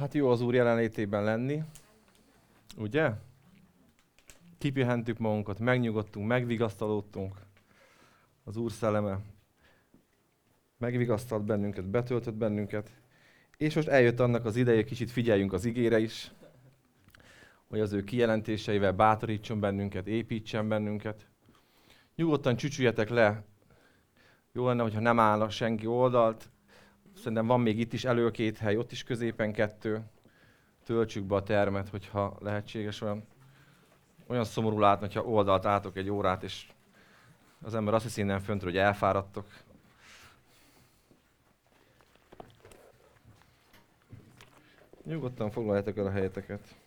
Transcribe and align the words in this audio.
Hát 0.00 0.14
jó 0.14 0.30
az 0.30 0.40
Úr 0.40 0.54
jelenlétében 0.54 1.24
lenni, 1.24 1.62
ugye? 2.76 3.10
Kipihentük 4.58 5.18
magunkat, 5.18 5.58
megnyugodtunk, 5.58 6.26
megvigasztalódtunk. 6.26 7.34
Az 8.44 8.56
Úr 8.56 8.72
szelleme 8.72 9.18
megvigasztalt 10.78 11.44
bennünket, 11.44 11.88
betöltött 11.88 12.34
bennünket. 12.34 12.90
És 13.56 13.74
most 13.74 13.88
eljött 13.88 14.20
annak 14.20 14.44
az 14.44 14.56
ideje, 14.56 14.84
kicsit 14.84 15.10
figyeljünk 15.10 15.52
az 15.52 15.64
igére 15.64 15.98
is, 15.98 16.32
hogy 17.68 17.80
az 17.80 17.92
ő 17.92 18.04
kijelentéseivel 18.04 18.92
bátorítson 18.92 19.60
bennünket, 19.60 20.06
építsen 20.06 20.68
bennünket. 20.68 21.26
Nyugodtan 22.14 22.56
csücsüljetek 22.56 23.08
le. 23.08 23.44
Jó 24.52 24.66
lenne, 24.66 24.82
hogyha 24.82 25.00
nem 25.00 25.18
áll 25.18 25.40
a 25.40 25.50
senki 25.50 25.86
oldalt, 25.86 26.50
Szerintem 27.16 27.46
van 27.46 27.60
még 27.60 27.78
itt 27.78 27.92
is 27.92 28.04
elő 28.04 28.30
két 28.30 28.58
hely, 28.58 28.76
ott 28.76 28.92
is 28.92 29.02
középen 29.02 29.52
kettő. 29.52 30.02
Töltsük 30.84 31.24
be 31.24 31.34
a 31.34 31.42
termet, 31.42 31.88
hogyha 31.88 32.36
lehetséges 32.40 33.00
olyan. 33.00 33.26
Olyan 34.26 34.44
szomorú 34.44 34.78
látni, 34.78 35.06
hogyha 35.06 35.30
oldalt 35.30 35.66
átok 35.66 35.96
egy 35.96 36.10
órát, 36.10 36.42
és 36.42 36.68
az 37.62 37.74
ember 37.74 37.94
azt 37.94 38.04
hiszi 38.04 38.20
innen 38.20 38.40
föntről, 38.40 38.70
hogy 38.70 38.80
elfáradtok. 38.80 39.46
Nyugodtan 45.04 45.50
foglaljátok 45.50 45.96
el 45.96 46.06
a 46.06 46.10
helyeteket. 46.10 46.79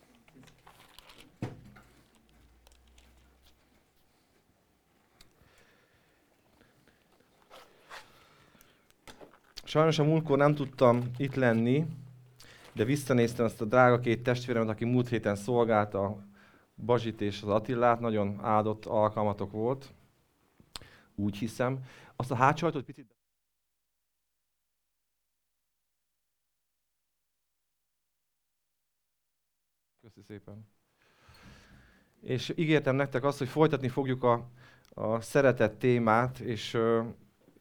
Sajnos 9.74 9.98
a 9.98 10.04
múltkor 10.04 10.38
nem 10.38 10.54
tudtam 10.54 11.10
itt 11.16 11.34
lenni, 11.34 11.86
de 12.72 12.84
visszanéztem 12.84 13.44
azt 13.44 13.60
a 13.60 13.64
drága 13.64 14.00
két 14.00 14.22
testvéremet, 14.22 14.68
aki 14.68 14.84
múlt 14.84 15.08
héten 15.08 15.36
szolgálta 15.36 16.24
Bazsit 16.74 17.20
és 17.20 17.42
az 17.42 17.48
Attillát, 17.48 18.00
nagyon 18.00 18.40
áldott 18.40 18.84
alkalmatok 18.84 19.50
volt, 19.50 19.94
úgy 21.14 21.36
hiszem. 21.36 21.84
Azt 22.16 22.30
a 22.30 22.34
hátsajtót 22.34 22.84
picit... 22.84 23.16
Köszi 30.00 30.22
szépen. 30.22 30.68
És 32.20 32.52
ígértem 32.56 32.96
nektek 32.96 33.24
azt, 33.24 33.38
hogy 33.38 33.48
folytatni 33.48 33.88
fogjuk 33.88 34.22
a, 34.22 34.48
a 34.88 35.20
szeretet 35.20 35.78
témát, 35.78 36.38
és 36.38 36.78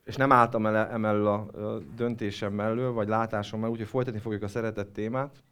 és 0.04 0.16
nem 0.16 0.32
álltam 0.32 0.66
el 0.66 0.76
emellől 0.76 1.28
a, 1.28 1.48
döntésem 1.96 2.54
mellől, 2.54 2.92
vagy 2.92 3.08
látásom 3.08 3.60
mellől, 3.60 3.76
úgyhogy 3.76 3.92
folytatni 3.92 4.20
fogjuk 4.20 4.44
a 4.44 4.48
szeretett 4.48 4.94
témát. 4.94 5.44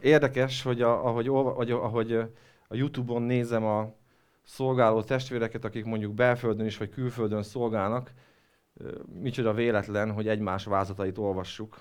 Érdekes, 0.00 0.62
hogy 0.62 0.82
a, 0.82 1.06
ahogy, 1.06 1.28
ahogy, 1.28 1.70
ahogy 1.70 2.12
a 2.68 2.74
Youtube-on 2.76 3.22
nézem 3.22 3.64
a 3.64 3.92
szolgáló 4.42 5.02
testvéreket, 5.02 5.64
akik 5.64 5.84
mondjuk 5.84 6.14
belföldön 6.14 6.66
is, 6.66 6.76
vagy 6.76 6.90
külföldön 6.90 7.42
szolgálnak, 7.42 8.12
micsoda 9.20 9.52
véletlen, 9.52 10.12
hogy 10.12 10.28
egymás 10.28 10.64
vázatait 10.64 11.18
olvassuk. 11.18 11.78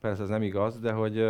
Persze 0.00 0.22
ez 0.22 0.28
nem 0.28 0.42
igaz, 0.42 0.80
de 0.80 0.92
hogy 0.92 1.20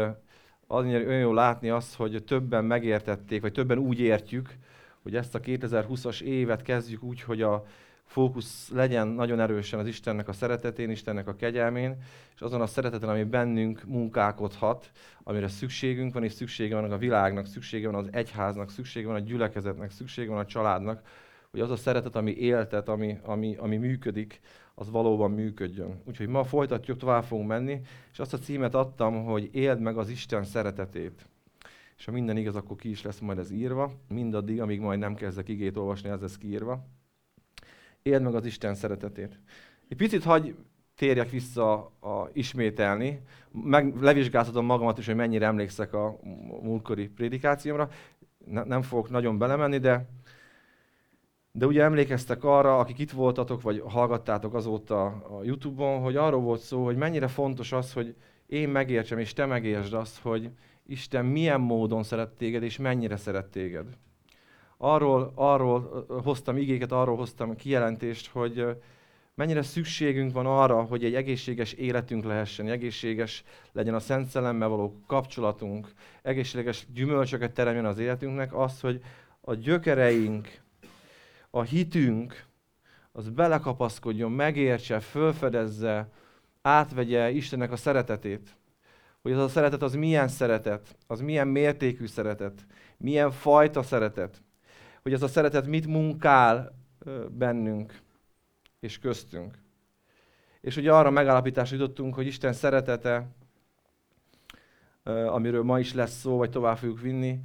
az 0.66 0.84
olyan 0.84 1.18
jó 1.18 1.32
látni 1.32 1.70
azt, 1.70 1.94
hogy 1.94 2.24
többen 2.24 2.64
megértették, 2.64 3.40
vagy 3.40 3.52
többen 3.52 3.78
úgy 3.78 4.00
értjük, 4.00 4.56
hogy 5.02 5.16
ezt 5.16 5.34
a 5.34 5.40
2020-as 5.40 6.20
évet 6.20 6.62
kezdjük 6.62 7.02
úgy, 7.02 7.22
hogy 7.22 7.42
a 7.42 7.64
fókusz 8.04 8.70
legyen 8.70 9.08
nagyon 9.08 9.40
erősen 9.40 9.78
az 9.78 9.86
Istennek 9.86 10.28
a 10.28 10.32
szeretetén, 10.32 10.90
Istennek 10.90 11.28
a 11.28 11.36
kegyelmén, 11.36 11.96
és 12.34 12.40
azon 12.40 12.60
a 12.60 12.66
szereteten, 12.66 13.08
ami 13.08 13.24
bennünk 13.24 13.82
munkálkodhat, 13.86 14.90
amire 15.22 15.48
szükségünk 15.48 16.12
van, 16.12 16.24
és 16.24 16.32
szüksége 16.32 16.80
van 16.80 16.92
a 16.92 16.98
világnak, 16.98 17.46
szüksége 17.46 17.90
van 17.90 18.04
az 18.04 18.08
egyháznak, 18.12 18.70
szüksége 18.70 19.06
van 19.06 19.16
a 19.16 19.18
gyülekezetnek, 19.18 19.90
szüksége 19.90 20.30
van 20.30 20.38
a 20.38 20.46
családnak, 20.46 21.02
hogy 21.50 21.60
az 21.60 21.70
a 21.70 21.76
szeretet, 21.76 22.16
ami 22.16 22.30
éltet, 22.30 22.88
ami, 22.88 23.18
ami, 23.22 23.56
ami 23.56 23.76
működik, 23.76 24.40
az 24.74 24.90
valóban 24.90 25.30
működjön. 25.30 26.00
Úgyhogy 26.04 26.28
ma 26.28 26.44
folytatjuk, 26.44 26.98
tovább 26.98 27.24
fogunk 27.24 27.48
menni, 27.48 27.80
és 28.12 28.18
azt 28.18 28.32
a 28.32 28.38
címet 28.38 28.74
adtam, 28.74 29.24
hogy 29.24 29.48
éld 29.52 29.80
meg 29.80 29.96
az 29.96 30.08
Isten 30.08 30.44
szeretetét. 30.44 31.28
És 31.96 32.04
ha 32.04 32.12
minden 32.12 32.36
igaz, 32.36 32.56
akkor 32.56 32.76
ki 32.76 32.90
is 32.90 33.02
lesz 33.02 33.18
majd 33.18 33.38
ez 33.38 33.50
írva, 33.50 33.92
mindaddig, 34.08 34.60
amíg 34.60 34.80
majd 34.80 34.98
nem 34.98 35.14
kezdek 35.14 35.48
igét 35.48 35.76
olvasni, 35.76 36.08
ez 36.08 36.20
lesz 36.20 36.38
kiírva 36.38 36.86
éld 38.04 38.22
meg 38.22 38.34
az 38.34 38.46
Isten 38.46 38.74
szeretetét. 38.74 39.40
Egy 39.88 39.96
picit 39.96 40.22
hagy 40.22 40.54
térjek 40.96 41.30
vissza 41.30 41.72
a 41.84 42.30
ismételni, 42.32 43.20
meg 43.50 44.02
levizsgáltatom 44.02 44.64
magamat 44.64 44.98
is, 44.98 45.06
hogy 45.06 45.14
mennyire 45.14 45.46
emlékszek 45.46 45.92
a 45.92 46.18
múltkori 46.62 47.08
prédikációmra. 47.08 47.88
Ne, 48.46 48.64
nem 48.64 48.82
fogok 48.82 49.10
nagyon 49.10 49.38
belemenni, 49.38 49.78
de, 49.78 50.08
de 51.52 51.66
ugye 51.66 51.82
emlékeztek 51.82 52.44
arra, 52.44 52.78
akik 52.78 52.98
itt 52.98 53.10
voltatok, 53.10 53.62
vagy 53.62 53.82
hallgattátok 53.86 54.54
azóta 54.54 55.04
a 55.06 55.40
Youtube-on, 55.44 56.00
hogy 56.00 56.16
arról 56.16 56.40
volt 56.40 56.60
szó, 56.60 56.84
hogy 56.84 56.96
mennyire 56.96 57.28
fontos 57.28 57.72
az, 57.72 57.92
hogy 57.92 58.14
én 58.46 58.68
megértsem, 58.68 59.18
és 59.18 59.32
te 59.32 59.46
megértsd 59.46 59.92
azt, 59.92 60.18
hogy 60.18 60.50
Isten 60.86 61.24
milyen 61.24 61.60
módon 61.60 62.02
szeret 62.02 62.30
téged, 62.30 62.62
és 62.62 62.76
mennyire 62.76 63.16
szeret 63.16 63.46
téged 63.46 63.86
arról, 64.76 65.32
arról 65.34 66.06
hoztam 66.24 66.56
igéket, 66.56 66.92
arról 66.92 67.16
hoztam 67.16 67.56
kijelentést, 67.56 68.26
hogy 68.26 68.66
mennyire 69.34 69.62
szükségünk 69.62 70.32
van 70.32 70.46
arra, 70.46 70.82
hogy 70.82 71.04
egy 71.04 71.14
egészséges 71.14 71.72
életünk 71.72 72.24
lehessen, 72.24 72.68
egészséges 72.68 73.44
legyen 73.72 73.94
a 73.94 74.00
Szent 74.00 74.28
Szellemmel 74.28 74.68
való 74.68 75.00
kapcsolatunk, 75.06 75.92
egészséges 76.22 76.86
gyümölcsöket 76.94 77.54
teremjen 77.54 77.86
az 77.86 77.98
életünknek, 77.98 78.54
az, 78.54 78.80
hogy 78.80 79.00
a 79.40 79.54
gyökereink, 79.54 80.48
a 81.50 81.62
hitünk, 81.62 82.46
az 83.12 83.28
belekapaszkodjon, 83.28 84.32
megértse, 84.32 85.00
fölfedezze, 85.00 86.08
átvegye 86.62 87.30
Istennek 87.30 87.72
a 87.72 87.76
szeretetét. 87.76 88.56
Hogy 89.22 89.32
az 89.32 89.38
a 89.38 89.48
szeretet 89.48 89.82
az 89.82 89.94
milyen 89.94 90.28
szeretet, 90.28 90.96
az 91.06 91.20
milyen 91.20 91.48
mértékű 91.48 92.06
szeretet, 92.06 92.66
milyen 92.96 93.30
fajta 93.30 93.82
szeretet 93.82 94.42
hogy 95.04 95.12
ez 95.12 95.22
a 95.22 95.28
szeretet 95.28 95.66
mit 95.66 95.86
munkál 95.86 96.78
bennünk 97.28 98.00
és 98.80 98.98
köztünk. 98.98 99.58
És 100.60 100.76
ugye 100.76 100.92
arra 100.92 101.10
megállapításra 101.10 101.76
jutottunk, 101.76 102.14
hogy 102.14 102.26
Isten 102.26 102.52
szeretete, 102.52 103.26
amiről 105.26 105.62
ma 105.62 105.78
is 105.78 105.94
lesz 105.94 106.18
szó, 106.18 106.36
vagy 106.36 106.50
tovább 106.50 106.76
fogjuk 106.76 107.00
vinni, 107.00 107.40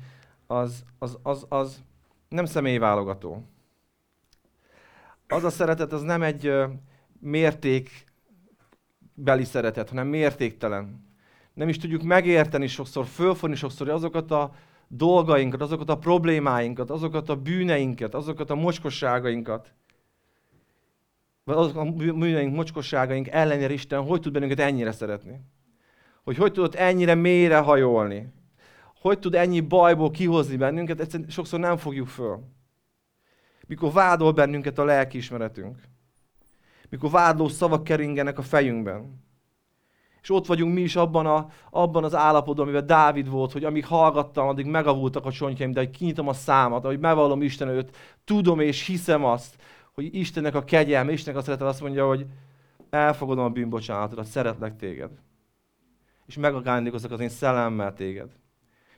az, 0.47 0.83
az, 0.99 1.17
az, 1.23 1.45
az 1.49 1.83
nem 2.29 2.45
személyválogató. 2.45 3.43
Az 5.27 5.43
a 5.43 5.49
szeretet 5.49 5.93
az 5.93 6.01
nem 6.01 6.21
egy 6.21 6.53
mértékbeli 7.19 8.03
szeretet, 9.43 9.89
hanem 9.89 10.07
mértéktelen. 10.07 11.07
Nem 11.53 11.69
is 11.69 11.77
tudjuk 11.77 12.03
megérteni 12.03 12.67
sokszor, 12.67 13.05
fölfogni 13.05 13.55
sokszor 13.55 13.89
azokat 13.89 14.31
a 14.31 14.53
dolgainkat, 14.91 15.61
azokat 15.61 15.89
a 15.89 15.97
problémáinkat, 15.97 16.89
azokat 16.89 17.29
a 17.29 17.35
bűneinket, 17.35 18.15
azokat 18.15 18.49
a 18.49 18.55
mocskosságainkat, 18.55 19.73
vagy 21.43 21.55
azok 21.55 21.75
a 21.75 21.91
bűneink, 21.91 22.55
mocskosságaink 22.55 23.27
ellenére 23.27 23.73
Isten 23.73 24.03
hogy 24.03 24.21
tud 24.21 24.33
bennünket 24.33 24.59
ennyire 24.59 24.91
szeretni? 24.91 25.41
Hogy 26.23 26.37
hogy 26.37 26.51
tudott 26.51 26.75
ennyire 26.75 27.15
mélyre 27.15 27.57
hajolni? 27.57 28.33
Hogy 29.01 29.19
tud 29.19 29.35
ennyi 29.35 29.59
bajból 29.59 30.11
kihozni 30.11 30.55
bennünket? 30.55 30.99
Egyszerűen 30.99 31.29
sokszor 31.29 31.59
nem 31.59 31.77
fogjuk 31.77 32.07
föl. 32.07 32.39
Mikor 33.67 33.91
vádol 33.91 34.31
bennünket 34.31 34.77
a 34.77 34.83
lelkiismeretünk. 34.83 35.77
Mikor 36.89 37.11
vádló 37.11 37.47
szavak 37.47 37.83
keringenek 37.83 38.37
a 38.37 38.41
fejünkben. 38.41 39.23
És 40.21 40.29
ott 40.29 40.45
vagyunk 40.45 40.73
mi 40.73 40.81
is 40.81 40.95
abban, 40.95 41.25
a, 41.25 41.49
abban 41.69 42.03
az 42.03 42.15
állapotban, 42.15 42.65
amiben 42.65 42.85
Dávid 42.85 43.29
volt, 43.29 43.51
hogy 43.51 43.63
amíg 43.63 43.85
hallgattam, 43.85 44.47
addig 44.47 44.65
megavultak 44.65 45.25
a 45.25 45.31
csontjaim, 45.31 45.71
de 45.71 45.79
hogy 45.79 45.89
kinyitom 45.89 46.27
a 46.27 46.33
számat, 46.33 46.83
ahogy 46.83 46.99
megvallom 46.99 47.41
Isten 47.41 47.67
őt, 47.67 47.95
tudom 48.23 48.59
és 48.59 48.85
hiszem 48.85 49.25
azt, 49.25 49.55
hogy 49.93 50.15
Istennek 50.15 50.55
a 50.55 50.63
kegyelme, 50.63 51.11
Istennek 51.11 51.39
a 51.39 51.43
szeretet 51.43 51.67
azt 51.67 51.81
mondja, 51.81 52.07
hogy 52.07 52.25
elfogadom 52.89 53.43
a 53.43 53.49
bűnbocsánatodat, 53.49 54.25
szeretlek 54.25 54.75
téged. 54.75 55.11
És 56.25 56.37
megajándékozok 56.37 57.11
az 57.11 57.19
én 57.19 57.29
szellemmel 57.29 57.93
téged. 57.93 58.29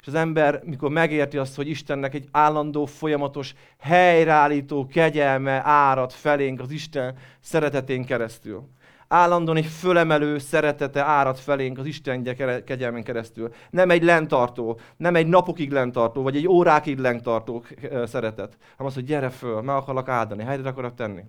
És 0.02 0.08
az 0.08 0.14
ember, 0.14 0.62
mikor 0.66 0.90
megérti 0.90 1.38
azt, 1.38 1.56
hogy 1.56 1.68
Istennek 1.68 2.14
egy 2.14 2.28
állandó, 2.32 2.86
folyamatos, 2.86 3.54
helyreállító 3.78 4.88
kegyelme 4.88 5.62
árad 5.64 6.12
felénk 6.12 6.60
az 6.60 6.72
Isten 6.72 7.18
szeretetén 7.40 8.06
keresztül, 8.06 8.70
állandóan 9.12 9.58
egy 9.58 9.66
fölemelő 9.66 10.38
szeretete 10.38 11.04
árad 11.04 11.38
felénk 11.38 11.78
az 11.78 11.86
Isten 11.86 12.24
kegyelmen 12.66 13.04
keresztül. 13.04 13.54
Nem 13.70 13.90
egy 13.90 14.04
lentartó, 14.04 14.80
nem 14.98 15.16
egy 15.16 15.28
napokig 15.28 15.72
lentartó, 15.72 16.22
vagy 16.22 16.36
egy 16.36 16.48
órákig 16.48 16.98
lentartó 16.98 17.64
szeretet, 18.04 18.58
hanem 18.60 18.86
az, 18.86 18.94
hogy 18.94 19.04
gyere 19.04 19.30
föl, 19.30 19.62
meg 19.62 19.76
akarlak 19.76 20.10
áldani, 20.10 20.44
helyre 20.44 20.70
akarok 20.70 20.94
tenni. 20.94 21.22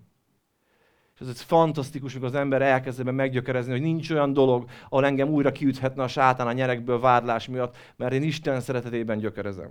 És 1.14 1.28
ez 1.28 1.40
fantasztikus, 1.40 2.12
amikor 2.14 2.28
az 2.28 2.40
ember 2.40 2.62
elkezd 2.62 3.04
meggyökerezni, 3.04 3.72
hogy 3.72 3.80
nincs 3.80 4.10
olyan 4.10 4.32
dolog, 4.32 4.64
ahol 4.88 5.04
engem 5.04 5.28
újra 5.28 5.52
kiüthetne 5.52 6.02
a 6.02 6.08
sátán 6.08 6.46
a 6.46 6.52
nyerekből 6.52 7.00
vádlás 7.00 7.48
miatt, 7.48 7.76
mert 7.96 8.12
én 8.12 8.22
Isten 8.22 8.60
szeretetében 8.60 9.18
gyökerezem. 9.18 9.70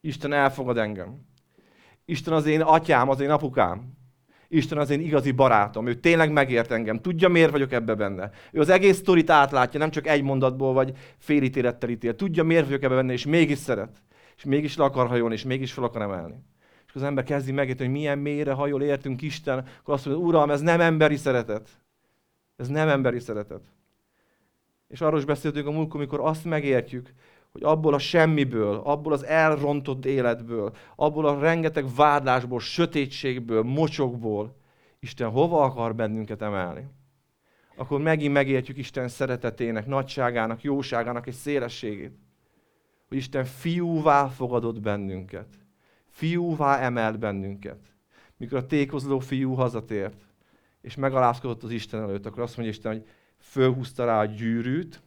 Isten 0.00 0.32
elfogad 0.32 0.78
engem. 0.78 1.26
Isten 2.04 2.32
az 2.32 2.46
én 2.46 2.60
atyám, 2.60 3.08
az 3.08 3.20
én 3.20 3.30
apukám. 3.30 3.96
Isten 4.48 4.78
az 4.78 4.90
én 4.90 5.00
igazi 5.00 5.30
barátom, 5.30 5.86
ő 5.86 5.94
tényleg 5.94 6.32
megért 6.32 6.70
engem, 6.70 7.00
tudja 7.00 7.28
miért 7.28 7.50
vagyok 7.50 7.72
ebbe 7.72 7.94
benne. 7.94 8.30
Ő 8.52 8.60
az 8.60 8.68
egész 8.68 8.96
sztorit 8.96 9.30
átlátja, 9.30 9.78
nem 9.78 9.90
csak 9.90 10.06
egy 10.06 10.22
mondatból 10.22 10.72
vagy 10.72 10.92
fél 11.18 11.42
ítélettel 11.42 11.90
ítél. 11.90 12.14
Tudja 12.14 12.42
miért 12.42 12.64
vagyok 12.64 12.82
ebbe 12.82 12.94
benne, 12.94 13.12
és 13.12 13.26
mégis 13.26 13.58
szeret. 13.58 14.02
És 14.36 14.44
mégis 14.44 14.76
le 14.76 14.84
akar 14.84 15.06
hajolni, 15.06 15.34
és 15.34 15.44
mégis 15.44 15.72
fel 15.72 15.84
akar 15.84 16.02
emelni. 16.02 16.34
És 16.86 16.94
az 16.94 17.02
ember 17.02 17.24
kezdi 17.24 17.52
megérteni, 17.52 17.88
hogy 17.88 17.98
milyen 17.98 18.18
mélyre 18.18 18.52
hajol 18.52 18.82
értünk 18.82 19.22
Isten, 19.22 19.58
akkor 19.80 19.94
azt 19.94 20.06
mondja, 20.06 20.24
Uram, 20.24 20.50
ez 20.50 20.60
nem 20.60 20.80
emberi 20.80 21.16
szeretet. 21.16 21.68
Ez 22.56 22.68
nem 22.68 22.88
emberi 22.88 23.18
szeretet. 23.18 23.62
És 24.88 25.00
arról 25.00 25.18
is 25.18 25.24
beszéltünk 25.24 25.66
a 25.66 25.70
múltkor, 25.70 25.96
amikor 25.96 26.20
azt 26.20 26.44
megértjük, 26.44 27.12
hogy 27.52 27.62
abból 27.62 27.94
a 27.94 27.98
semmiből, 27.98 28.80
abból 28.84 29.12
az 29.12 29.24
elrontott 29.24 30.06
életből, 30.06 30.76
abból 30.96 31.26
a 31.26 31.38
rengeteg 31.38 31.94
vádlásból, 31.94 32.60
sötétségből, 32.60 33.62
mocsokból 33.62 34.56
Isten 35.00 35.30
hova 35.30 35.62
akar 35.62 35.94
bennünket 35.94 36.42
emelni. 36.42 36.86
Akkor 37.76 38.00
megint 38.00 38.32
megértjük 38.32 38.76
Isten 38.76 39.08
szeretetének, 39.08 39.86
nagyságának, 39.86 40.62
jóságának 40.62 41.26
egy 41.26 41.34
szélességét. 41.34 42.18
Hogy 43.08 43.16
Isten 43.16 43.44
fiúvá 43.44 44.26
fogadott 44.26 44.80
bennünket. 44.80 45.48
Fiúvá 46.06 46.78
emelt 46.78 47.18
bennünket. 47.18 47.78
Mikor 48.36 48.58
a 48.58 48.66
tékozló 48.66 49.18
fiú 49.18 49.54
hazatért, 49.54 50.26
és 50.80 50.94
megalázkodott 50.94 51.62
az 51.62 51.70
Isten 51.70 52.02
előtt, 52.02 52.26
akkor 52.26 52.42
azt 52.42 52.56
mondja 52.56 52.74
Isten, 52.74 52.92
hogy 52.92 53.06
fölhúzta 53.38 54.04
rá 54.04 54.20
a 54.20 54.24
gyűrűt, 54.24 55.02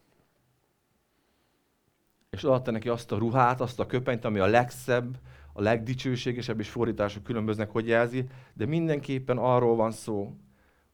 és 2.31 2.43
adta 2.43 2.71
neki 2.71 2.89
azt 2.89 3.11
a 3.11 3.17
ruhát, 3.17 3.61
azt 3.61 3.79
a 3.79 3.85
köpenyt, 3.85 4.25
ami 4.25 4.39
a 4.39 4.45
legszebb, 4.45 5.17
a 5.53 5.61
legdicsőségesebb, 5.61 6.59
és 6.59 6.69
fordítások 6.69 7.23
különböznek, 7.23 7.69
hogy 7.69 7.87
jelzi, 7.87 8.27
de 8.53 8.65
mindenképpen 8.65 9.37
arról 9.37 9.75
van 9.75 9.91
szó, 9.91 10.35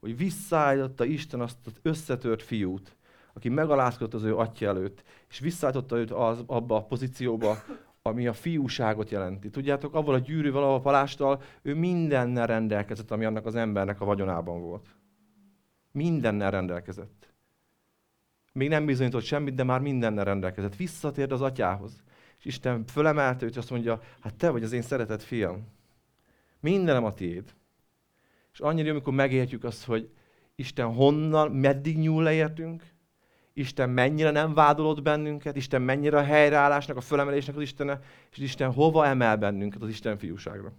hogy 0.00 0.16
visszaállította 0.16 1.04
Isten 1.04 1.40
azt 1.40 1.56
az 1.64 1.72
összetört 1.82 2.42
fiút, 2.42 2.96
aki 3.32 3.48
megalázkodott 3.48 4.14
az 4.14 4.22
ő 4.22 4.36
atya 4.36 4.66
előtt, 4.66 5.02
és 5.28 5.38
visszaállította 5.38 5.96
őt 5.96 6.10
az, 6.10 6.42
abba 6.46 6.76
a 6.76 6.84
pozícióba, 6.84 7.56
ami 8.02 8.26
a 8.26 8.32
fiúságot 8.32 9.10
jelenti. 9.10 9.50
Tudjátok, 9.50 9.94
avval 9.94 10.14
a 10.14 10.18
gyűrűvel, 10.18 10.62
avval 10.62 10.76
a 10.76 10.80
palástal, 10.80 11.42
ő 11.62 11.74
mindennel 11.74 12.46
rendelkezett, 12.46 13.10
ami 13.10 13.24
annak 13.24 13.46
az 13.46 13.54
embernek 13.54 14.00
a 14.00 14.04
vagyonában 14.04 14.60
volt. 14.60 14.86
Mindennel 15.92 16.50
rendelkezett. 16.50 17.17
Még 18.58 18.68
nem 18.68 18.86
bizonyított 18.86 19.24
semmit, 19.24 19.54
de 19.54 19.64
már 19.64 19.80
mindennel 19.80 20.24
rendelkezett. 20.24 20.76
Visszatért 20.76 21.32
az 21.32 21.40
atyához. 21.40 22.02
És 22.38 22.44
Isten 22.44 22.84
fölemelte 22.84 23.44
őt, 23.44 23.50
és 23.50 23.56
azt 23.56 23.70
mondja, 23.70 24.00
hát 24.20 24.34
te 24.34 24.50
vagy 24.50 24.62
az 24.62 24.72
én 24.72 24.82
szeretett 24.82 25.22
fiam. 25.22 25.66
Mindenem 26.60 27.04
a 27.04 27.14
tiéd. 27.14 27.54
És 28.52 28.60
annyira, 28.60 28.90
amikor 28.90 29.12
megértjük 29.12 29.64
azt, 29.64 29.84
hogy 29.84 30.10
Isten 30.54 30.94
honnan, 30.94 31.52
meddig 31.52 31.98
nyúl 31.98 32.22
leértünk, 32.22 32.82
Isten 33.52 33.90
mennyire 33.90 34.30
nem 34.30 34.54
vádolott 34.54 35.02
bennünket, 35.02 35.56
Isten 35.56 35.82
mennyire 35.82 36.18
a 36.18 36.22
helyreállásnak, 36.22 36.96
a 36.96 37.00
fölemelésnek 37.00 37.56
az 37.56 37.62
Istene, 37.62 38.00
és 38.30 38.38
Isten 38.38 38.72
hova 38.72 39.06
emel 39.06 39.36
bennünket 39.36 39.82
az 39.82 39.88
Isten 39.88 40.18
fiúságra. 40.18 40.72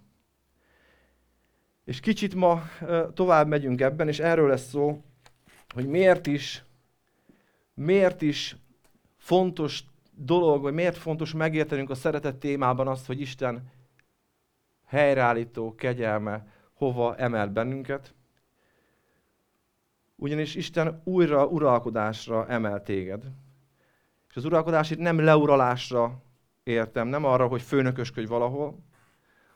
És 1.85 1.99
kicsit 1.99 2.35
ma 2.35 2.61
tovább 3.13 3.47
megyünk 3.47 3.81
ebben, 3.81 4.07
és 4.07 4.19
erről 4.19 4.47
lesz 4.47 4.69
szó, 4.69 5.03
hogy 5.73 5.87
miért 5.87 6.27
is 6.27 6.63
miért 7.79 8.21
is 8.21 8.55
fontos 9.17 9.83
dolog, 10.11 10.61
vagy 10.61 10.73
miért 10.73 10.97
fontos 10.97 11.33
megértenünk 11.33 11.89
a 11.89 11.95
szeretet 11.95 12.35
témában 12.35 12.87
azt, 12.87 13.05
hogy 13.05 13.21
Isten 13.21 13.71
helyreállító 14.85 15.75
kegyelme 15.75 16.47
hova 16.73 17.15
emel 17.15 17.47
bennünket. 17.47 18.13
Ugyanis 20.15 20.55
Isten 20.55 21.01
újra 21.03 21.45
uralkodásra 21.45 22.47
emel 22.47 22.83
téged. 22.83 23.23
És 24.29 24.35
az 24.35 24.45
uralkodás 24.45 24.91
itt 24.91 24.99
nem 24.99 25.19
leuralásra 25.19 26.21
értem, 26.63 27.07
nem 27.07 27.25
arra, 27.25 27.47
hogy 27.47 27.61
főnökösködj 27.61 28.27
valahol, 28.27 28.79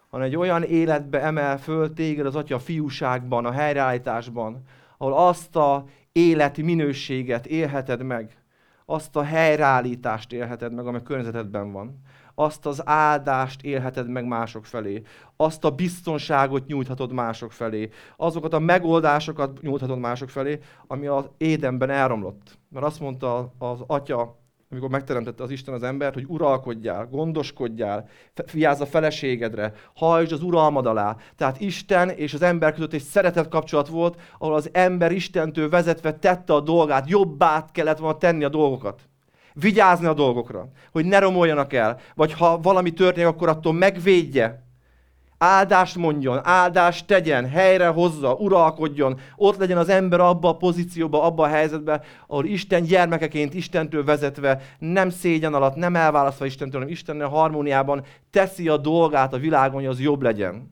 hanem 0.09 0.25
egy 0.25 0.35
olyan 0.35 0.63
életbe 0.63 1.21
emel 1.21 1.57
föl 1.57 1.93
téged 1.93 2.25
az 2.25 2.35
Atya 2.35 2.59
fiúságban, 2.59 3.45
a 3.45 3.51
helyreállításban, 3.51 4.63
ahol 4.97 5.13
azt 5.13 5.55
a 5.55 5.85
életi 6.13 6.61
minőséget 6.61 7.45
élheted 7.45 8.03
meg, 8.03 8.43
azt 8.85 9.15
a 9.15 9.23
helyreállítást 9.23 10.33
élheted 10.33 10.73
meg, 10.73 10.87
ami 10.87 10.97
a 10.97 11.03
környezetedben 11.03 11.71
van. 11.71 12.01
Azt 12.35 12.65
az 12.65 12.87
áldást 12.87 13.61
élheted 13.61 14.09
meg 14.09 14.25
mások 14.25 14.65
felé. 14.65 15.01
Azt 15.35 15.63
a 15.63 15.71
biztonságot 15.71 16.67
nyújthatod 16.67 17.11
mások 17.11 17.51
felé. 17.51 17.89
Azokat 18.17 18.53
a 18.53 18.59
megoldásokat 18.59 19.61
nyújthatod 19.61 19.99
mások 19.99 20.29
felé, 20.29 20.59
ami 20.87 21.07
az 21.07 21.29
édenben 21.37 21.89
elromlott. 21.89 22.57
Mert 22.69 22.85
azt 22.85 22.99
mondta 22.99 23.53
az 23.57 23.83
atya 23.87 24.42
amikor 24.73 24.89
megteremtette 24.89 25.43
az 25.43 25.51
Isten 25.51 25.73
az 25.73 25.83
embert, 25.83 26.13
hogy 26.13 26.25
uralkodjál, 26.27 27.07
gondoskodjál, 27.11 28.09
fiázz 28.45 28.81
a 28.81 28.85
feleségedre, 28.85 29.73
hajtsd 29.95 30.31
az 30.31 30.41
uralmad 30.43 30.85
alá. 30.85 31.15
Tehát 31.35 31.59
Isten 31.59 32.09
és 32.09 32.33
az 32.33 32.41
ember 32.41 32.73
között 32.73 32.93
egy 32.93 33.01
szeretet 33.01 33.47
kapcsolat 33.47 33.87
volt, 33.87 34.19
ahol 34.37 34.55
az 34.55 34.69
ember 34.71 35.11
Istentől 35.11 35.69
vezetve 35.69 36.13
tette 36.13 36.53
a 36.53 36.59
dolgát, 36.59 37.09
jobbá 37.09 37.65
kellett 37.71 37.97
volna 37.97 38.17
tenni 38.17 38.43
a 38.43 38.49
dolgokat. 38.49 39.01
Vigyázni 39.53 40.05
a 40.05 40.13
dolgokra, 40.13 40.69
hogy 40.91 41.05
ne 41.05 41.19
romoljanak 41.19 41.73
el, 41.73 41.99
vagy 42.15 42.33
ha 42.33 42.59
valami 42.59 42.91
történik, 42.91 43.29
akkor 43.29 43.49
attól 43.49 43.73
megvédje, 43.73 44.63
áldást 45.43 45.95
mondjon, 45.95 46.39
áldást 46.43 47.07
tegyen, 47.07 47.49
helyre 47.49 47.87
hozza, 47.87 48.33
uralkodjon, 48.33 49.19
ott 49.35 49.57
legyen 49.57 49.77
az 49.77 49.89
ember 49.89 50.19
abba 50.19 50.49
a 50.49 50.57
pozícióba, 50.57 51.23
abba 51.23 51.43
a 51.43 51.47
helyzetbe, 51.47 52.01
ahol 52.27 52.45
Isten 52.45 52.83
gyermekeként, 52.83 53.53
Istentől 53.53 54.03
vezetve, 54.03 54.61
nem 54.79 55.09
szégyen 55.09 55.53
alatt, 55.53 55.75
nem 55.75 55.95
elválasztva 55.95 56.45
Istentől, 56.45 56.79
hanem 56.79 56.93
Istennel 56.93 57.27
harmóniában 57.27 58.03
teszi 58.29 58.67
a 58.67 58.77
dolgát 58.77 59.33
a 59.33 59.37
világon, 59.37 59.79
hogy 59.81 59.89
az 59.89 59.99
jobb 59.99 60.21
legyen. 60.21 60.71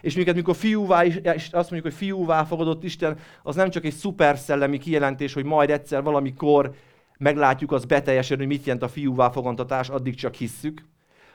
És 0.00 0.14
minket, 0.14 0.34
mikor 0.34 0.56
fiúvá, 0.56 1.04
és 1.04 1.48
azt 1.52 1.70
mondjuk, 1.70 1.82
hogy 1.82 1.94
fiúvá 1.94 2.44
fogadott 2.44 2.84
Isten, 2.84 3.18
az 3.42 3.54
nem 3.54 3.70
csak 3.70 3.84
egy 3.84 3.94
szuper 3.94 4.38
szellemi 4.38 4.78
kijelentés, 4.78 5.32
hogy 5.32 5.44
majd 5.44 5.70
egyszer 5.70 6.02
valamikor 6.02 6.74
meglátjuk 7.18 7.72
az 7.72 7.84
beteljesedni, 7.84 8.44
hogy 8.44 8.52
mit 8.52 8.64
jelent 8.64 8.84
a 8.84 8.88
fiúvá 8.88 9.30
fogantatás, 9.30 9.88
addig 9.88 10.14
csak 10.14 10.34
hisszük, 10.34 10.84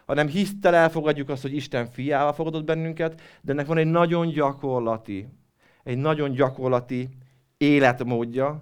hanem 0.09 0.27
hisztel 0.27 0.75
elfogadjuk 0.75 1.29
azt, 1.29 1.41
hogy 1.41 1.55
Isten 1.55 1.85
fiával 1.85 2.33
fogadott 2.33 2.63
bennünket, 2.63 3.21
de 3.41 3.51
ennek 3.51 3.65
van 3.65 3.77
egy 3.77 3.87
nagyon 3.87 4.27
gyakorlati, 4.27 5.27
egy 5.83 5.97
nagyon 5.97 6.31
gyakorlati 6.31 7.09
életmódja, 7.57 8.61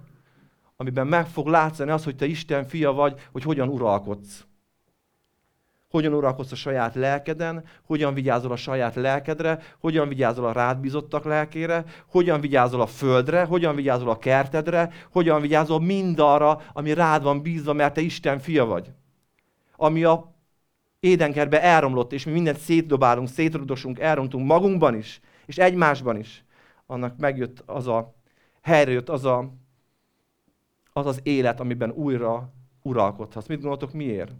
amiben 0.76 1.06
meg 1.06 1.26
fog 1.26 1.46
látszani 1.46 1.90
az, 1.90 2.04
hogy 2.04 2.16
te 2.16 2.26
Isten 2.26 2.64
fia 2.64 2.92
vagy, 2.92 3.20
hogy 3.32 3.42
hogyan 3.42 3.68
uralkodsz. 3.68 4.46
Hogyan 5.90 6.12
uralkodsz 6.14 6.52
a 6.52 6.56
saját 6.56 6.94
lelkeden, 6.94 7.64
hogyan 7.82 8.14
vigyázol 8.14 8.52
a 8.52 8.56
saját 8.56 8.94
lelkedre, 8.94 9.62
hogyan 9.78 10.08
vigyázol 10.08 10.46
a 10.46 10.52
rád 10.52 10.78
bizottak 10.78 11.24
lelkére, 11.24 11.84
hogyan 12.06 12.40
vigyázol 12.40 12.80
a 12.80 12.86
földre, 12.86 13.44
hogyan 13.44 13.74
vigyázol 13.74 14.10
a 14.10 14.18
kertedre, 14.18 14.90
hogyan 15.10 15.40
vigyázol 15.40 15.80
mindarra, 15.80 16.60
ami 16.72 16.94
rád 16.94 17.22
van 17.22 17.42
bízva, 17.42 17.72
mert 17.72 17.94
te 17.94 18.00
Isten 18.00 18.38
fia 18.38 18.64
vagy. 18.64 18.92
Ami 19.76 20.04
a 20.04 20.36
édenkertbe 21.00 21.62
elromlott, 21.62 22.12
és 22.12 22.24
mi 22.24 22.32
mindent 22.32 22.58
szétdobálunk, 22.58 23.28
szétrudosunk, 23.28 23.98
elrontunk 23.98 24.46
magunkban 24.46 24.94
is, 24.94 25.20
és 25.46 25.58
egymásban 25.58 26.16
is, 26.16 26.44
annak 26.86 27.16
megjött 27.16 27.62
az 27.66 27.86
a, 27.86 28.14
helyre 28.60 28.90
jött 28.90 29.08
az 29.08 29.24
a, 29.24 29.52
az, 30.92 31.06
az 31.06 31.20
élet, 31.22 31.60
amiben 31.60 31.90
újra 31.90 32.52
uralkodhatsz. 32.82 33.46
Mit 33.46 33.60
gondoltok, 33.60 33.92
miért? 33.92 34.32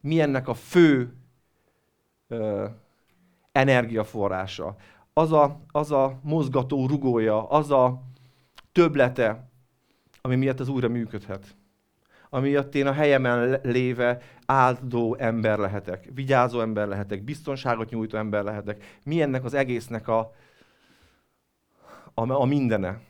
Mi 0.00 0.20
ennek 0.20 0.48
a 0.48 0.54
fő 0.54 1.14
ö, 2.28 2.66
energiaforrása? 3.52 4.76
Az 5.12 5.32
a, 5.32 5.60
az 5.70 5.90
a 5.90 6.18
mozgató 6.22 6.86
rugója, 6.86 7.48
az 7.48 7.70
a 7.70 8.02
töblete, 8.72 9.50
ami 10.20 10.36
miatt 10.36 10.60
ez 10.60 10.68
újra 10.68 10.88
működhet 10.88 11.56
amiatt 12.36 12.74
én 12.74 12.86
a 12.86 12.92
helyemen 12.92 13.60
léve 13.62 14.20
áldó 14.46 15.16
ember 15.18 15.58
lehetek, 15.58 16.08
vigyázó 16.14 16.60
ember 16.60 16.88
lehetek, 16.88 17.24
biztonságot 17.24 17.90
nyújtó 17.90 18.16
ember 18.18 18.44
lehetek. 18.44 18.98
Mi 19.04 19.22
ennek 19.22 19.44
az 19.44 19.54
egésznek 19.54 20.08
a, 20.08 20.32
a, 22.14 22.30
a 22.30 22.44
mindene? 22.44 23.00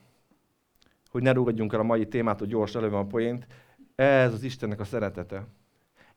Hogy 1.10 1.22
ne 1.22 1.32
rúgadjunk 1.32 1.72
el 1.72 1.80
a 1.80 1.82
mai 1.82 2.08
témát, 2.08 2.38
hogy 2.38 2.48
gyors 2.48 2.74
előbb 2.74 2.92
a 2.92 3.04
poént. 3.04 3.46
Ez 3.94 4.32
az 4.32 4.42
Istennek 4.42 4.80
a 4.80 4.84
szeretete. 4.84 5.46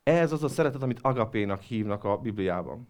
Ez 0.02 0.32
az 0.32 0.44
a 0.44 0.48
szeretet, 0.48 0.82
amit 0.82 1.00
agapénak 1.02 1.62
hívnak 1.62 2.04
a 2.04 2.16
Bibliában. 2.16 2.88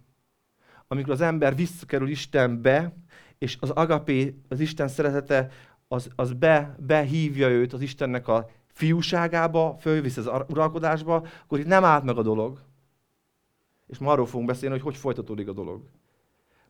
Amikor 0.88 1.12
az 1.12 1.20
ember 1.20 1.56
visszakerül 1.56 2.08
Istenbe, 2.08 2.94
és 3.38 3.56
az 3.60 3.70
agapé, 3.70 4.40
az 4.48 4.60
Isten 4.60 4.88
szeretete, 4.88 5.50
az, 5.88 6.10
az 6.16 6.32
be, 6.32 6.76
behívja 6.78 7.48
őt 7.48 7.72
az 7.72 7.80
Istennek 7.80 8.28
a 8.28 8.50
fiúságába, 8.80 9.76
fölvisz 9.80 10.16
az 10.16 10.30
uralkodásba, 10.49 11.26
akkor 11.44 11.58
itt 11.58 11.66
nem 11.66 11.84
állt 11.84 12.04
meg 12.04 12.16
a 12.16 12.22
dolog. 12.22 12.58
És 13.87 13.99
ma 13.99 14.12
arról 14.12 14.26
fogunk 14.26 14.49
beszélni, 14.49 14.75
hogy 14.75 14.84
hogy 14.84 14.96
folytatódik 14.96 15.49
a 15.49 15.52
dolog. 15.52 15.82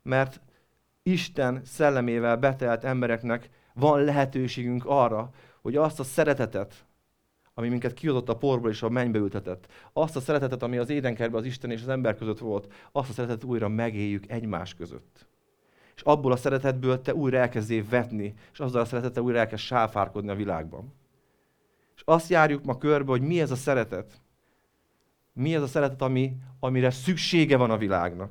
Mert 0.02 0.40
Isten 1.02 1.61
szellemével 1.64 2.37
betelt 2.37 2.85
embereknek 2.85 3.50
van 3.75 4.05
lehetőségünk 4.05 4.83
arra, 4.87 5.31
hogy 5.62 5.76
azt 5.76 6.00
a 6.00 6.05
szeretetet, 6.05 6.85
ami 7.55 7.69
minket 7.69 7.95
kiadott 7.95 8.29
a 8.29 8.37
porból 8.37 8.71
és 8.71 8.83
a 8.83 8.88
mennybe 8.88 9.19
ültetett, 9.19 9.67
azt 9.93 10.17
a 10.17 10.21
szeretetet, 10.21 10.62
ami 10.62 10.76
az 10.76 10.90
édenkertben 10.90 11.40
az 11.40 11.47
Isten 11.47 11.71
és 11.71 11.83
az 11.83 11.88
ember 11.88 12.17
között 12.17 12.38
volt, 12.38 12.73
azt 12.93 13.11
a 13.11 13.12
szeretetet 13.12 13.45
újra 13.45 13.69
megéljük 13.69 14.31
egymás 14.31 14.75
között. 14.75 15.26
És 15.97 16.02
abból 16.02 16.33
a 16.33 16.37
szeretetből 16.37 17.00
te 17.00 17.14
újra 17.14 17.38
elkezdél 17.38 17.85
vetni, 17.88 18.35
és 18.52 18.61
azzal 18.61 18.81
a 18.81 18.85
szeretettel 18.85 19.23
újra 19.23 19.38
elkezd 19.38 19.62
sáfárkodni 19.62 20.31
a 20.31 20.35
világban. 20.35 20.99
Azt 22.11 22.31
járjuk 22.31 22.64
ma 22.64 22.79
körbe, 22.79 23.11
hogy 23.11 23.23
mi 23.23 23.40
ez 23.40 23.50
a 23.50 23.57
szeretet. 23.57 24.21
Mi 25.33 25.55
ez 25.55 25.62
a 25.62 25.67
szeretet, 25.67 26.02
ami, 26.02 26.33
amire 26.61 26.90
szüksége 26.90 27.57
van 27.57 27.71
a 27.71 27.76
világnak. 27.76 28.31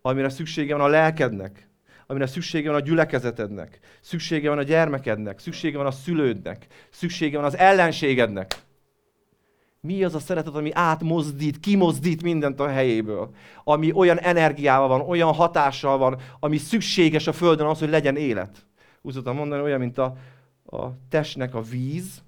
Amire 0.00 0.28
szüksége 0.28 0.76
van 0.76 0.84
a 0.84 0.88
lelkednek 0.88 1.70
amire 2.06 2.26
szüksége 2.26 2.70
van 2.70 2.80
a 2.80 2.84
gyülekezetednek, 2.84 3.78
szüksége 4.00 4.48
van 4.48 4.58
a 4.58 4.62
gyermekednek, 4.62 5.38
szüksége 5.38 5.76
van 5.76 5.86
a 5.86 5.90
szülődnek, 5.90 6.66
szüksége 6.90 7.36
van 7.36 7.46
az 7.46 7.56
ellenségednek. 7.56 8.62
Mi 9.80 10.04
az 10.04 10.14
a 10.14 10.18
szeretet, 10.18 10.54
ami 10.54 10.70
átmozdít, 10.72 11.60
kimozdít 11.60 12.22
mindent 12.22 12.60
a 12.60 12.68
helyéből, 12.68 13.34
ami 13.64 13.92
olyan 13.92 14.18
energiával 14.18 14.88
van, 14.88 15.00
olyan 15.00 15.32
hatással 15.32 15.98
van, 15.98 16.20
ami 16.40 16.56
szükséges 16.56 17.26
a 17.26 17.32
Földön 17.32 17.66
az, 17.66 17.78
hogy 17.78 17.90
legyen 17.90 18.16
élet. 18.16 18.66
Úgy 19.02 19.12
szoktam 19.12 19.36
mondani, 19.36 19.62
olyan, 19.62 19.78
mint 19.78 19.98
a, 19.98 20.16
a 20.66 20.86
testnek 21.08 21.54
a 21.54 21.62
víz, 21.62 22.22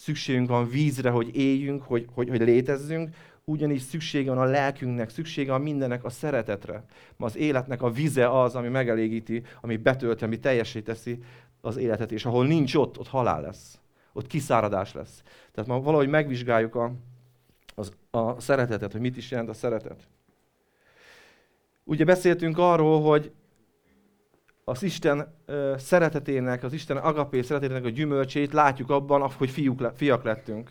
szükségünk 0.00 0.48
van 0.48 0.68
vízre, 0.68 1.10
hogy 1.10 1.36
éljünk, 1.36 1.82
hogy, 1.82 2.06
hogy, 2.12 2.28
hogy 2.28 2.40
létezzünk, 2.40 3.14
ugyanígy 3.44 3.80
szüksége 3.80 4.30
van 4.30 4.38
a 4.38 4.50
lelkünknek, 4.50 5.10
szüksége 5.10 5.50
van 5.50 5.60
mindennek 5.60 6.04
a 6.04 6.10
szeretetre. 6.10 6.84
Ma 7.16 7.26
az 7.26 7.36
életnek 7.36 7.82
a 7.82 7.90
vize 7.90 8.40
az, 8.40 8.54
ami 8.54 8.68
megelégíti, 8.68 9.42
ami 9.60 9.76
betölti, 9.76 10.24
ami 10.24 10.38
teljesé 10.38 10.80
teszi 10.80 11.22
az 11.60 11.76
életet, 11.76 12.12
és 12.12 12.24
ahol 12.24 12.46
nincs 12.46 12.74
ott, 12.74 12.98
ott 12.98 13.08
halál 13.08 13.40
lesz. 13.40 13.78
Ott 14.12 14.26
kiszáradás 14.26 14.92
lesz. 14.92 15.22
Tehát 15.52 15.70
ma 15.70 15.80
valahogy 15.80 16.08
megvizsgáljuk 16.08 16.74
a, 16.74 16.92
az, 17.74 17.92
a 18.10 18.40
szeretetet, 18.40 18.92
hogy 18.92 19.00
mit 19.00 19.16
is 19.16 19.30
jelent 19.30 19.48
a 19.48 19.54
szeretet. 19.54 20.08
Ugye 21.84 22.04
beszéltünk 22.04 22.58
arról, 22.58 23.02
hogy 23.02 23.32
az 24.70 24.82
Isten 24.82 25.34
uh, 25.48 25.76
szeretetének, 25.76 26.62
az 26.62 26.72
Isten 26.72 26.96
agapé 26.96 27.42
szeretetének 27.42 27.84
a 27.84 27.88
gyümölcsét 27.88 28.52
látjuk 28.52 28.90
abban, 28.90 29.30
hogy 29.30 29.50
fiúk 29.50 29.80
le, 29.80 29.92
fiak 29.96 30.22
lettünk 30.22 30.70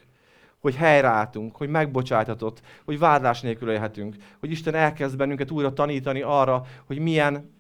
hogy 0.59 0.75
helyreálltunk, 0.75 1.55
hogy 1.55 1.69
megbocsájtatott, 1.69 2.61
hogy 2.85 2.99
vádlás 2.99 3.41
nélkül 3.41 3.71
élhetünk, 3.71 4.15
hogy 4.39 4.51
Isten 4.51 4.75
elkezd 4.75 5.17
bennünket 5.17 5.51
újra 5.51 5.73
tanítani 5.73 6.21
arra, 6.21 6.65
hogy 6.85 6.99
milyen 6.99 7.55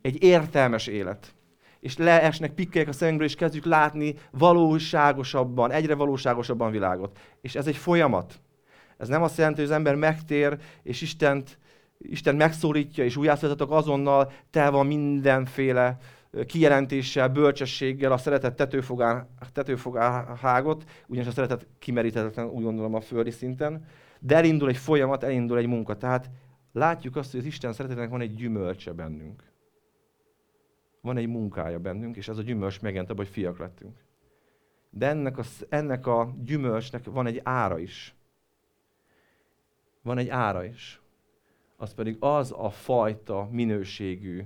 egy 0.00 0.22
értelmes 0.22 0.86
élet. 0.86 1.34
És 1.80 1.96
leesnek 1.96 2.52
pikkelyek 2.52 2.88
a 2.88 2.92
szemünkből, 2.92 3.26
és 3.26 3.34
kezdjük 3.34 3.64
látni 3.64 4.14
valóságosabban, 4.30 5.70
egyre 5.70 5.94
valóságosabban 5.94 6.70
világot. 6.70 7.18
És 7.40 7.54
ez 7.54 7.66
egy 7.66 7.76
folyamat. 7.76 8.40
Ez 8.96 9.08
nem 9.08 9.22
azt 9.22 9.36
jelenti, 9.36 9.60
hogy 9.60 9.70
az 9.70 9.76
ember 9.76 9.94
megtér, 9.94 10.58
és 10.82 11.00
Istent, 11.00 11.58
Isten 12.02 12.36
megszólítja, 12.36 13.04
és 13.04 13.16
újjászoltatok 13.16 13.70
azonnal, 13.70 14.32
tel 14.50 14.70
van 14.70 14.86
mindenféle 14.86 15.98
kijelentéssel, 16.46 17.28
bölcsességgel 17.28 18.12
a 18.12 18.16
szeretet 18.16 18.56
tetőfogá, 18.56 19.26
tetőfogáhágot, 19.52 20.84
ugyanis 21.06 21.28
a 21.28 21.32
szeretet 21.32 21.66
kimeríthetetlen, 21.78 22.46
úgy 22.46 22.62
gondolom 22.62 22.94
a 22.94 23.00
földi 23.00 23.30
szinten, 23.30 23.84
de 24.20 24.36
elindul 24.36 24.68
egy 24.68 24.76
folyamat, 24.76 25.22
elindul 25.22 25.58
egy 25.58 25.66
munka. 25.66 25.96
Tehát 25.96 26.30
látjuk 26.72 27.16
azt, 27.16 27.30
hogy 27.30 27.40
az 27.40 27.46
Isten 27.46 27.72
szeretetnek 27.72 28.10
van 28.10 28.20
egy 28.20 28.34
gyümölcse 28.34 28.92
bennünk. 28.92 29.50
Van 31.00 31.16
egy 31.16 31.28
munkája 31.28 31.78
bennünk, 31.78 32.16
és 32.16 32.28
ez 32.28 32.38
a 32.38 32.42
gyümölcs 32.42 32.80
megjelent 32.80 33.10
abban, 33.10 33.24
hogy 33.24 33.34
fiak 33.34 33.58
lettünk. 33.58 33.96
De 34.90 35.06
ennek 35.08 35.38
a, 35.38 35.42
ennek 35.68 36.06
a 36.06 36.34
gyümölcsnek 36.44 37.04
van 37.04 37.26
egy 37.26 37.40
ára 37.42 37.78
is. 37.78 38.14
Van 40.02 40.18
egy 40.18 40.28
ára 40.28 40.64
is. 40.64 41.01
Az 41.82 41.94
pedig 41.94 42.16
az 42.20 42.54
a 42.56 42.70
fajta 42.70 43.48
minőségű 43.50 44.42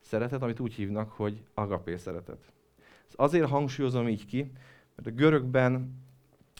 szeretet, 0.00 0.42
amit 0.42 0.60
úgy 0.60 0.74
hívnak, 0.74 1.10
hogy 1.10 1.42
agapé 1.54 1.96
szeretet. 1.96 2.52
Ezt 3.06 3.14
azért 3.16 3.48
hangsúlyozom 3.48 4.08
így 4.08 4.26
ki, 4.26 4.52
mert 4.96 5.08
a 5.08 5.10
görögben, 5.10 6.02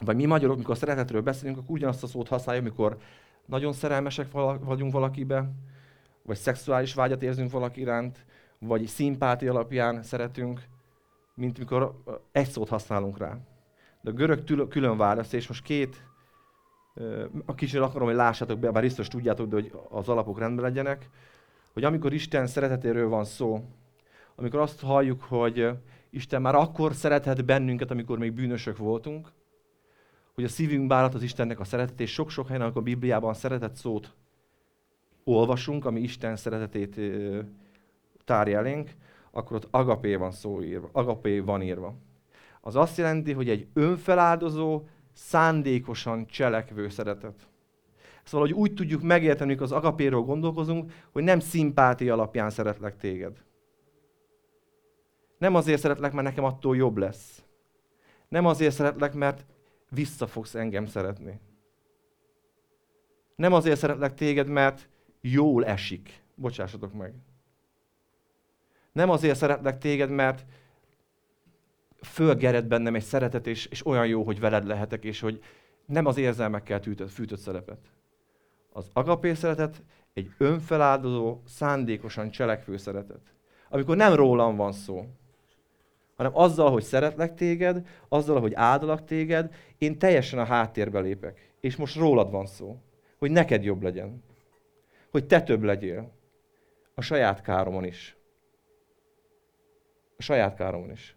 vagy 0.05 0.17
mi 0.17 0.25
magyarok, 0.25 0.57
mikor 0.57 0.75
a 0.75 0.79
szeretetről 0.79 1.23
beszélünk, 1.23 1.59
akkor 1.59 1.71
ugyanazt 1.71 2.03
a 2.03 2.07
szót 2.07 2.29
használjuk, 2.29 2.65
amikor 2.65 2.99
nagyon 3.47 3.73
szerelmesek 3.73 4.31
vagyunk 4.61 4.93
valakibe, 4.93 5.51
vagy 6.23 6.37
szexuális 6.37 6.95
vágyat 6.95 7.23
érzünk 7.23 7.51
valaki 7.51 7.81
iránt, 7.81 8.25
vagy 8.59 8.87
szimpáti 8.87 9.49
alapján 9.49 10.03
szeretünk, 10.03 10.63
mint 11.35 11.59
mikor 11.59 12.03
egy 12.33 12.49
szót 12.49 12.69
használunk 12.69 13.19
rá. 13.19 13.39
De 14.01 14.11
a 14.11 14.15
görög 14.15 14.69
külön 14.69 14.97
választ, 14.97 15.35
és 15.35 15.49
most 15.49 15.63
két, 15.63 16.10
a 17.47 17.55
kicsit 17.55 17.81
akarom, 17.81 18.07
hogy 18.07 18.17
lássátok 18.17 18.59
be, 18.59 18.71
bár 18.71 18.83
biztos 18.83 19.09
tudjátok, 19.09 19.49
de 19.49 19.55
hogy 19.55 19.73
az 19.89 20.09
alapok 20.09 20.39
rendben 20.39 20.65
legyenek 20.65 21.09
hogy 21.73 21.85
amikor 21.85 22.13
Isten 22.13 22.47
szeretetéről 22.47 23.09
van 23.09 23.25
szó, 23.25 23.65
amikor 24.35 24.61
azt 24.61 24.81
halljuk, 24.81 25.23
hogy 25.23 25.71
Isten 26.11 26.43
már 26.43 26.55
akkor 26.55 26.95
szerethet 26.95 27.45
bennünket, 27.45 27.91
amikor 27.91 28.19
még 28.19 28.33
bűnösök 28.33 28.77
voltunk, 28.77 29.33
hogy 30.35 30.45
a 30.45 30.49
szívünk 30.49 30.87
bálat 30.87 31.15
az 31.15 31.23
Istennek 31.23 31.61
a 31.61 31.65
szeretet, 31.65 32.01
és 32.01 32.13
sok-sok 32.13 32.47
helyen, 32.47 32.63
amikor 32.63 32.81
a 32.81 32.85
Bibliában 32.85 33.35
szeretet 33.35 33.75
szót 33.75 34.15
olvasunk, 35.25 35.85
ami 35.85 36.01
Isten 36.01 36.37
szeretetét 36.37 37.01
tárja 38.25 38.59
elénk, 38.59 38.91
akkor 39.31 39.57
ott 39.57 39.69
agapé 39.71 40.15
van 40.15 40.31
szó 40.31 40.63
írva, 40.63 40.89
agapé 40.93 41.39
van 41.39 41.63
írva. 41.63 41.95
Az 42.61 42.77
azt 42.77 42.97
jelenti, 42.97 43.33
hogy 43.33 43.49
egy 43.49 43.69
önfeláldozó, 43.73 44.83
szándékosan 45.13 46.27
cselekvő 46.27 46.89
szeretet. 46.89 47.49
Szóval, 48.25 48.47
hogy 48.47 48.57
úgy 48.57 48.75
tudjuk 48.75 49.03
megérteni, 49.03 49.51
amikor 49.51 49.67
az 49.67 49.73
agapéről 49.73 50.21
gondolkozunk, 50.21 50.93
hogy 51.13 51.23
nem 51.23 51.41
szimpátia 51.41 52.13
alapján 52.13 52.51
szeretlek 52.51 52.97
téged. 52.97 53.45
Nem 55.39 55.55
azért 55.55 55.81
szeretlek, 55.81 56.13
mert 56.13 56.27
nekem 56.27 56.45
attól 56.45 56.77
jobb 56.77 56.97
lesz. 56.97 57.45
Nem 58.29 58.47
azért 58.47 58.75
szeretlek, 58.75 59.15
mert 59.15 59.47
vissza 59.89 60.27
fogsz 60.27 60.55
engem 60.55 60.87
szeretni. 60.87 61.41
Nem 63.37 63.53
azért 63.53 63.79
szeretlek 63.79 64.15
téged, 64.15 64.49
mert 64.49 64.89
jól 65.21 65.65
esik. 65.65 66.23
Bocsássatok 66.35 66.93
meg. 66.93 67.15
Nem 68.93 69.11
azért 69.11 69.37
szeretlek 69.37 69.79
téged, 69.79 70.11
mert 70.11 70.45
fölgered 72.03 72.67
bennem 72.67 72.95
egy 72.95 73.03
szeretet, 73.03 73.47
és, 73.47 73.67
és 73.67 73.87
olyan 73.87 74.07
jó, 74.07 74.23
hogy 74.23 74.41
veled 74.41 74.67
lehetek, 74.67 75.05
és 75.05 75.21
hogy 75.21 75.43
nem 75.87 76.07
az 76.07 76.17
érzelmekkel 76.17 76.81
tűtött, 76.81 77.11
fűtött 77.11 77.39
szerepet. 77.39 77.79
Az 78.73 78.91
agapé 78.93 79.35
szeretet 79.35 79.83
egy 80.13 80.31
önfeláldozó, 80.39 81.39
szándékosan 81.47 82.31
cselekvő 82.31 82.77
szeretet. 82.77 83.35
Amikor 83.69 83.97
nem 83.97 84.15
rólam 84.15 84.57
van 84.57 84.73
szó, 84.73 85.07
hanem 86.17 86.37
azzal, 86.37 86.71
hogy 86.71 86.83
szeretlek 86.83 87.35
téged, 87.35 87.87
azzal, 88.09 88.41
hogy 88.41 88.55
áldalak 88.55 89.05
téged, 89.05 89.55
én 89.79 89.99
teljesen 89.99 90.39
a 90.39 90.45
háttérbe 90.45 91.01
lépek. 91.01 91.53
És 91.61 91.77
most 91.77 91.97
rólad 91.97 92.31
van 92.31 92.47
szó. 92.47 92.77
Hogy 93.19 93.31
neked 93.31 93.65
jobb 93.65 93.83
legyen. 93.83 94.23
Hogy 95.11 95.27
te 95.27 95.43
több 95.43 95.63
legyél. 95.63 96.13
A 96.95 97.01
saját 97.01 97.43
káromon 97.43 97.85
is. 97.85 98.17
A 100.17 100.23
saját 100.23 100.57
káromon 100.57 100.91
is. 100.91 101.17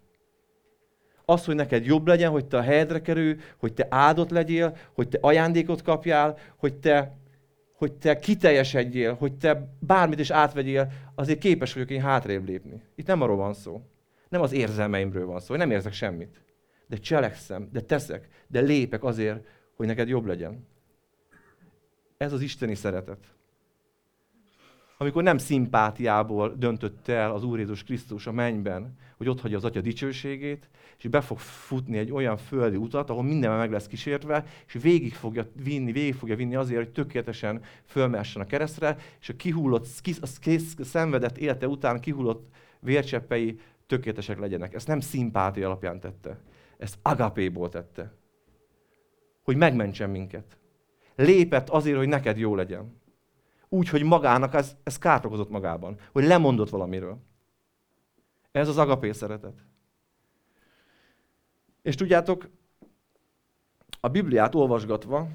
Az, 1.25 1.45
hogy 1.45 1.55
neked 1.55 1.85
jobb 1.85 2.07
legyen, 2.07 2.31
hogy 2.31 2.45
te 2.45 2.57
a 2.57 2.61
helyedre 2.61 3.01
kerül, 3.01 3.35
hogy 3.57 3.73
te 3.73 3.87
áldott 3.89 4.29
legyél, 4.29 4.77
hogy 4.93 5.07
te 5.07 5.17
ajándékot 5.21 5.81
kapjál, 5.81 6.37
hogy 6.57 6.73
te 6.73 7.17
hogy 7.83 7.93
te 7.93 8.19
kiteljesedjél, 8.19 9.13
hogy 9.13 9.33
te 9.33 9.69
bármit 9.79 10.19
is 10.19 10.29
átvegyél, 10.29 10.91
azért 11.15 11.39
képes 11.39 11.73
vagyok 11.73 11.89
én 11.89 12.01
hátrébb 12.01 12.47
lépni. 12.47 12.81
Itt 12.95 13.07
nem 13.07 13.21
arról 13.21 13.35
van 13.35 13.53
szó. 13.53 13.81
Nem 14.29 14.41
az 14.41 14.51
érzelmeimről 14.51 15.25
van 15.25 15.39
szó, 15.39 15.53
én 15.53 15.59
nem 15.59 15.71
érzek 15.71 15.93
semmit. 15.93 16.41
De 16.87 16.97
cselekszem, 16.97 17.69
de 17.71 17.81
teszek, 17.81 18.27
de 18.47 18.59
lépek 18.59 19.03
azért, 19.03 19.45
hogy 19.75 19.87
neked 19.87 20.07
jobb 20.07 20.25
legyen. 20.25 20.67
Ez 22.17 22.33
az 22.33 22.41
isteni 22.41 22.75
szeretet. 22.75 23.17
Amikor 25.03 25.23
nem 25.23 25.37
szimpátiából 25.37 26.53
döntött 26.57 27.07
el 27.07 27.31
az 27.31 27.43
Úr 27.43 27.59
Jézus 27.59 27.83
Krisztus 27.83 28.27
a 28.27 28.31
mennyben, 28.31 28.97
hogy 29.17 29.29
ott 29.29 29.41
hagyja 29.41 29.57
az 29.57 29.65
Atya 29.65 29.81
dicsőségét, 29.81 30.69
és 30.97 31.07
be 31.07 31.21
fog 31.21 31.37
futni 31.39 31.97
egy 31.97 32.11
olyan 32.11 32.37
földi 32.37 32.75
utat, 32.75 33.09
ahol 33.09 33.23
mindenben 33.23 33.59
meg 33.59 33.71
lesz 33.71 33.87
kísértve, 33.87 34.45
és 34.67 34.73
végig 34.81 35.13
fogja 35.13 35.47
vinni, 35.63 35.91
végig 35.91 36.15
fogja 36.15 36.35
vinni 36.35 36.55
azért, 36.55 36.83
hogy 36.83 36.91
tökéletesen 36.91 37.61
fölmessen 37.85 38.41
a 38.41 38.45
keresztre, 38.45 38.97
és 39.19 39.29
a 39.29 39.35
kihullott, 39.35 39.87
a 40.21 40.27
kész, 40.39 40.75
szenvedett 40.79 41.37
élete 41.37 41.67
után 41.67 41.99
kihullott 41.99 42.47
vércseppei 42.79 43.59
tökéletesek 43.87 44.39
legyenek. 44.39 44.73
Ezt 44.73 44.87
nem 44.87 44.99
szimpátia 44.99 45.65
alapján 45.65 45.99
tette. 45.99 46.39
Ezt 46.77 46.97
agapéból 47.01 47.69
tette. 47.69 48.13
Hogy 49.43 49.55
megmentsen 49.55 50.09
minket. 50.09 50.57
Lépett 51.15 51.69
azért, 51.69 51.97
hogy 51.97 52.07
neked 52.07 52.37
jó 52.37 52.55
legyen. 52.55 53.01
Úgy, 53.73 53.89
hogy 53.89 54.03
magának 54.03 54.53
ez, 54.53 54.75
ez 54.83 54.97
kárt 54.97 55.25
okozott 55.25 55.49
magában. 55.49 55.99
Hogy 56.11 56.23
lemondott 56.23 56.69
valamiről. 56.69 57.17
Ez 58.51 58.67
az 58.67 58.77
agapé 58.77 59.11
szeretet. 59.11 59.65
És 61.81 61.95
tudjátok, 61.95 62.49
a 63.99 64.07
Bibliát 64.07 64.55
olvasgatva, 64.55 65.27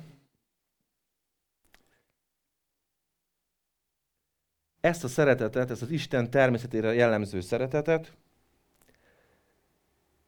ezt 4.81 5.05
a 5.05 5.09
szeretetet, 5.09 5.71
ezt 5.71 5.83
az 5.83 5.91
Isten 5.91 6.31
természetére 6.31 6.95
jellemző 6.95 7.41
szeretetet, 7.41 8.17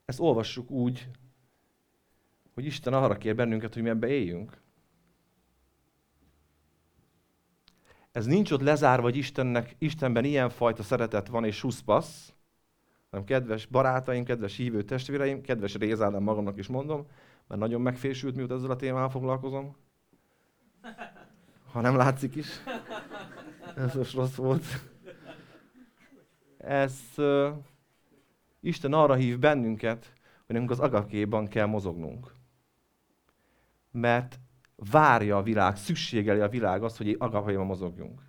ezt 0.05 0.21
olvassuk 0.21 0.71
úgy, 0.71 1.09
hogy 2.55 2.65
Isten 2.65 2.93
arra 2.93 3.17
kér 3.17 3.35
bennünket, 3.35 3.75
hogy 3.75 3.83
mi 3.83 3.89
ebbe 3.89 4.07
éljünk. 4.07 4.61
Ez 8.13 8.27
nincs 8.27 8.51
ott 8.51 8.61
lezárva, 8.61 9.03
hogy 9.03 9.17
Istennek, 9.17 9.75
Istenben 9.79 10.25
ilyen 10.25 10.49
fajta 10.49 10.83
szeretet 10.83 11.29
van 11.29 11.45
és 11.45 11.57
suszpasz, 11.57 12.35
hanem 13.11 13.27
kedves 13.27 13.67
barátaim, 13.67 14.25
kedves 14.25 14.57
hívő 14.57 14.83
testvéreim, 14.83 15.41
kedves 15.41 15.75
Rézádám 15.75 16.23
magamnak 16.23 16.59
is 16.59 16.67
mondom, 16.67 17.07
mert 17.47 17.61
nagyon 17.61 17.81
megfésült, 17.81 18.35
miután 18.35 18.57
ezzel 18.57 18.71
a 18.71 18.77
témával 18.77 19.11
foglalkozom. 19.11 19.77
Ha 21.73 21.81
nem 21.81 21.97
látszik 21.97 22.35
is. 22.35 22.47
Ez 23.77 23.95
most 23.95 24.15
rossz 24.15 24.35
volt. 24.35 24.65
Ez 26.59 27.01
uh, 27.17 27.49
Isten 28.61 28.93
arra 28.93 29.15
hív 29.15 29.39
bennünket, 29.39 30.13
hogy 30.47 30.55
nekünk 30.55 30.71
az 30.71 30.81
agakéban 30.81 31.49
kell 31.49 31.67
mozognunk. 31.67 32.35
Mert 33.91 34.39
várja 34.91 35.37
a 35.37 35.43
világ, 35.43 35.77
szükségeli 35.77 36.41
a 36.41 36.49
világ 36.49 36.83
azt, 36.83 36.97
hogy 36.97 37.17
agapéban 37.19 37.67
mozogjunk. 37.67 38.21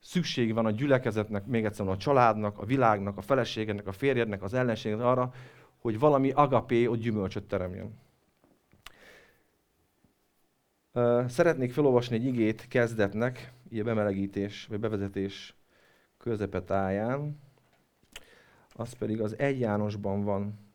Szükség 0.00 0.54
van 0.54 0.66
a 0.66 0.70
gyülekezetnek, 0.70 1.46
még 1.46 1.64
egyszer 1.64 1.88
a 1.88 1.96
családnak, 1.96 2.58
a 2.58 2.64
világnak, 2.64 3.16
a 3.16 3.20
feleségednek, 3.20 3.86
a 3.86 3.92
férjednek, 3.92 4.42
az 4.42 4.54
ellenségnek 4.54 5.04
arra, 5.04 5.32
hogy 5.78 5.98
valami 5.98 6.30
agapé 6.30 6.86
ott 6.86 7.00
gyümölcsöt 7.00 7.44
teremjen. 7.44 7.98
Szeretnék 11.28 11.72
felolvasni 11.72 12.16
egy 12.16 12.24
igét 12.24 12.68
kezdetnek, 12.68 13.52
a 13.78 13.82
bemelegítés, 13.82 14.66
vagy 14.66 14.80
bevezetés 14.80 15.54
közepetáján. 16.18 17.40
Az 18.74 18.92
pedig 18.92 19.20
az 19.20 19.38
1 19.38 19.60
Jánosban 19.60 20.24
van 20.24 20.69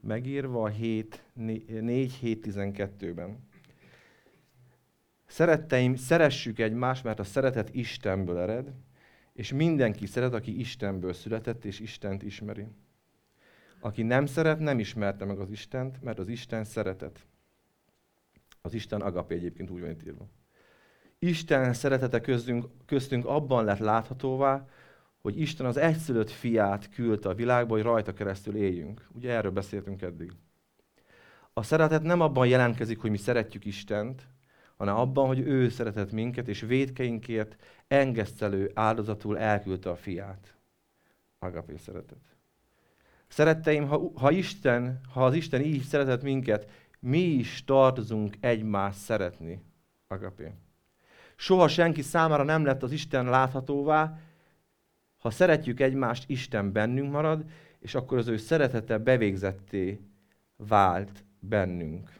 megírva 0.00 0.62
a 0.62 0.70
4-7-12-ben. 0.70 3.48
Szeretteim, 5.26 5.94
szeressük 5.94 6.58
egymást, 6.58 7.04
mert 7.04 7.18
a 7.18 7.24
szeretet 7.24 7.74
Istenből 7.74 8.38
ered, 8.38 8.72
és 9.32 9.52
mindenki 9.52 10.06
szeret, 10.06 10.34
aki 10.34 10.58
Istenből 10.58 11.12
született, 11.12 11.64
és 11.64 11.80
Istent 11.80 12.22
ismeri. 12.22 12.66
Aki 13.80 14.02
nem 14.02 14.26
szeret, 14.26 14.58
nem 14.58 14.78
ismerte 14.78 15.24
meg 15.24 15.38
az 15.38 15.50
Istent, 15.50 16.02
mert 16.02 16.18
az 16.18 16.28
Isten 16.28 16.64
szeretet. 16.64 17.26
Az 18.60 18.74
Isten 18.74 19.00
agapé 19.00 19.34
egyébként 19.34 19.70
úgy 19.70 19.80
van 19.80 19.90
itt 19.90 20.06
írva. 20.06 20.28
Isten 21.18 21.72
szeretete 21.72 22.20
köztünk, 22.20 22.66
köztünk 22.86 23.26
abban 23.26 23.64
lett 23.64 23.78
láthatóvá, 23.78 24.68
hogy 25.20 25.40
Isten 25.40 25.66
az 25.66 25.76
egyszülött 25.76 26.30
fiát 26.30 26.88
küldte 26.88 27.28
a 27.28 27.34
világba, 27.34 27.74
hogy 27.74 27.82
rajta 27.82 28.12
keresztül 28.12 28.56
éljünk. 28.56 29.08
Ugye 29.14 29.30
erről 29.30 29.50
beszéltünk 29.50 30.02
eddig. 30.02 30.32
A 31.52 31.62
szeretet 31.62 32.02
nem 32.02 32.20
abban 32.20 32.46
jelentkezik, 32.46 33.00
hogy 33.00 33.10
mi 33.10 33.16
szeretjük 33.16 33.64
Istent, 33.64 34.28
hanem 34.76 34.96
abban, 34.96 35.26
hogy 35.26 35.38
ő 35.38 35.68
szeretett 35.68 36.12
minket, 36.12 36.48
és 36.48 36.60
védkeinkért 36.60 37.56
engesztelő 37.88 38.70
áldozatul 38.74 39.38
elküldte 39.38 39.90
a 39.90 39.96
fiát. 39.96 40.54
Agapé 41.38 41.76
szeretet. 41.76 42.18
Szeretteim, 43.28 43.86
ha, 43.86 44.10
ha, 44.14 44.30
Isten, 44.30 45.00
ha 45.12 45.24
az 45.24 45.34
Isten 45.34 45.60
így 45.60 45.82
szeretett 45.82 46.22
minket, 46.22 46.70
mi 47.00 47.20
is 47.20 47.64
tartozunk 47.64 48.36
egymást 48.40 48.98
szeretni. 48.98 49.62
Agapé. 50.08 50.52
Soha 51.36 51.68
senki 51.68 52.02
számára 52.02 52.42
nem 52.42 52.64
lett 52.64 52.82
az 52.82 52.92
Isten 52.92 53.24
láthatóvá, 53.24 54.18
ha 55.20 55.30
szeretjük 55.30 55.80
egymást, 55.80 56.28
Isten 56.28 56.72
bennünk 56.72 57.12
marad, 57.12 57.44
és 57.78 57.94
akkor 57.94 58.18
az 58.18 58.28
ő 58.28 58.36
szeretete 58.36 58.98
bevégzetté 58.98 60.00
vált 60.56 61.24
bennünk. 61.38 62.12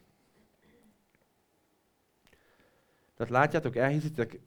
Tehát 3.17 3.33
látjátok, 3.33 3.77
elhiszitek, 3.77 4.41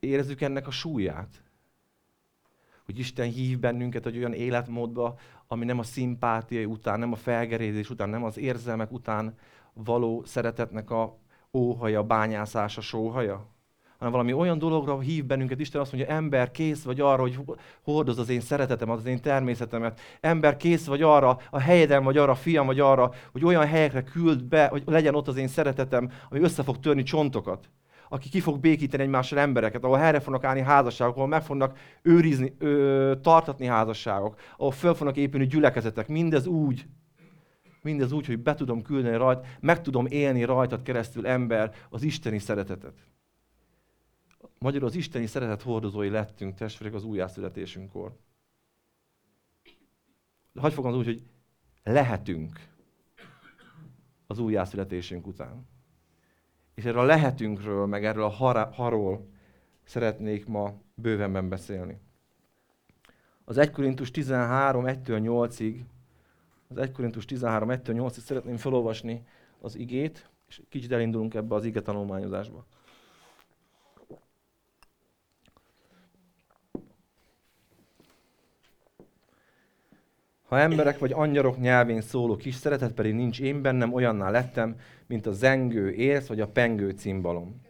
érezzük 0.00 0.40
ennek 0.40 0.66
a 0.66 0.70
súlyát. 0.70 1.42
Hogy 2.84 2.98
Isten 2.98 3.28
hív 3.28 3.58
bennünket 3.58 4.06
egy 4.06 4.16
olyan 4.16 4.32
életmódba, 4.32 5.18
ami 5.46 5.64
nem 5.64 5.78
a 5.78 5.82
szimpátiai 5.82 6.64
után, 6.64 6.98
nem 6.98 7.12
a 7.12 7.16
felgerézés 7.16 7.90
után, 7.90 8.08
nem 8.08 8.24
az 8.24 8.36
érzelmek 8.36 8.92
után 8.92 9.34
való 9.72 10.24
szeretetnek 10.24 10.90
a 10.90 11.18
óhaja, 11.52 12.02
bányászása, 12.02 12.80
sóhaja, 12.80 13.55
hanem 14.06 14.26
valami 14.26 14.42
olyan 14.42 14.58
dologra 14.58 15.00
hív 15.00 15.24
bennünket 15.24 15.60
Isten, 15.60 15.80
azt 15.80 15.92
mondja, 15.92 16.14
ember, 16.14 16.50
kész 16.50 16.82
vagy 16.82 17.00
arra, 17.00 17.22
hogy 17.22 17.38
hordoz 17.82 18.18
az 18.18 18.28
én 18.28 18.40
szeretetem, 18.40 18.90
az 18.90 19.06
én 19.06 19.20
természetemet. 19.20 20.00
Ember, 20.20 20.56
kész 20.56 20.86
vagy 20.86 21.02
arra, 21.02 21.38
a 21.50 21.60
helyeden 21.60 22.04
vagy 22.04 22.16
arra, 22.16 22.34
fiam 22.34 22.66
vagy 22.66 22.80
arra, 22.80 23.10
hogy 23.32 23.44
olyan 23.44 23.66
helyekre 23.66 24.02
küld 24.02 24.44
be, 24.44 24.66
hogy 24.66 24.82
legyen 24.86 25.14
ott 25.14 25.28
az 25.28 25.36
én 25.36 25.48
szeretetem, 25.48 26.10
ami 26.30 26.40
össze 26.40 26.62
fog 26.62 26.78
törni 26.78 27.02
csontokat. 27.02 27.70
Aki 28.08 28.28
ki 28.28 28.40
fog 28.40 28.60
békíteni 28.60 29.02
egymással 29.02 29.38
embereket, 29.38 29.84
ahol 29.84 29.98
helyre 29.98 30.20
fognak 30.20 30.44
állni 30.44 30.60
házasságok, 30.60 31.16
ahol 31.16 31.28
meg 31.28 31.42
fognak 31.42 31.78
őrizni, 32.02 32.54
ö, 32.58 33.12
tartatni 33.22 33.66
házasságok, 33.66 34.40
ahol 34.56 34.72
föl 34.72 34.94
fognak 34.94 35.16
épülni 35.16 35.46
gyülekezetek. 35.46 36.08
Mindez 36.08 36.46
úgy, 36.46 36.86
mindez 37.82 38.12
úgy, 38.12 38.26
hogy 38.26 38.38
be 38.38 38.54
tudom 38.54 38.82
küldeni 38.82 39.16
rajt, 39.16 39.46
meg 39.60 39.82
tudom 39.82 40.06
élni 40.08 40.44
rajtad 40.44 40.82
keresztül 40.82 41.26
ember 41.26 41.72
az 41.90 42.02
isteni 42.02 42.38
szeretetet. 42.38 42.94
Magyarul 44.58 44.88
az 44.88 44.94
isteni 44.94 45.26
szeretet 45.26 45.62
hordozói 45.62 46.08
lettünk 46.08 46.54
testvérek 46.54 46.94
az 46.94 47.04
újjászületésünkkor. 47.04 48.16
Hagy 50.54 50.72
fogom 50.72 50.94
úgy, 50.94 51.04
hogy 51.04 51.22
lehetünk 51.82 52.60
az 54.26 54.38
újjászületésünk 54.38 55.26
után. 55.26 55.66
És 56.74 56.84
erről 56.84 57.00
a 57.00 57.04
lehetünkről, 57.04 57.86
meg 57.86 58.04
erről 58.04 58.24
a 58.24 58.28
har- 58.28 58.74
haról 58.74 59.28
szeretnék 59.84 60.46
ma 60.46 60.80
bővenben 60.94 61.48
beszélni. 61.48 61.98
Az 63.44 63.58
1 63.58 63.70
Korintus 63.70 64.10
13, 64.10 64.84
1-től 64.86 65.20
8-ig, 65.22 65.84
az 66.68 66.76
1 66.76 66.92
Korintus 66.92 67.24
13, 67.24 67.68
1-től 67.70 67.94
8-ig 67.94 68.20
szeretném 68.20 68.56
felolvasni 68.56 69.26
az 69.60 69.76
igét, 69.76 70.30
és 70.48 70.62
kicsit 70.68 70.92
elindulunk 70.92 71.34
ebbe 71.34 71.54
az 71.54 71.64
ige 71.64 71.82
tanulmányozásba. 71.82 72.66
Ha 80.46 80.58
emberek 80.58 80.98
vagy 80.98 81.12
angyarok 81.12 81.60
nyelvén 81.60 82.00
szóló 82.00 82.36
kis 82.36 82.54
szeretet 82.54 82.92
pedig 82.92 83.14
nincs 83.14 83.40
én 83.40 83.62
bennem, 83.62 83.92
olyanná 83.92 84.30
lettem, 84.30 84.76
mint 85.06 85.26
a 85.26 85.32
zengő 85.32 85.90
érsz 85.90 86.26
vagy 86.26 86.40
a 86.40 86.48
pengő 86.48 86.90
cimbalom. 86.90 87.60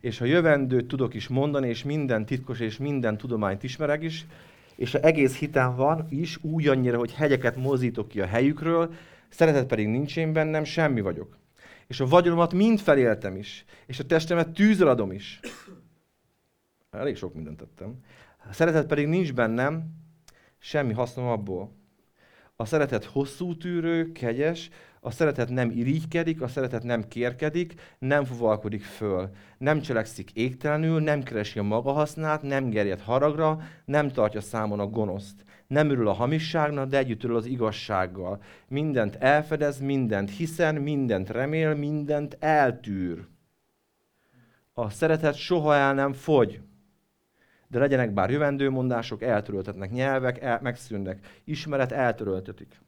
És 0.00 0.18
ha 0.18 0.24
jövendőt 0.24 0.86
tudok 0.86 1.14
is 1.14 1.28
mondani, 1.28 1.68
és 1.68 1.84
minden 1.84 2.26
titkos 2.26 2.60
és 2.60 2.76
minden 2.76 3.16
tudományt 3.16 3.62
ismerek 3.62 4.02
is, 4.02 4.26
és 4.74 4.92
ha 4.92 4.98
egész 4.98 5.38
hitem 5.38 5.76
van 5.76 6.06
is, 6.10 6.38
úgy 6.42 6.68
annyira, 6.68 6.98
hogy 6.98 7.14
hegyeket 7.14 7.56
mozdítok 7.56 8.08
ki 8.08 8.20
a 8.20 8.26
helyükről, 8.26 8.94
szeretet 9.28 9.66
pedig 9.66 9.88
nincs 9.88 10.16
én 10.16 10.32
bennem, 10.32 10.64
semmi 10.64 11.00
vagyok. 11.00 11.36
És 11.86 12.00
a 12.00 12.06
vagyonomat 12.06 12.52
mind 12.52 12.78
feléltem 12.78 13.36
is, 13.36 13.64
és 13.86 13.98
a 13.98 14.06
testemet 14.06 14.48
tűzre 14.48 14.90
adom 14.90 15.12
is. 15.12 15.40
Elég 16.90 17.16
sok 17.16 17.34
mindent 17.34 17.56
tettem. 17.56 18.00
A 18.48 18.52
szeretet 18.52 18.86
pedig 18.86 19.06
nincs 19.06 19.32
bennem, 19.32 19.84
semmi 20.58 20.92
hasznom 20.92 21.26
abból. 21.26 21.82
A 22.56 22.64
szeretet 22.64 23.04
hosszú 23.04 23.56
tűrő, 23.56 24.12
kegyes, 24.12 24.70
a 25.00 25.10
szeretet 25.10 25.48
nem 25.48 25.70
irigykedik, 25.70 26.42
a 26.42 26.48
szeretet 26.48 26.82
nem 26.82 27.08
kérkedik, 27.08 27.74
nem 27.98 28.24
fuvalkodik 28.24 28.82
föl, 28.82 29.30
nem 29.58 29.80
cselekszik 29.80 30.30
égtelenül, 30.32 31.00
nem 31.00 31.22
keresi 31.22 31.58
a 31.58 31.62
maga 31.62 31.92
hasznát, 31.92 32.42
nem 32.42 32.70
gerjed 32.70 33.00
haragra, 33.00 33.60
nem 33.84 34.08
tartja 34.08 34.40
számon 34.40 34.80
a 34.80 34.86
gonoszt. 34.86 35.44
Nem 35.66 35.90
örül 35.90 36.08
a 36.08 36.12
hamisságnak, 36.12 36.88
de 36.88 36.98
együtt 36.98 37.24
örül 37.24 37.36
az 37.36 37.46
igazsággal. 37.46 38.42
Mindent 38.68 39.14
elfedez, 39.14 39.80
mindent 39.80 40.30
hiszen, 40.30 40.74
mindent 40.74 41.30
remél, 41.30 41.74
mindent 41.74 42.36
eltűr. 42.40 43.26
A 44.72 44.90
szeretet 44.90 45.34
soha 45.34 45.74
el 45.74 45.94
nem 45.94 46.12
fogy 46.12 46.60
de 47.68 47.78
legyenek 47.78 48.12
bár 48.12 48.30
jövendőmondások, 48.30 49.22
eltöröltetnek 49.22 49.90
nyelvek, 49.90 50.40
el, 50.40 50.58
megszűnnek. 50.62 51.40
Ismeret 51.44 51.92
eltöröltetik. 51.92 52.80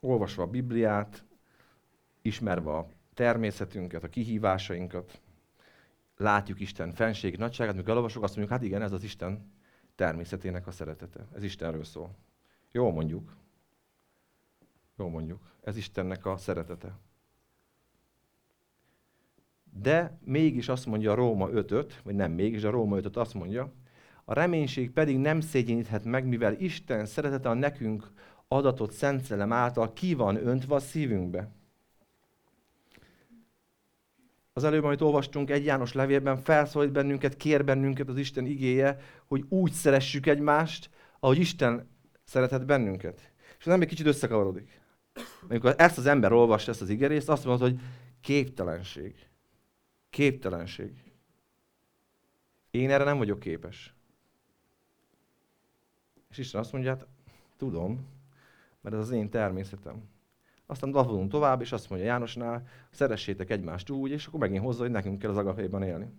Olvasva 0.00 0.42
a 0.42 0.46
Bibliát, 0.46 1.24
ismerve 2.22 2.70
a 2.70 2.88
természetünket, 3.14 4.04
a 4.04 4.08
kihívásainkat, 4.08 5.20
látjuk 6.16 6.60
Isten 6.60 6.92
fenség, 6.92 7.36
nagyságát, 7.36 7.74
mikor 7.74 7.90
elolvasok, 7.90 8.22
azt 8.22 8.36
mondjuk, 8.36 8.58
hát 8.58 8.66
igen, 8.66 8.82
ez 8.82 8.92
az 8.92 9.02
Isten 9.02 9.52
természetének 9.94 10.66
a 10.66 10.70
szeretete. 10.70 11.26
Ez 11.34 11.42
Istenről 11.42 11.84
szól. 11.84 12.16
Jó 12.72 12.90
mondjuk. 12.90 13.36
Jó 14.96 15.08
mondjuk. 15.08 15.40
Ez 15.62 15.76
Istennek 15.76 16.26
a 16.26 16.36
szeretete. 16.36 16.98
De 19.80 20.18
mégis 20.24 20.68
azt 20.68 20.86
mondja 20.86 21.12
a 21.12 21.14
Róma 21.14 21.50
5 21.50 22.00
vagy 22.04 22.14
nem 22.14 22.32
mégis, 22.32 22.64
a 22.64 22.70
Róma 22.70 22.96
5 22.96 23.16
azt 23.16 23.34
mondja, 23.34 23.72
a 24.24 24.34
reménység 24.34 24.90
pedig 24.90 25.18
nem 25.18 25.40
szégyeníthet 25.40 26.04
meg, 26.04 26.26
mivel 26.26 26.54
Isten 26.58 27.06
szeretete 27.06 27.48
a 27.48 27.54
nekünk 27.54 28.10
adatott 28.48 28.92
Szent 28.92 29.24
Szellem 29.24 29.52
által 29.52 29.92
ki 29.92 30.14
van 30.14 30.46
öntve 30.46 30.74
a 30.74 30.78
szívünkbe. 30.78 31.50
Az 34.52 34.64
előbb, 34.64 34.84
amit 34.84 35.00
olvastunk 35.00 35.50
egy 35.50 35.64
János 35.64 35.92
levélben, 35.92 36.36
felszólít 36.36 36.92
bennünket, 36.92 37.36
kér 37.36 37.64
bennünket 37.64 38.08
az 38.08 38.16
Isten 38.16 38.46
igéje, 38.46 38.98
hogy 39.26 39.44
úgy 39.48 39.72
szeressük 39.72 40.26
egymást, 40.26 40.90
ahogy 41.20 41.38
Isten 41.38 41.88
szeretett 42.24 42.64
bennünket. 42.64 43.32
És 43.58 43.66
az 43.66 43.72
ember 43.72 43.88
kicsit 43.88 44.06
összekavarodik. 44.06 44.80
Amikor 45.48 45.74
ezt 45.78 45.98
az 45.98 46.06
ember 46.06 46.32
olvassa, 46.32 46.70
ezt 46.70 46.82
az 46.82 46.88
igerészt, 46.88 47.28
azt 47.28 47.44
mondod, 47.44 47.68
hogy 47.68 47.80
képtelenség. 48.20 49.14
Képtelenség. 50.16 51.12
Én 52.70 52.90
erre 52.90 53.04
nem 53.04 53.18
vagyok 53.18 53.38
képes. 53.38 53.94
És 56.30 56.38
Isten 56.38 56.60
azt 56.60 56.72
mondja, 56.72 56.90
hát 56.90 57.06
tudom, 57.56 58.06
mert 58.80 58.94
ez 58.94 59.00
az 59.00 59.10
én 59.10 59.30
természetem. 59.30 60.08
Aztán 60.66 60.90
lapodunk 60.90 61.30
tovább, 61.30 61.60
és 61.60 61.72
azt 61.72 61.90
mondja 61.90 62.08
Jánosnál, 62.08 62.66
szeressétek 62.90 63.50
egymást 63.50 63.90
úgy, 63.90 64.10
és 64.10 64.26
akkor 64.26 64.40
megint 64.40 64.62
hozza, 64.62 64.82
hogy 64.82 64.90
nekünk 64.90 65.18
kell 65.18 65.30
az 65.30 65.36
agapéban 65.36 65.82
élni. 65.82 66.12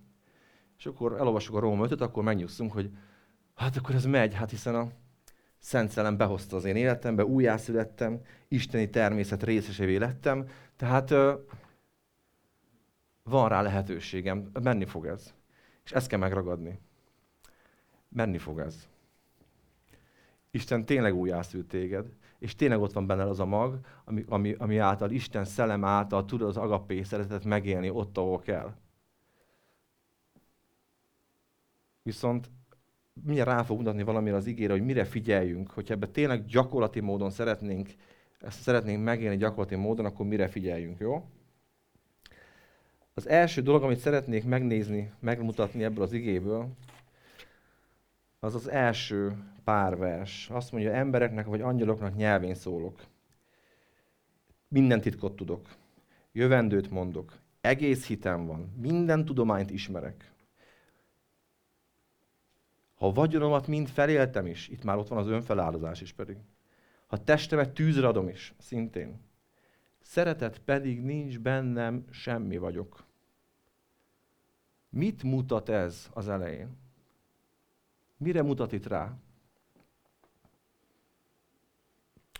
És 0.77 0.85
akkor 0.85 1.13
elolvassuk 1.13 1.55
a 1.55 1.59
Róma 1.59 1.83
5 1.83 2.01
akkor 2.01 2.23
megnyugszunk, 2.23 2.71
hogy 2.71 2.91
hát 3.55 3.75
akkor 3.75 3.95
ez 3.95 4.05
megy, 4.05 4.33
hát 4.33 4.49
hiszen 4.49 4.75
a 4.75 4.91
Szent 5.57 5.89
Szellem 5.89 6.17
behozta 6.17 6.55
az 6.55 6.65
én 6.65 6.75
életembe, 6.75 7.25
újjászülettem, 7.25 8.21
isteni 8.47 8.89
természet 8.89 9.43
részesévé 9.43 9.95
lettem, 9.95 10.49
tehát 10.75 11.13
van 13.27 13.49
rá 13.49 13.61
lehetőségem, 13.61 14.49
menni 14.61 14.85
fog 14.85 15.05
ez. 15.05 15.33
És 15.83 15.91
ezt 15.91 16.07
kell 16.07 16.19
megragadni. 16.19 16.79
Menni 18.09 18.37
fog 18.37 18.59
ez. 18.59 18.87
Isten 20.51 20.85
tényleg 20.85 21.15
újjászült 21.15 21.67
téged, 21.67 22.13
és 22.39 22.55
tényleg 22.55 22.79
ott 22.79 22.93
van 22.93 23.07
benne 23.07 23.23
az 23.23 23.39
a 23.39 23.45
mag, 23.45 23.79
ami, 24.05 24.23
ami, 24.27 24.53
ami 24.53 24.77
által 24.77 25.11
Isten 25.11 25.45
szellem 25.45 25.83
által 25.83 26.25
tudod 26.25 26.47
az 26.47 26.57
agapé 26.57 27.03
szeretetet 27.03 27.45
megélni 27.45 27.89
ott, 27.89 28.17
ahol 28.17 28.39
kell. 28.39 28.75
Viszont 32.03 32.49
mindjárt 33.23 33.49
rá 33.49 33.63
fog 33.63 33.77
mutatni 33.77 34.03
valamire 34.03 34.35
az 34.35 34.47
ígére, 34.47 34.71
hogy 34.71 34.85
mire 34.85 35.05
figyeljünk, 35.05 35.71
hogyha 35.71 35.93
ebbe 35.93 36.07
tényleg 36.07 36.45
gyakorlati 36.45 36.99
módon 36.99 37.29
szeretnénk, 37.29 37.89
ezt 38.39 38.61
szeretnénk 38.61 39.03
megélni 39.03 39.37
gyakorlati 39.37 39.75
módon, 39.75 40.05
akkor 40.05 40.25
mire 40.25 40.47
figyeljünk, 40.47 40.99
jó? 40.99 41.29
Az 43.17 43.27
első 43.27 43.61
dolog, 43.61 43.83
amit 43.83 43.99
szeretnék 43.99 44.45
megnézni, 44.45 45.11
megmutatni 45.19 45.83
ebből 45.83 46.03
az 46.03 46.11
igéből, 46.11 46.67
az 48.39 48.55
az 48.55 48.67
első 48.67 49.37
pár 49.63 49.97
vers. 49.97 50.49
Azt 50.49 50.71
mondja, 50.71 50.91
embereknek 50.91 51.45
vagy 51.45 51.61
angyaloknak 51.61 52.15
nyelvén 52.15 52.55
szólok. 52.55 53.03
Minden 54.67 55.01
titkot 55.01 55.35
tudok. 55.35 55.67
Jövendőt 56.31 56.91
mondok. 56.91 57.33
Egész 57.61 58.07
hitem 58.07 58.45
van. 58.45 58.73
Minden 58.81 59.25
tudományt 59.25 59.69
ismerek. 59.69 60.31
Ha 62.95 63.11
vagyonomat 63.11 63.67
mind 63.67 63.87
feléltem 63.87 64.45
is, 64.45 64.67
itt 64.67 64.83
már 64.83 64.97
ott 64.97 65.07
van 65.07 65.17
az 65.17 65.27
önfeláldozás 65.27 66.01
is 66.01 66.13
pedig. 66.13 66.37
Ha 67.07 67.23
testemet 67.23 67.73
tűzre 67.73 68.07
adom 68.07 68.27
is, 68.27 68.53
szintén. 68.57 69.19
Szeretet 70.01 70.59
pedig 70.59 71.01
nincs 71.01 71.39
bennem, 71.39 72.05
semmi 72.11 72.57
vagyok. 72.57 73.06
Mit 74.97 75.23
mutat 75.23 75.69
ez 75.69 76.09
az 76.13 76.29
elején? 76.29 76.77
Mire 78.17 78.41
mutat 78.41 78.71
itt 78.71 78.87
rá? 78.87 79.13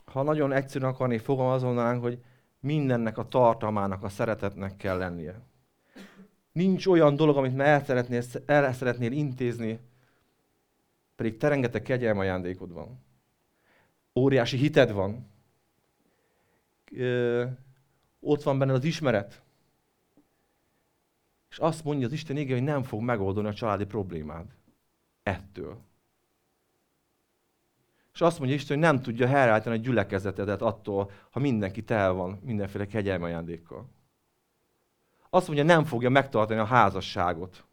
Ha 0.05 0.23
nagyon 0.23 0.51
egyszerűen 0.51 0.91
akarnék 0.91 1.19
fogalmazolnánk, 1.19 2.01
hogy 2.01 2.23
mindennek 2.59 3.17
a 3.17 3.27
tartalmának, 3.27 4.03
a 4.03 4.09
szeretetnek 4.09 4.75
kell 4.75 4.97
lennie. 4.97 5.39
Nincs 6.51 6.87
olyan 6.87 7.15
dolog, 7.15 7.37
amit 7.37 7.59
el 7.59 7.83
szeretnél, 7.83 8.23
el 8.45 8.73
szeretnél 8.73 9.11
intézni, 9.11 9.79
pedig 11.15 11.37
te 11.37 11.47
rengeteg 11.47 11.81
kegyelm 11.81 12.19
ajándékod 12.19 12.73
van. 12.73 12.99
Óriási 14.15 14.57
hited 14.57 14.91
van. 14.91 15.27
Ö, 16.91 17.45
ott 18.19 18.43
van 18.43 18.57
benne 18.57 18.73
az 18.73 18.83
ismeret. 18.83 19.41
És 21.57 21.63
azt 21.63 21.83
mondja 21.83 22.05
az 22.05 22.13
Isten 22.13 22.37
ége, 22.37 22.53
hogy 22.53 22.63
nem 22.63 22.83
fog 22.83 23.01
megoldani 23.01 23.47
a 23.47 23.53
családi 23.53 23.85
problémád. 23.85 24.45
Ettől. 25.23 25.77
És 28.13 28.21
azt 28.21 28.39
mondja 28.39 28.55
Isten, 28.55 28.77
hogy 28.77 28.85
nem 28.85 29.01
tudja 29.01 29.27
helyreállítani 29.27 29.77
a 29.77 29.81
gyülekezetedet 29.81 30.61
attól, 30.61 31.11
ha 31.31 31.39
mindenki 31.39 31.83
tel 31.83 32.13
van 32.13 32.39
mindenféle 32.43 32.85
kegyelmi 32.85 33.23
ajándékkal. 33.23 33.89
Azt 35.29 35.47
mondja, 35.47 35.65
nem 35.65 35.83
fogja 35.83 36.09
megtartani 36.09 36.59
a 36.59 36.65
házasságot. 36.65 37.65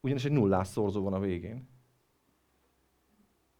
Ugyanis 0.00 0.24
egy 0.24 0.32
nullás 0.32 0.68
szorzó 0.68 1.02
van 1.02 1.12
a 1.12 1.20
végén 1.20 1.68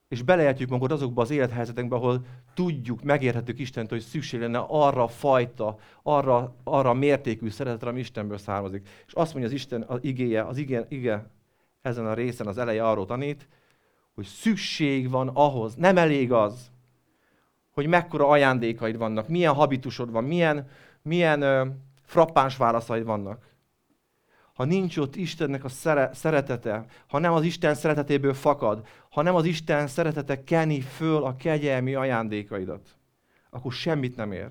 és 0.08 0.22
beleértjük 0.22 0.68
magunkat 0.68 0.96
azokba 0.96 1.22
az 1.22 1.30
élethelyzetekbe, 1.30 1.96
ahol 1.96 2.24
tudjuk, 2.54 3.02
megérhetjük 3.02 3.58
Istent, 3.58 3.90
hogy 3.90 4.00
szükség 4.00 4.40
lenne 4.40 4.64
arra 4.68 5.02
a 5.02 5.08
fajta, 5.08 5.78
arra, 6.02 6.54
arra 6.64 6.92
mértékű 6.92 7.48
szeretetre, 7.48 7.88
ami 7.88 7.98
Istenből 7.98 8.38
származik. 8.38 8.88
És 9.06 9.12
azt 9.12 9.32
mondja 9.32 9.50
az 9.50 9.56
Isten 9.56 9.82
az 9.82 9.98
igéje, 10.02 10.44
az 10.44 10.56
ige, 10.56 10.86
ige 10.88 11.30
ezen 11.82 12.06
a 12.06 12.14
részen 12.14 12.46
az 12.46 12.58
eleje 12.58 12.88
arról 12.88 13.06
tanít, 13.06 13.48
hogy 14.14 14.24
szükség 14.26 15.10
van 15.10 15.28
ahhoz, 15.28 15.74
nem 15.74 15.96
elég 15.96 16.32
az, 16.32 16.70
hogy 17.70 17.86
mekkora 17.86 18.28
ajándékaid 18.28 18.96
vannak, 18.96 19.28
milyen 19.28 19.54
habitusod 19.54 20.10
van, 20.10 20.24
milyen, 20.24 20.68
milyen 21.02 21.42
ö, 21.42 21.66
frappáns 22.02 22.56
válaszaid 22.56 23.04
vannak 23.04 23.46
ha 24.58 24.64
nincs 24.64 24.96
ott 24.96 25.16
Istennek 25.16 25.64
a 25.64 25.68
szere- 25.68 26.14
szeretete, 26.14 26.86
ha 27.06 27.18
nem 27.18 27.32
az 27.32 27.44
Isten 27.44 27.74
szeretetéből 27.74 28.34
fakad, 28.34 28.86
ha 29.10 29.22
nem 29.22 29.34
az 29.34 29.44
Isten 29.44 29.86
szeretete 29.86 30.44
keni 30.44 30.80
föl 30.80 31.24
a 31.24 31.36
kegyelmi 31.36 31.94
ajándékaidat, 31.94 32.96
akkor 33.50 33.72
semmit 33.72 34.16
nem 34.16 34.32
ér. 34.32 34.48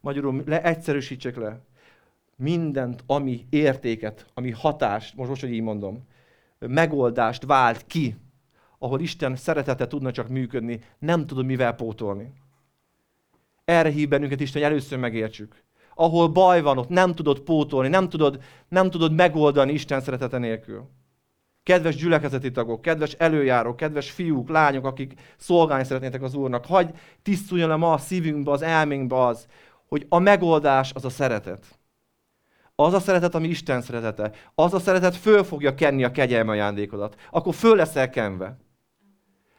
Magyarul 0.00 0.42
le, 0.46 0.62
egyszerűsítsek 0.62 1.36
le. 1.36 1.60
Mindent, 2.36 3.02
ami 3.06 3.46
értéket, 3.50 4.26
ami 4.34 4.50
hatást, 4.50 5.14
most, 5.14 5.28
most 5.28 5.40
hogy 5.40 5.52
így 5.52 5.62
mondom, 5.62 6.06
megoldást 6.58 7.44
vált 7.44 7.86
ki, 7.86 8.16
ahol 8.78 9.00
Isten 9.00 9.36
szeretete 9.36 9.86
tudna 9.86 10.10
csak 10.10 10.28
működni, 10.28 10.80
nem 10.98 11.26
tudom 11.26 11.46
mivel 11.46 11.74
pótolni. 11.74 12.32
Erre 13.64 13.88
hív 13.90 14.08
bennünket 14.08 14.40
Isten, 14.40 14.62
hogy 14.62 14.70
először 14.70 14.98
megértsük 14.98 15.62
ahol 16.00 16.28
baj 16.28 16.60
van, 16.60 16.78
ott 16.78 16.88
nem 16.88 17.14
tudod 17.14 17.40
pótolni, 17.40 17.88
nem 17.88 18.08
tudod, 18.08 18.42
nem 18.68 18.90
tudod 18.90 19.12
megoldani 19.12 19.72
Isten 19.72 20.00
szeretete 20.00 20.38
nélkül. 20.38 20.88
Kedves 21.62 21.96
gyülekezeti 21.96 22.50
tagok, 22.50 22.82
kedves 22.82 23.12
előjárók, 23.12 23.76
kedves 23.76 24.10
fiúk, 24.10 24.48
lányok, 24.48 24.84
akik 24.84 25.14
szolgálni 25.36 25.84
szeretnétek 25.84 26.22
az 26.22 26.34
Úrnak, 26.34 26.66
hagy 26.66 26.90
tisztuljon 27.22 27.68
le 27.68 27.76
ma 27.76 27.92
a 27.92 27.98
szívünkbe, 27.98 28.50
az 28.50 28.62
elménkbe 28.62 29.24
az, 29.24 29.46
hogy 29.88 30.06
a 30.08 30.18
megoldás 30.18 30.92
az 30.94 31.04
a 31.04 31.10
szeretet. 31.10 31.78
Az 32.74 32.92
a 32.92 33.00
szeretet, 33.00 33.34
ami 33.34 33.48
Isten 33.48 33.82
szeretete. 33.82 34.32
Az 34.54 34.74
a 34.74 34.78
szeretet 34.78 35.16
föl 35.16 35.44
fogja 35.44 35.74
kenni 35.74 36.04
a 36.04 36.10
kegyelme 36.10 36.50
ajándékodat. 36.50 37.16
Akkor 37.30 37.54
föl 37.54 37.76
leszel 37.76 38.10
kenve. 38.10 38.58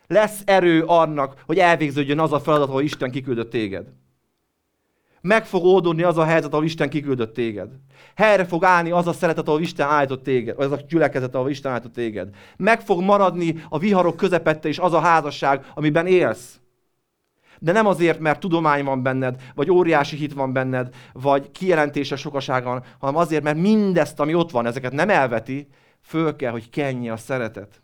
Lesz 0.08 0.42
erő 0.46 0.84
annak, 0.84 1.44
hogy 1.46 1.58
elvégződjön 1.58 2.20
az 2.20 2.34
a 2.34 2.40
feladat, 2.40 2.68
ahol 2.68 2.82
Isten 2.82 3.12
kiküldött 3.12 3.50
téged. 3.50 3.88
Meg 5.22 5.46
fog 5.46 5.64
oldódni 5.64 6.04
az 6.04 6.18
a 6.18 6.24
helyzet, 6.24 6.54
ahol 6.54 6.66
Isten 6.66 6.90
kiküldött 6.90 7.34
téged. 7.34 7.70
Helyre 8.16 8.46
fog 8.46 8.64
állni 8.64 8.92
az 8.92 9.08
a 9.08 9.14
szeretet, 9.14 9.48
ahol 9.48 9.62
Isten 9.62 9.88
állított 9.88 10.24
téged, 10.24 10.56
vagy 10.56 10.66
az 10.66 10.72
a 10.72 10.80
gyülekezet, 10.88 11.36
ahol 11.36 11.50
Isten 11.50 11.72
állított 11.72 11.94
téged. 11.94 12.30
Meg 12.58 12.82
fog 12.82 13.02
maradni 13.02 13.64
a 13.70 13.80
viharok 13.80 14.18
közepette 14.18 14.70
is 14.70 14.80
az 14.80 14.94
a 14.94 15.00
házasság, 15.00 15.72
amiben 15.74 16.08
élsz. 16.08 16.60
De 17.60 17.72
nem 17.72 17.86
azért, 17.86 18.20
mert 18.20 18.40
tudomány 18.40 18.84
van 18.84 19.04
benned, 19.04 19.42
vagy 19.56 19.72
óriási 19.72 20.16
hit 20.16 20.34
van 20.34 20.54
benned, 20.54 20.94
vagy 21.14 21.52
kijelentése 21.52 22.16
sokaságon, 22.16 22.84
hanem 23.00 23.16
azért, 23.16 23.44
mert 23.44 23.58
mindezt, 23.58 24.20
ami 24.20 24.34
ott 24.34 24.52
van, 24.52 24.66
ezeket 24.66 24.92
nem 24.92 25.10
elveti, 25.10 25.68
föl 26.02 26.36
kell, 26.36 26.52
hogy 26.52 26.70
kenje 26.70 27.12
a 27.12 27.18
szeretet 27.18 27.81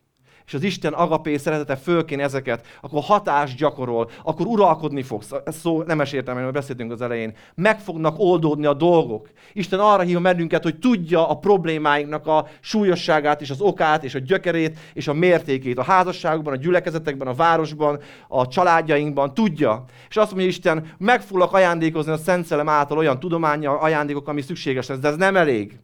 és 0.48 0.54
az 0.54 0.64
Isten 0.64 0.94
agapé 0.94 1.38
szeretete 1.38 1.76
fölkén 1.76 2.20
ezeket, 2.20 2.66
akkor 2.82 3.04
hatást 3.04 3.58
gyakorol, 3.58 4.10
akkor 4.24 4.46
uralkodni 4.46 5.04
fogsz. 5.04 5.32
Ez 5.46 5.56
szó 5.56 5.82
nemes 5.82 6.12
értelmében, 6.12 6.52
beszéltünk 6.52 6.92
az 6.92 7.02
elején. 7.02 7.34
Meg 7.56 7.80
fognak 7.80 8.16
oldódni 8.20 8.66
a 8.66 8.74
dolgok. 8.74 9.30
Isten 9.54 9.80
arra 9.80 10.02
hív 10.02 10.22
bennünket, 10.22 10.64
hogy 10.64 10.80
tudja 10.80 11.30
a 11.30 11.38
problémáinknak 11.38 12.28
a 12.28 12.48
súlyosságát, 12.60 13.42
és 13.42 13.50
az 13.50 13.62
okát, 13.62 14.04
és 14.04 14.16
a 14.16 14.20
gyökerét, 14.20 14.78
és 14.94 15.08
a 15.08 15.14
mértékét. 15.14 15.78
A 15.78 15.84
házasságokban, 15.84 16.54
a 16.54 16.58
gyülekezetekben, 16.58 17.28
a 17.28 17.34
városban, 17.34 18.00
a 18.28 18.48
családjainkban 18.48 19.34
tudja. 19.34 19.84
És 20.10 20.18
azt 20.18 20.32
mondja 20.32 20.48
Isten, 20.48 20.94
meg 20.98 21.22
foglak 21.22 21.54
ajándékozni 21.54 22.12
a 22.12 22.18
Szent 22.18 22.46
Szellem 22.46 22.70
által 22.70 22.98
olyan 22.98 23.20
tudománya, 23.20 23.80
ajándékok, 23.80 24.28
ami 24.28 24.42
szükséges 24.42 24.88
lesz, 24.88 25.00
de 25.00 25.08
ez 25.08 25.16
nem 25.16 25.36
elég. 25.36 25.80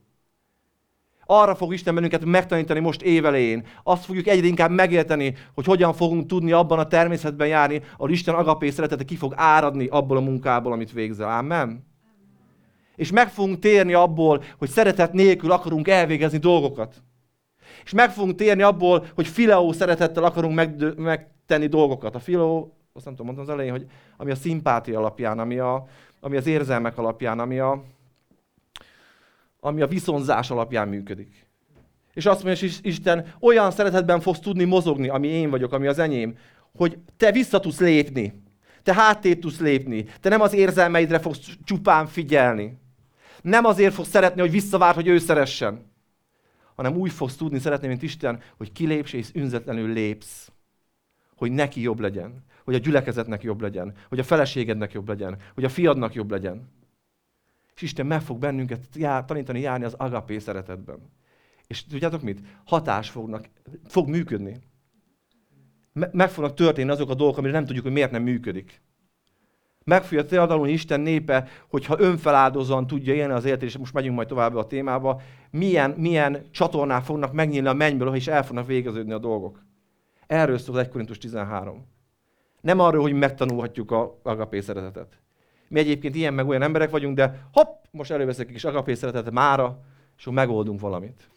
Arra 1.41 1.55
fog 1.55 1.73
Isten 1.73 1.95
bennünket 1.95 2.25
megtanítani 2.25 2.79
most 2.79 3.01
évelején. 3.01 3.65
Azt 3.83 4.05
fogjuk 4.05 4.27
egyre 4.27 4.47
inkább 4.47 4.71
megérteni, 4.71 5.35
hogy 5.53 5.65
hogyan 5.65 5.93
fogunk 5.93 6.27
tudni 6.27 6.51
abban 6.51 6.79
a 6.79 6.87
természetben 6.87 7.47
járni, 7.47 7.81
ahol 7.93 8.11
Isten 8.11 8.35
agapé 8.35 8.69
szeretete 8.69 9.03
ki 9.03 9.15
fog 9.15 9.33
áradni 9.35 9.87
abból 9.87 10.17
a 10.17 10.21
munkából, 10.21 10.71
amit 10.71 10.91
végzel. 10.91 11.37
Amen? 11.37 11.85
És 12.95 13.11
meg 13.11 13.29
fogunk 13.29 13.59
térni 13.59 13.93
abból, 13.93 14.43
hogy 14.57 14.69
szeretet 14.69 15.13
nélkül 15.13 15.51
akarunk 15.51 15.87
elvégezni 15.87 16.37
dolgokat. 16.37 17.03
És 17.83 17.93
meg 17.93 18.11
fogunk 18.11 18.35
térni 18.35 18.61
abból, 18.61 19.05
hogy 19.15 19.27
fileó 19.27 19.71
szeretettel 19.71 20.23
akarunk 20.23 20.55
megdö- 20.55 20.97
megtenni 20.97 21.67
dolgokat. 21.67 22.15
A 22.15 22.19
fileó, 22.19 22.77
azt 22.93 23.05
nem 23.05 23.15
tudom, 23.15 23.33
mondtam 23.33 23.47
az 23.47 23.59
elején, 23.59 23.71
hogy 23.71 23.87
ami 24.17 24.31
a 24.31 24.35
szimpátia 24.35 24.99
alapján, 24.99 25.39
ami, 25.39 25.59
a, 25.59 25.87
ami 26.19 26.37
az 26.37 26.47
érzelmek 26.47 26.97
alapján, 26.97 27.39
ami 27.39 27.59
a, 27.59 27.83
ami 29.63 29.81
a 29.81 29.87
viszonzás 29.87 30.49
alapján 30.49 30.87
működik. 30.87 31.47
És 32.13 32.25
azt 32.25 32.43
mondja 32.43 32.67
Isten, 32.81 33.33
olyan 33.39 33.71
szeretetben 33.71 34.19
fogsz 34.19 34.39
tudni 34.39 34.63
mozogni, 34.63 35.09
ami 35.09 35.27
én 35.27 35.49
vagyok, 35.49 35.73
ami 35.73 35.87
az 35.87 35.99
enyém, 35.99 36.37
hogy 36.73 36.97
te 37.17 37.31
vissza 37.31 37.59
tudsz 37.59 37.79
lépni. 37.79 38.43
Te 38.83 38.93
háttét 38.93 39.39
tudsz 39.39 39.59
lépni. 39.59 40.05
Te 40.19 40.29
nem 40.29 40.41
az 40.41 40.53
érzelmeidre 40.53 41.19
fogsz 41.19 41.39
csupán 41.63 42.07
figyelni. 42.07 42.77
Nem 43.41 43.65
azért 43.65 43.93
fogsz 43.93 44.09
szeretni, 44.09 44.41
hogy 44.41 44.51
visszavár, 44.51 44.95
hogy 44.95 45.07
ő 45.07 45.17
szeressen. 45.17 45.91
Hanem 46.75 46.95
úgy 46.95 47.11
fogsz 47.11 47.35
tudni 47.35 47.59
szeretni, 47.59 47.87
mint 47.87 48.01
Isten, 48.01 48.39
hogy 48.57 48.71
kilépsz 48.71 49.13
és 49.13 49.29
ünzetlenül 49.33 49.93
lépsz. 49.93 50.51
Hogy 51.35 51.51
neki 51.51 51.81
jobb 51.81 51.99
legyen. 51.99 52.45
Hogy 52.63 52.75
a 52.75 52.77
gyülekezetnek 52.77 53.43
jobb 53.43 53.61
legyen. 53.61 53.93
Hogy 54.09 54.19
a 54.19 54.23
feleségednek 54.23 54.91
jobb 54.91 55.07
legyen. 55.07 55.37
Hogy 55.53 55.63
a 55.63 55.69
fiadnak 55.69 56.13
jobb 56.13 56.31
legyen. 56.31 56.71
És 57.75 57.81
Isten 57.81 58.05
meg 58.05 58.21
fog 58.21 58.37
bennünket 58.37 58.87
jár, 58.95 59.25
tanítani 59.25 59.59
járni 59.59 59.85
az 59.85 59.93
agapé 59.93 60.39
szeretetben. 60.39 61.11
És 61.67 61.85
tudjátok 61.85 62.21
mit? 62.21 62.39
Hatás 62.65 63.09
fognak, 63.09 63.49
fog 63.85 64.09
működni. 64.09 64.59
Me- 65.93 66.13
meg 66.13 66.29
fognak 66.29 66.53
történni 66.53 66.89
azok 66.89 67.09
a 67.09 67.13
dolgok, 67.13 67.37
amire 67.37 67.53
nem 67.53 67.65
tudjuk, 67.65 67.83
hogy 67.83 67.93
miért 67.93 68.11
nem 68.11 68.23
működik. 68.23 68.81
Meg 69.83 70.03
fogja 70.03 70.25
teadalulni 70.25 70.71
Isten 70.71 70.99
népe, 70.99 71.47
hogyha 71.69 71.99
önfeláldozóan 71.99 72.87
tudja 72.87 73.13
élni 73.13 73.33
az 73.33 73.45
életét, 73.45 73.69
és 73.69 73.77
most 73.77 73.93
megyünk 73.93 74.15
majd 74.15 74.27
tovább 74.27 74.55
a 74.55 74.67
témába, 74.67 75.21
milyen, 75.51 75.91
milyen 75.91 76.45
csatornák 76.51 77.03
fognak 77.03 77.33
megnyílni 77.33 77.67
a 77.67 77.73
mennyből, 77.73 78.15
és 78.15 78.27
el 78.27 78.45
fognak 78.45 78.67
végeződni 78.67 79.11
a 79.11 79.17
dolgok. 79.17 79.63
Erről 80.27 80.57
szól 80.57 80.79
1 80.79 80.89
Korintus 80.89 81.17
13. 81.17 81.85
Nem 82.61 82.79
arról, 82.79 83.01
hogy 83.01 83.13
megtanulhatjuk 83.13 83.91
a 83.91 84.19
agapé 84.23 84.59
szeretetet. 84.59 85.22
Mi 85.73 85.79
egyébként 85.79 86.15
ilyen 86.15 86.33
meg 86.33 86.47
olyan 86.47 86.61
emberek 86.61 86.89
vagyunk, 86.89 87.15
de 87.15 87.47
hopp, 87.51 87.83
most 87.91 88.11
előveszek 88.11 88.47
egy 88.47 88.53
kis 88.53 88.63
agapé 88.63 88.93
szeretetet 88.93 89.33
mára, 89.33 89.79
és 90.17 90.23
akkor 90.23 90.33
megoldunk 90.33 90.79
valamit. 90.79 91.29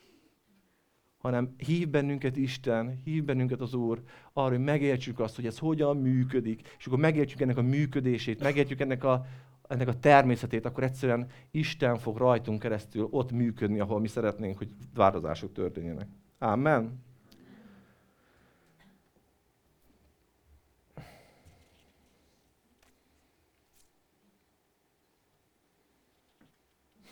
Hanem 1.19 1.55
hív 1.57 1.89
bennünket 1.89 2.37
Isten, 2.37 3.01
hív 3.05 3.25
bennünket 3.25 3.61
az 3.61 3.75
Úr 3.75 4.03
arra, 4.33 4.49
hogy 4.49 4.65
megértsük 4.65 5.21
azt, 5.21 5.37
hogy 5.37 5.47
ez 5.47 5.59
hogyan 5.59 5.97
működik, 5.97 6.75
és 6.79 6.87
akkor 6.87 6.99
megértjük 6.99 7.41
ennek 7.41 7.57
a 7.57 7.63
működését, 7.63 8.43
megértjük 8.43 8.81
ennek 8.81 9.05
a, 9.05 9.27
ennek 9.69 9.89
a 9.89 9.99
természetét, 9.99 10.67
akkor 10.67 10.83
egyszerűen 10.83 11.27
Isten 11.51 11.99
fog 11.99 12.17
rajtunk 12.17 12.59
keresztül 12.59 13.09
ott 13.11 13.33
működni, 13.33 13.81
ahol 13.81 14.01
mi 14.01 14.09
szeretnénk, 14.09 14.59
hogy 14.59 14.69
változások 14.95 15.53
történjenek. 15.53 16.09
Amen. 16.39 17.05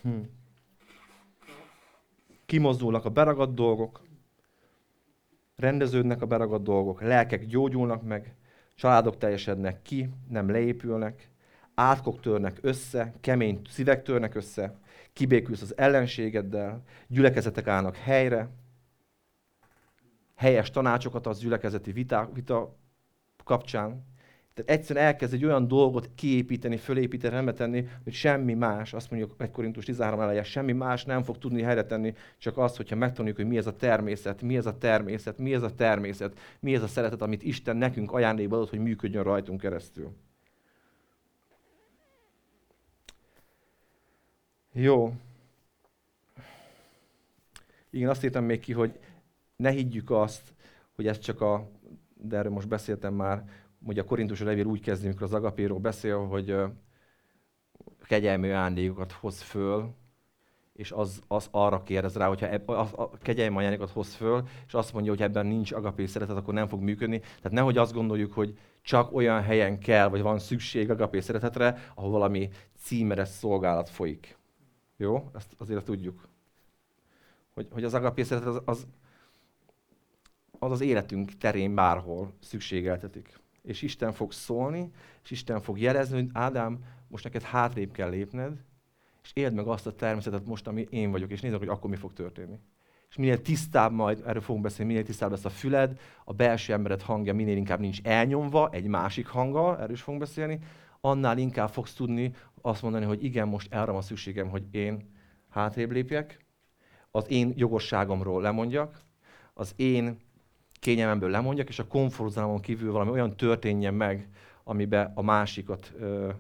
Hm. 0.05 0.21
Kimozdulnak 2.47 3.05
a 3.05 3.11
beragadt 3.11 3.55
dolgok, 3.55 4.01
rendeződnek 5.57 6.23
a 6.23 6.27
beragadt 6.27 6.63
dolgok, 6.63 7.03
lelkek 7.03 7.47
gyógyulnak 7.47 8.03
meg, 8.03 8.35
családok 8.75 9.19
teljesednek 9.19 9.83
ki, 9.83 10.11
nem 10.29 10.51
leépülnek, 10.51 11.31
átkok 11.75 12.21
törnek 12.21 12.59
össze, 12.61 13.15
kemény 13.21 13.61
szívek 13.69 14.03
törnek 14.03 14.35
össze, 14.35 14.79
kibékülsz 15.13 15.63
az 15.63 15.77
ellenségeddel, 15.77 16.83
gyülekezetek 17.07 17.67
állnak 17.67 17.97
helyre, 17.97 18.49
helyes 20.35 20.71
tanácsokat 20.71 21.27
az 21.27 21.39
gyülekezeti 21.39 21.93
vita, 21.93 22.31
vita 22.33 22.77
kapcsán, 23.45 24.05
tehát 24.55 24.71
egyszerűen 24.71 25.05
elkezd 25.05 25.35
egy 25.35 25.45
olyan 25.45 25.69
dolgot 25.69 26.11
kiépíteni, 26.15 26.77
fölépíteni, 26.77 27.35
rendbe 27.35 27.53
tenni, 27.53 27.89
hogy 28.05 28.13
semmi 28.13 28.55
más, 28.55 28.93
azt 28.93 29.11
mondjuk 29.11 29.35
1 29.39 29.51
Korintus 29.51 29.85
13 29.85 30.21
eleje, 30.21 30.43
semmi 30.43 30.73
más 30.73 31.05
nem 31.05 31.23
fog 31.23 31.39
tudni 31.39 31.63
helyre 31.63 31.85
tenni, 31.85 32.15
csak 32.39 32.59
az, 32.59 32.77
hogyha 32.77 32.97
megtanuljuk, 32.97 33.37
hogy 33.37 33.47
mi 33.47 33.57
ez 33.57 33.67
a 33.67 33.77
természet, 33.77 34.43
mi 34.43 34.57
ez 34.57 34.67
a 34.67 34.79
természet, 34.79 35.39
mi 35.39 35.55
ez 35.55 35.63
a 35.63 35.75
természet, 35.75 36.39
mi 36.61 36.75
ez 36.75 36.83
a 36.83 36.87
szeretet, 36.87 37.23
amit 37.23 37.43
Isten 37.43 37.77
nekünk 37.77 38.13
ajándékba 38.13 38.57
adott, 38.57 38.71
hogy 38.71 38.79
működjön 38.79 39.23
rajtunk 39.23 39.61
keresztül. 39.61 40.13
Jó. 44.73 45.15
Igen, 47.91 48.09
azt 48.09 48.25
írtam 48.25 48.45
még 48.45 48.61
ki, 48.61 48.73
hogy 48.73 48.99
ne 49.57 49.71
higgyük 49.71 50.11
azt, 50.11 50.55
hogy 50.95 51.07
ez 51.07 51.19
csak 51.19 51.41
a, 51.41 51.69
de 52.15 52.37
erről 52.37 52.53
most 52.53 52.69
beszéltem 52.69 53.15
már, 53.15 53.45
hogy 53.85 53.99
a 53.99 54.05
korintus 54.05 54.41
levél 54.41 54.65
úgy 54.65 54.81
kezdi, 54.81 55.07
amikor 55.07 55.23
az 55.23 55.35
agapéról 55.35 55.79
beszél, 55.79 56.27
hogy 56.27 56.57
kegyelmi 58.07 58.49
ajándékokat 58.49 59.13
hoz 59.13 59.41
föl, 59.41 59.95
és 60.73 60.93
az, 60.93 61.23
az 61.29 61.49
arra 61.51 61.83
kérdez 61.83 62.17
rá, 62.17 62.27
hogyha 62.29 62.49
eb, 62.49 62.71
a, 62.71 62.89
a 62.95 63.11
kegyelmi 63.11 63.57
ajándékokat 63.57 63.93
hoz 63.95 64.15
föl, 64.15 64.43
és 64.67 64.75
azt 64.75 64.93
mondja, 64.93 65.13
hogy 65.13 65.23
ebben 65.23 65.47
nincs 65.47 65.73
agapé 65.73 66.07
szeretet, 66.07 66.37
akkor 66.37 66.55
nem 66.55 66.67
fog 66.67 66.81
működni. 66.81 67.19
Tehát 67.19 67.51
nehogy 67.51 67.79
azt 67.79 67.93
gondoljuk, 67.93 68.33
hogy 68.33 68.59
csak 68.83 69.15
olyan 69.15 69.43
helyen 69.43 69.79
kell, 69.79 70.09
vagy 70.09 70.23
van 70.23 70.39
szükség 70.39 70.91
agapé 70.91 71.21
szeretetre, 71.21 71.91
ahol 71.95 72.11
valami 72.11 72.51
címeres 72.77 73.29
szolgálat 73.29 73.89
folyik. 73.89 74.39
Jó? 74.97 75.31
Ezt 75.35 75.55
azért 75.59 75.85
tudjuk. 75.85 76.29
Hogy, 77.55 77.69
hogy 77.71 77.85
az 77.85 77.95
agapé 77.95 78.23
szeretet 78.23 78.49
az, 78.49 78.63
az, 78.65 78.87
az 80.59 80.71
az 80.71 80.81
életünk 80.81 81.37
terén 81.37 81.75
bárhol 81.75 82.33
szükségeltetik 82.41 83.43
és 83.65 83.83
Isten 83.83 84.13
fog 84.13 84.33
szólni, 84.33 84.91
és 85.23 85.31
Isten 85.31 85.61
fog 85.61 85.79
jelezni, 85.79 86.15
hogy 86.15 86.31
Ádám, 86.33 86.85
most 87.09 87.25
neked 87.25 87.43
hátrébb 87.43 87.93
kell 87.93 88.09
lépned, 88.09 88.65
és 89.23 89.31
éld 89.35 89.55
meg 89.55 89.67
azt 89.67 89.87
a 89.87 89.95
természetet 89.95 90.47
most, 90.47 90.67
ami 90.67 90.87
én 90.91 91.11
vagyok, 91.11 91.31
és 91.31 91.41
nézd, 91.41 91.57
hogy 91.57 91.69
akkor 91.69 91.91
mi 91.91 91.97
fog 91.97 92.13
történni. 92.13 92.59
És 93.09 93.17
minél 93.17 93.43
tisztább 93.43 93.93
majd, 93.93 94.23
erről 94.27 94.43
fogunk 94.43 94.65
beszélni, 94.65 94.93
minél 94.93 95.07
tisztább 95.07 95.31
lesz 95.31 95.45
a 95.45 95.51
füled, 95.51 96.01
a 96.25 96.33
belső 96.33 96.73
embered 96.73 97.03
hangja 97.03 97.35
minél 97.35 97.57
inkább 97.57 97.81
nincs 97.81 98.03
elnyomva 98.03 98.69
egy 98.73 98.87
másik 98.87 99.27
hanggal, 99.27 99.79
erről 99.79 99.95
is 99.95 100.03
fogunk 100.03 100.23
beszélni, 100.23 100.59
annál 101.01 101.39
inkább 101.39 101.69
fogsz 101.69 101.95
tudni 101.95 102.33
azt 102.61 102.83
mondani, 102.83 103.05
hogy 103.05 103.25
igen, 103.25 103.49
most 103.49 103.75
erre 103.75 103.91
van 103.91 104.03
szükségem, 104.03 104.49
hogy 104.49 104.63
én 104.71 105.11
hátrébb 105.49 105.91
lépjek, 105.91 106.45
az 107.11 107.31
én 107.31 107.53
jogosságomról 107.57 108.43
lemondjak, 108.43 109.01
az 109.55 109.73
én 109.77 110.19
kényelmemből 110.85 111.31
lemondjak, 111.31 111.69
és 111.69 111.79
a 111.79 111.87
komfortzónámon 111.87 112.61
kívül 112.61 112.93
valami 112.93 113.11
olyan 113.11 113.37
történjen 113.37 113.95
meg, 113.95 114.29
amiben 114.65 115.13
a 115.15 115.23
másikat 115.23 115.93
ö, 115.99 116.31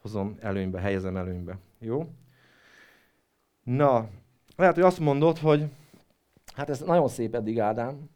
hozom 0.00 0.36
előnybe, 0.40 0.80
helyezem 0.80 1.16
előnybe. 1.16 1.58
Jó? 1.78 2.10
Na, 3.62 4.08
lehet, 4.56 4.74
hogy 4.74 4.82
azt 4.82 4.98
mondod, 4.98 5.38
hogy 5.38 5.64
hát 6.54 6.70
ez 6.70 6.80
nagyon 6.80 7.08
szép 7.08 7.34
eddig, 7.34 7.60
Ádám, 7.60 8.10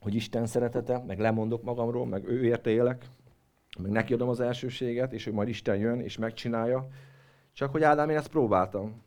hogy 0.00 0.14
Isten 0.14 0.46
szeretete, 0.46 0.98
meg 1.06 1.18
lemondok 1.18 1.62
magamról, 1.62 2.06
meg 2.06 2.28
ő 2.28 2.44
érte 2.44 2.70
élek, 2.70 3.06
meg 3.78 3.90
neki 3.90 4.12
adom 4.12 4.28
az 4.28 4.40
elsőséget, 4.40 5.12
és 5.12 5.24
hogy 5.24 5.32
majd 5.32 5.48
Isten 5.48 5.76
jön 5.76 6.00
és 6.00 6.16
megcsinálja. 6.16 6.88
Csak 7.52 7.70
hogy 7.70 7.82
Ádám, 7.82 8.10
én 8.10 8.16
ezt 8.16 8.28
próbáltam. 8.28 9.02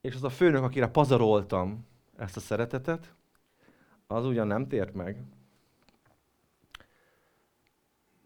És 0.00 0.14
az 0.14 0.24
a 0.24 0.28
főnök, 0.28 0.62
akire 0.62 0.86
pazaroltam 0.86 1.86
ezt 2.16 2.36
a 2.36 2.40
szeretetet, 2.40 3.14
az 4.06 4.26
ugyan 4.26 4.46
nem 4.46 4.68
tért 4.68 4.94
meg. 4.94 5.24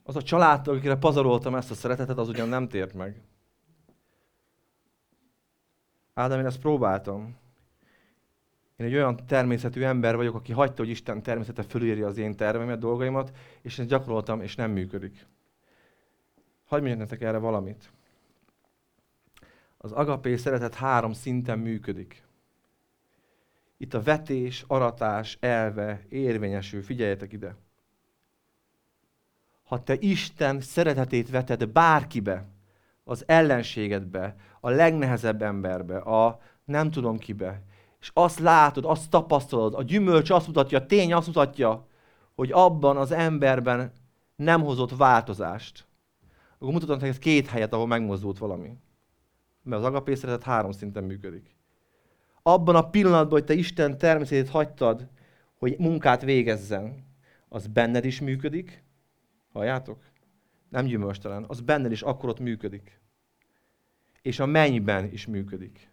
Az 0.02 0.16
a 0.16 0.22
családtag, 0.22 0.76
akire 0.76 0.96
pazaroltam 0.96 1.54
ezt 1.54 1.70
a 1.70 1.74
szeretetet, 1.74 2.18
az 2.18 2.28
ugyan 2.28 2.48
nem 2.48 2.68
tért 2.68 2.94
meg. 2.94 3.20
Ádám, 6.14 6.38
én 6.38 6.46
ezt 6.46 6.60
próbáltam. 6.60 7.36
Én 8.76 8.86
egy 8.86 8.94
olyan 8.94 9.26
természetű 9.26 9.82
ember 9.82 10.16
vagyok, 10.16 10.34
aki 10.34 10.52
hagyta, 10.52 10.82
hogy 10.82 10.88
Isten 10.88 11.22
természete 11.22 11.62
fölírja 11.62 12.06
az 12.06 12.16
én 12.16 12.36
tervemet, 12.36 12.78
dolgaimat, 12.78 13.36
és 13.62 13.78
ezt 13.78 13.88
gyakoroltam, 13.88 14.40
és 14.40 14.54
nem 14.54 14.70
működik. 14.70 15.26
Hagyj 16.64 16.84
mondjak 16.86 17.08
nektek 17.08 17.28
erre 17.28 17.38
valamit. 17.38 17.92
Az 19.84 19.92
agapé 19.92 20.36
szeretet 20.36 20.74
három 20.74 21.12
szinten 21.12 21.58
működik. 21.58 22.22
Itt 23.76 23.94
a 23.94 24.02
vetés, 24.02 24.64
aratás, 24.66 25.36
elve 25.40 26.00
érvényesül. 26.08 26.82
Figyeljetek 26.82 27.32
ide. 27.32 27.56
Ha 29.64 29.82
te 29.82 29.96
Isten 29.98 30.60
szeretetét 30.60 31.30
veted 31.30 31.68
bárkibe, 31.68 32.46
az 33.04 33.24
ellenségedbe, 33.26 34.36
a 34.60 34.70
legnehezebb 34.70 35.42
emberbe, 35.42 35.98
a 35.98 36.40
nem 36.64 36.90
tudom 36.90 37.18
kibe, 37.18 37.62
és 38.00 38.10
azt 38.14 38.38
látod, 38.38 38.84
azt 38.84 39.10
tapasztalod, 39.10 39.74
a 39.74 39.82
gyümölcs 39.82 40.30
azt 40.30 40.46
mutatja, 40.46 40.78
a 40.78 40.86
tény 40.86 41.12
azt 41.12 41.26
mutatja, 41.26 41.86
hogy 42.34 42.52
abban 42.52 42.96
az 42.96 43.12
emberben 43.12 43.92
nem 44.36 44.62
hozott 44.62 44.96
változást, 44.96 45.86
akkor 46.58 46.72
mutatom 46.72 46.98
neked 46.98 47.18
két 47.18 47.46
helyet, 47.46 47.72
ahol 47.72 47.86
megmozdult 47.86 48.38
valami. 48.38 48.78
Mert 49.64 49.82
az 49.82 49.88
agapé 49.88 50.14
szeretet 50.14 50.42
három 50.42 50.70
szinten 50.70 51.04
működik. 51.04 51.56
Abban 52.42 52.74
a 52.74 52.90
pillanatban, 52.90 53.32
hogy 53.32 53.44
te 53.44 53.54
Isten 53.54 53.98
természetét 53.98 54.48
hagytad, 54.48 55.08
hogy 55.54 55.76
munkát 55.78 56.22
végezzen, 56.22 57.04
az 57.48 57.66
benned 57.66 58.04
is 58.04 58.20
működik. 58.20 58.84
Halljátok? 59.52 60.02
Nem 60.68 60.86
gyümölcstelen. 60.86 61.44
Az 61.48 61.60
benned 61.60 61.92
is 61.92 62.02
akkor 62.02 62.28
ott 62.28 62.40
működik. 62.40 63.00
És 64.22 64.40
a 64.40 64.46
mennyben 64.46 65.12
is 65.12 65.26
működik. 65.26 65.90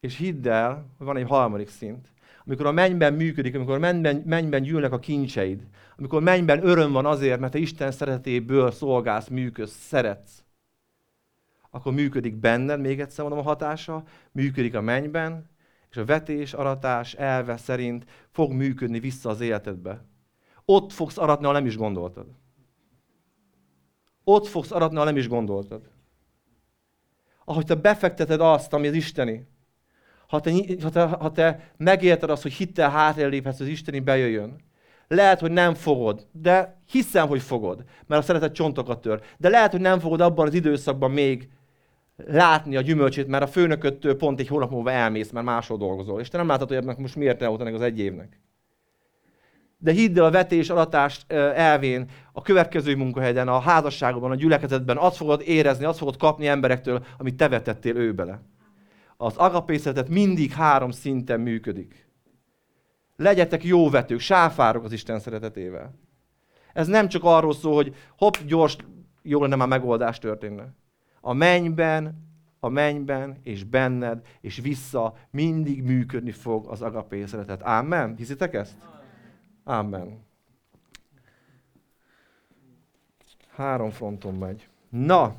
És 0.00 0.16
hidd 0.16 0.48
el, 0.48 0.86
hogy 0.96 1.06
van 1.06 1.16
egy 1.16 1.28
harmadik 1.28 1.68
szint. 1.68 2.12
Amikor 2.44 2.66
a 2.66 2.72
mennyben 2.72 3.14
működik, 3.14 3.54
amikor 3.54 3.78
mennyben, 3.78 4.22
mennyben 4.26 4.62
gyűlnek 4.62 4.92
a 4.92 4.98
kincseid, 4.98 5.66
amikor 5.96 6.22
mennyben 6.22 6.66
öröm 6.66 6.92
van 6.92 7.06
azért, 7.06 7.40
mert 7.40 7.52
te 7.52 7.58
Isten 7.58 7.90
szeretetéből 7.90 8.70
szolgálsz, 8.70 9.28
működsz, 9.28 9.86
szeretsz, 9.86 10.44
akkor 11.74 11.92
működik 11.92 12.36
benned, 12.36 12.80
még 12.80 13.00
egyszer 13.00 13.24
mondom 13.24 13.44
a 13.44 13.48
hatása, 13.48 14.02
működik 14.32 14.74
a 14.74 14.80
mennyben, 14.80 15.50
és 15.90 15.96
a 15.96 16.04
vetés, 16.04 16.52
aratás 16.52 17.14
elve 17.14 17.56
szerint 17.56 18.04
fog 18.30 18.52
működni 18.52 18.98
vissza 18.98 19.28
az 19.28 19.40
életedbe. 19.40 20.04
Ott 20.64 20.92
fogsz 20.92 21.18
aratni, 21.18 21.46
ha 21.46 21.52
nem 21.52 21.66
is 21.66 21.76
gondoltad. 21.76 22.26
Ott 24.24 24.46
fogsz 24.46 24.70
aratni, 24.70 24.96
ha 24.96 25.04
nem 25.04 25.16
is 25.16 25.28
gondoltad. 25.28 25.90
Ahogy 27.44 27.64
te 27.64 27.74
befekteted 27.74 28.40
azt, 28.40 28.72
ami 28.72 28.88
az 28.88 28.94
Isteni, 28.94 29.48
ha 30.28 30.40
te, 30.40 30.52
ha 30.82 30.90
te, 30.90 31.06
ha 31.06 31.32
te 31.32 31.72
megérted 31.76 32.30
azt, 32.30 32.42
hogy 32.42 32.52
hittel 32.52 32.90
hátréléphetsz, 32.90 33.60
az 33.60 33.66
Isteni 33.66 34.00
bejöjjön, 34.00 34.56
lehet, 35.08 35.40
hogy 35.40 35.50
nem 35.50 35.74
fogod, 35.74 36.26
de 36.32 36.82
hiszem, 36.86 37.28
hogy 37.28 37.42
fogod, 37.42 37.84
mert 38.06 38.22
a 38.22 38.24
szeretet 38.24 38.54
csontokat 38.54 39.00
tör. 39.00 39.22
De 39.38 39.48
lehet, 39.48 39.70
hogy 39.70 39.80
nem 39.80 39.98
fogod 39.98 40.20
abban 40.20 40.46
az 40.46 40.54
időszakban 40.54 41.10
még 41.10 41.48
látni 42.16 42.76
a 42.76 42.80
gyümölcsét, 42.80 43.26
mert 43.26 43.44
a 43.44 43.46
főnököttől 43.46 44.16
pont 44.16 44.40
egy 44.40 44.48
hónap 44.48 44.70
múlva 44.70 44.90
elmész, 44.90 45.30
mert 45.30 45.46
máshol 45.46 45.78
dolgozol. 45.78 46.20
És 46.20 46.28
te 46.28 46.36
nem 46.36 46.46
látod, 46.46 46.68
hogy 46.68 46.76
ebben 46.76 46.96
most 46.98 47.16
miért 47.16 47.42
eloltanak 47.42 47.74
az 47.74 47.80
egy 47.80 47.98
évnek. 47.98 48.40
De 49.78 49.92
hidd 49.92 50.18
el 50.18 50.24
a 50.24 50.30
vetés 50.30 50.70
alatást 50.70 51.32
elvén, 51.32 52.10
a 52.32 52.42
következő 52.42 52.96
munkahelyen, 52.96 53.48
a 53.48 53.58
házasságban, 53.58 54.30
a 54.30 54.34
gyülekezetben, 54.34 54.96
azt 54.96 55.16
fogod 55.16 55.42
érezni, 55.44 55.84
azt 55.84 55.98
fogod 55.98 56.16
kapni 56.16 56.46
emberektől, 56.46 57.04
amit 57.18 57.36
te 57.36 57.48
vetettél 57.48 57.96
ő 57.96 58.14
bele 58.14 58.42
az 59.22 59.36
agapészetet 59.36 60.08
mindig 60.08 60.52
három 60.52 60.90
szinten 60.90 61.40
működik. 61.40 62.06
Legyetek 63.16 63.64
jó 63.64 63.90
vetők, 63.90 64.20
sáfárok 64.20 64.84
az 64.84 64.92
Isten 64.92 65.20
szeretetével. 65.20 65.94
Ez 66.72 66.86
nem 66.86 67.08
csak 67.08 67.24
arról 67.24 67.54
szól, 67.54 67.74
hogy 67.74 67.94
hopp, 68.18 68.34
gyors, 68.46 68.76
jó 69.22 69.42
lenne 69.42 69.56
már 69.56 69.68
megoldás 69.68 70.18
történne. 70.18 70.74
A 71.24 71.32
mennyben, 71.32 72.28
a 72.60 72.68
mennyben 72.68 73.38
és 73.42 73.64
benned 73.64 74.26
és 74.40 74.58
vissza 74.58 75.14
mindig 75.30 75.82
működni 75.82 76.30
fog 76.30 76.66
az 76.66 76.82
agapé 76.82 77.24
szeretet. 77.24 77.62
Amen. 77.62 78.16
Hiszitek 78.16 78.54
ezt? 78.54 78.76
Amen. 79.64 80.18
Három 83.48 83.90
fronton 83.90 84.34
megy. 84.34 84.68
Na, 84.88 85.36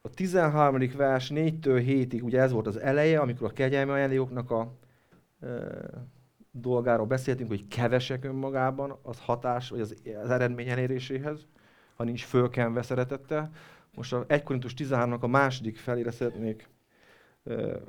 a 0.00 0.10
13. 0.14 0.78
vers 0.96 1.30
4-től 1.34 1.82
7-ig, 1.86 2.22
ugye 2.22 2.40
ez 2.40 2.52
volt 2.52 2.66
az 2.66 2.76
eleje, 2.76 3.20
amikor 3.20 3.48
a 3.48 3.52
kegyelmi 3.52 3.90
ajándékoknak 3.90 4.50
a 4.50 4.72
dolgáról 6.50 7.06
beszéltünk, 7.06 7.48
hogy 7.48 7.68
kevesek 7.68 8.24
önmagában 8.24 8.98
az 9.02 9.18
hatás, 9.20 9.70
vagy 9.70 9.80
az, 9.80 10.02
az 10.22 10.30
eredmény 10.30 10.68
eléréséhez, 10.68 11.46
ha 11.98 12.04
nincs 12.04 12.24
fölkenve 12.24 12.82
szeretettel. 12.82 13.50
Most 13.94 14.12
a 14.12 14.24
1 14.26 14.42
Korintus 14.42 14.74
13-nak 14.76 15.20
a 15.20 15.26
második 15.26 15.76
felére 15.76 16.10
szeretnék, 16.10 16.68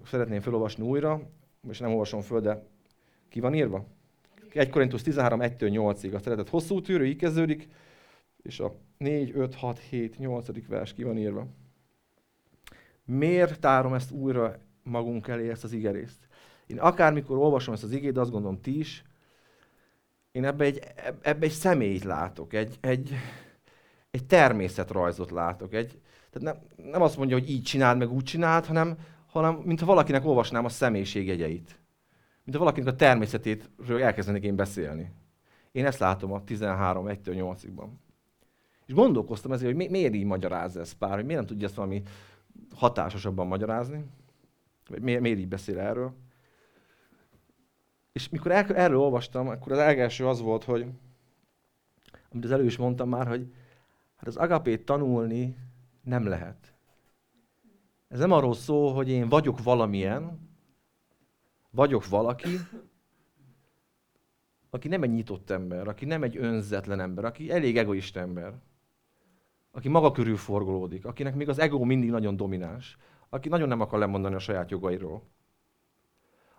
szeretném 0.06 0.42
felolvasni 0.42 0.84
újra, 0.84 1.22
most 1.62 1.80
nem 1.80 1.92
olvasom 1.92 2.22
föl, 2.22 2.42
de 2.42 2.64
ki 3.30 3.40
van 3.40 3.54
írva? 3.54 3.86
1 4.54 4.70
Korintus 4.70 5.02
13, 5.02 5.42
1 5.42 5.56
8-ig 5.60 6.16
a 6.16 6.20
szeretet 6.20 6.50
hosszú 6.50 6.82
tűrő, 6.82 7.06
így 7.06 7.18
kezdődik, 7.18 7.68
és 8.42 8.60
a 8.60 8.76
4, 8.98 9.32
5, 9.36 9.56
6, 9.56 9.80
7, 9.80 10.18
8. 10.18 10.68
vers 10.68 10.94
ki 10.94 11.04
van 11.04 11.18
írva. 11.18 11.48
Miért 13.06 13.60
tárom 13.60 13.94
ezt 13.94 14.12
újra 14.12 14.56
magunk 14.84 15.28
elé, 15.28 15.50
ezt 15.50 15.64
az 15.64 15.72
igerészt? 15.72 16.28
Én 16.68 16.80
akármikor 16.80 17.38
olvasom 17.38 17.74
ezt 17.74 17.84
az 17.84 17.92
igét, 17.92 18.18
azt 18.18 18.32
gondolom 18.32 18.62
ti 18.62 18.80
is, 18.80 19.04
én 20.32 20.46
ebbe 20.46 20.66
egy, 20.66 20.84
ebbe 21.22 21.46
egy 21.46 21.52
személyt 21.52 22.04
látok, 22.04 22.54
egy, 22.54 22.78
egy, 22.82 23.14
egy 24.12 24.26
természetrajzot 24.26 25.32
látok. 25.32 25.74
Egy, 25.74 26.00
tehát 26.30 26.60
nem, 26.76 26.88
nem 26.92 27.02
azt 27.02 27.18
mondja, 27.18 27.38
hogy 27.38 27.50
így 27.50 27.64
csináld, 27.64 27.98
meg 27.98 28.12
úgy 28.12 28.24
csináld, 28.24 28.66
hanem, 28.66 28.98
hanem 29.26 29.56
mintha 29.56 29.86
valakinek 29.86 30.26
olvasnám 30.26 30.66
a 30.66 30.70
személyiségjegyeit. 30.70 31.80
Mint 32.44 32.58
ha 32.58 32.64
valakinek 32.64 32.94
a 32.94 32.96
természetétről 32.96 34.04
elkezdenék 34.04 34.44
én 34.44 34.56
beszélni. 34.56 35.12
Én 35.72 35.86
ezt 35.86 36.00
látom 36.00 36.34
a 36.34 36.44
13, 36.44 37.08
1 37.08 37.20
8-ban. 37.24 37.88
És 38.86 38.94
gondolkoztam 38.94 39.52
ezért, 39.52 39.76
hogy 39.76 39.90
miért 39.90 40.14
így 40.14 40.26
magyaráz 40.26 40.78
ez 40.78 40.92
pár, 40.92 41.16
hogy 41.16 41.26
miért 41.26 41.40
nem 41.40 41.50
tudja 41.50 41.68
ezt 41.68 41.76
valami 41.76 42.02
hatásosabban 42.76 43.48
magyarázni, 43.48 44.06
vagy 44.90 45.02
miért, 45.02 45.22
miért 45.22 45.40
így 45.40 45.48
beszél 45.48 45.80
erről. 45.80 46.14
És 48.12 48.30
mikor 48.30 48.52
el, 48.52 48.76
erről 48.76 48.98
olvastam, 48.98 49.48
akkor 49.48 49.72
az 49.72 49.78
első 49.78 50.28
az 50.28 50.42
volt, 50.42 50.64
hogy, 50.64 50.86
amit 52.32 52.46
az 52.46 52.52
elő 52.52 52.66
is 52.66 52.78
mondtam 52.78 53.10
már, 53.10 53.28
hogy 53.28 53.54
hát 54.20 54.28
az 54.28 54.38
agapét 54.38 54.86
tanulni 54.86 55.58
nem 56.02 56.28
lehet. 56.28 56.74
Ez 58.08 58.20
nem 58.20 58.32
arról 58.32 58.54
szól, 58.54 58.94
hogy 58.94 59.10
én 59.10 59.30
vagyok 59.30 59.64
valamilyen, 59.64 60.50
vagyok 61.70 62.08
valaki, 62.08 62.50
aki 64.70 64.88
nem 64.88 65.04
egy 65.04 65.12
nyitott 65.12 65.50
ember, 65.50 65.88
aki 65.88 66.06
nem 66.06 66.24
egy 66.24 66.38
önzetlen 66.38 67.00
ember, 67.00 67.26
aki 67.26 67.52
elég 67.52 67.78
egoista 67.78 68.20
ember 68.20 68.60
aki 69.72 69.90
maga 69.90 70.12
körül 70.12 70.38
forgolódik, 70.38 71.06
akinek 71.06 71.36
még 71.36 71.50
az 71.50 71.60
ego 71.60 71.84
mindig 71.84 72.10
nagyon 72.10 72.36
domináns, 72.36 72.98
aki 73.30 73.50
nagyon 73.50 73.68
nem 73.68 73.82
akar 73.82 74.00
lemondani 74.00 74.36
a 74.36 74.40
saját 74.40 74.72
jogairól, 74.72 75.24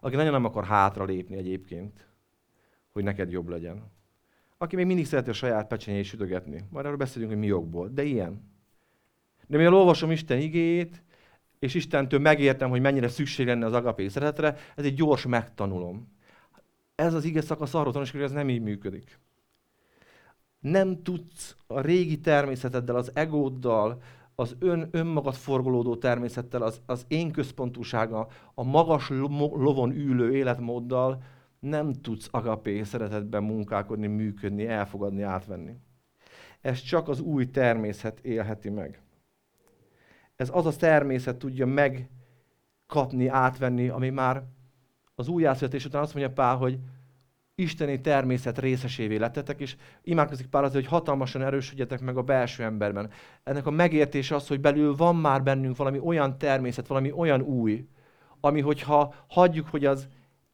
aki 0.00 0.16
nagyon 0.16 0.32
nem 0.32 0.44
akar 0.44 0.64
hátra 0.64 1.04
lépni 1.04 1.36
egyébként, 1.36 2.08
hogy 2.90 3.04
neked 3.04 3.30
jobb 3.30 3.48
legyen. 3.48 3.92
Aki 4.62 4.76
még 4.76 4.86
mindig 4.86 5.06
szereti 5.06 5.30
a 5.30 5.32
saját 5.32 5.66
pecsenyét 5.66 6.04
sütögetni. 6.04 6.64
Majd 6.70 6.84
arról 6.84 6.96
beszélünk, 6.96 7.30
hogy 7.30 7.40
mi 7.40 7.46
jogból. 7.46 7.88
De 7.88 8.02
ilyen. 8.02 8.42
De 9.46 9.56
mivel 9.56 9.74
olvasom 9.74 10.10
Isten 10.10 10.38
igéjét, 10.38 11.02
és 11.58 11.74
Istentől 11.74 12.20
megértem, 12.20 12.70
hogy 12.70 12.80
mennyire 12.80 13.08
szükség 13.08 13.46
lenne 13.46 13.66
az 13.66 13.72
agapé 13.72 14.08
szeretetre, 14.08 14.56
ez 14.76 14.84
egy 14.84 14.94
gyors 14.94 15.26
megtanulom. 15.26 16.12
Ez 16.94 17.14
az 17.14 17.24
ige 17.24 17.40
szakasz 17.40 17.74
arról 17.74 17.92
tanúskodik, 17.92 18.22
hogy 18.22 18.30
ez 18.30 18.36
nem 18.36 18.48
így 18.48 18.62
működik. 18.62 19.18
Nem 20.58 21.02
tudsz 21.02 21.56
a 21.66 21.80
régi 21.80 22.20
természeteddel, 22.20 22.96
az 22.96 23.10
egóddal, 23.14 24.02
az 24.34 24.56
ön, 24.58 24.88
önmagad 24.90 25.34
forgolódó 25.34 25.96
természettel, 25.96 26.62
az, 26.62 26.80
az 26.86 27.04
én 27.08 27.30
központúsága, 27.30 28.28
a 28.54 28.62
magas 28.62 29.08
lovon 29.08 29.90
ülő 29.90 30.36
életmóddal 30.36 31.22
nem 31.60 31.92
tudsz 31.92 32.28
agapé 32.30 32.82
szeretetben 32.82 33.42
munkálkodni, 33.42 34.06
működni, 34.06 34.66
elfogadni, 34.66 35.22
átvenni. 35.22 35.76
Ez 36.60 36.80
csak 36.80 37.08
az 37.08 37.20
új 37.20 37.50
természet 37.50 38.18
élheti 38.20 38.70
meg. 38.70 39.02
Ez 40.36 40.50
az 40.52 40.66
a 40.66 40.76
természet 40.76 41.36
tudja 41.36 41.66
megkapni, 41.66 43.26
átvenni, 43.26 43.88
ami 43.88 44.10
már 44.10 44.42
az 45.14 45.28
újjászületés 45.28 45.84
után 45.84 46.02
azt 46.02 46.14
mondja 46.14 46.32
Pál, 46.32 46.56
hogy 46.56 46.78
isteni 47.54 48.00
természet 48.00 48.58
részesévé 48.58 49.16
lettetek, 49.16 49.60
és 49.60 49.76
imádkozik 50.02 50.46
Pál 50.46 50.64
azért, 50.64 50.84
hogy 50.84 50.98
hatalmasan 50.98 51.42
erősödjetek 51.42 52.00
meg 52.00 52.16
a 52.16 52.22
belső 52.22 52.62
emberben. 52.62 53.10
Ennek 53.42 53.66
a 53.66 53.70
megértése 53.70 54.34
az, 54.34 54.48
hogy 54.48 54.60
belül 54.60 54.96
van 54.96 55.16
már 55.16 55.42
bennünk 55.42 55.76
valami 55.76 55.98
olyan 55.98 56.38
természet, 56.38 56.86
valami 56.86 57.12
olyan 57.12 57.40
új, 57.40 57.88
ami 58.40 58.60
hogyha 58.60 59.14
hagyjuk, 59.26 59.68
hogy 59.68 59.84
az 59.84 60.08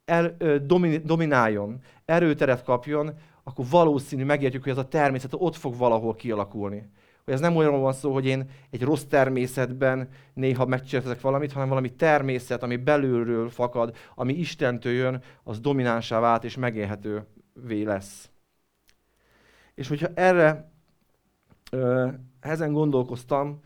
el, 0.07 0.35
ö, 0.39 0.59
domin, 0.59 1.03
domináljon, 1.05 1.81
erőteret 2.05 2.63
kapjon, 2.63 3.19
akkor 3.45 3.65
valószínű 3.71 4.25
megértjük, 4.25 4.63
hogy 4.63 4.73
ez 4.73 4.79
a 4.79 4.89
természet 4.89 5.35
ott 5.35 5.57
fog 5.57 5.77
valahol 5.77 6.15
kialakulni. 6.15 6.91
Hogy 7.25 7.35
ez 7.35 7.41
nem 7.41 7.57
olyan 7.57 7.81
van 7.81 7.93
szó, 7.93 8.13
hogy 8.13 8.27
én 8.27 8.51
egy 8.71 8.83
rossz 8.83 9.03
természetben 9.03 10.09
néha 10.35 10.67
megcsinálok 10.67 11.21
valamit, 11.21 11.53
hanem 11.53 11.69
valami 11.69 11.95
természet, 11.95 12.63
ami 12.63 12.77
belülről 12.77 13.49
fakad, 13.51 13.97
ami 14.15 14.33
Istentől 14.33 14.93
jön, 14.93 15.23
az 15.43 15.61
dominánsá 15.61 16.21
vált 16.21 16.45
és 16.45 16.57
megélhetővé 16.57 17.83
lesz. 17.83 18.31
És 19.75 19.89
hogyha 19.89 20.09
erre 20.15 20.73
ö, 21.71 22.09
ezen 22.41 22.73
gondolkoztam, 22.73 23.61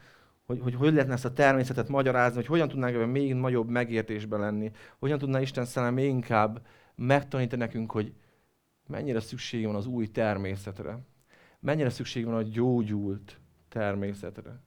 hogy, 0.51 0.61
hogy 0.61 0.74
hogy 0.74 0.92
lehetne 0.92 1.12
ezt 1.12 1.24
a 1.24 1.32
természetet 1.32 1.88
magyarázni, 1.88 2.36
hogy 2.36 2.46
hogyan 2.46 2.68
tudnánk 2.68 2.94
ebben 2.94 3.09
még 3.09 3.34
nagyobb 3.34 3.68
megértésben 3.68 4.40
lenni, 4.40 4.70
hogyan 4.98 5.18
tudná 5.18 5.40
Isten 5.40 5.64
szellem 5.64 5.94
még 5.94 6.09
inkább 6.09 6.66
megtanítani 6.94 7.62
nekünk, 7.62 7.92
hogy 7.92 8.14
mennyire 8.86 9.20
szükség 9.20 9.66
van 9.66 9.74
az 9.74 9.86
új 9.86 10.07
természetre, 10.07 10.98
mennyire 11.61 11.90
szükség 11.90 12.24
van 12.24 12.34
a 12.34 12.42
gyógyult 12.42 13.40
természetre. 13.68 14.61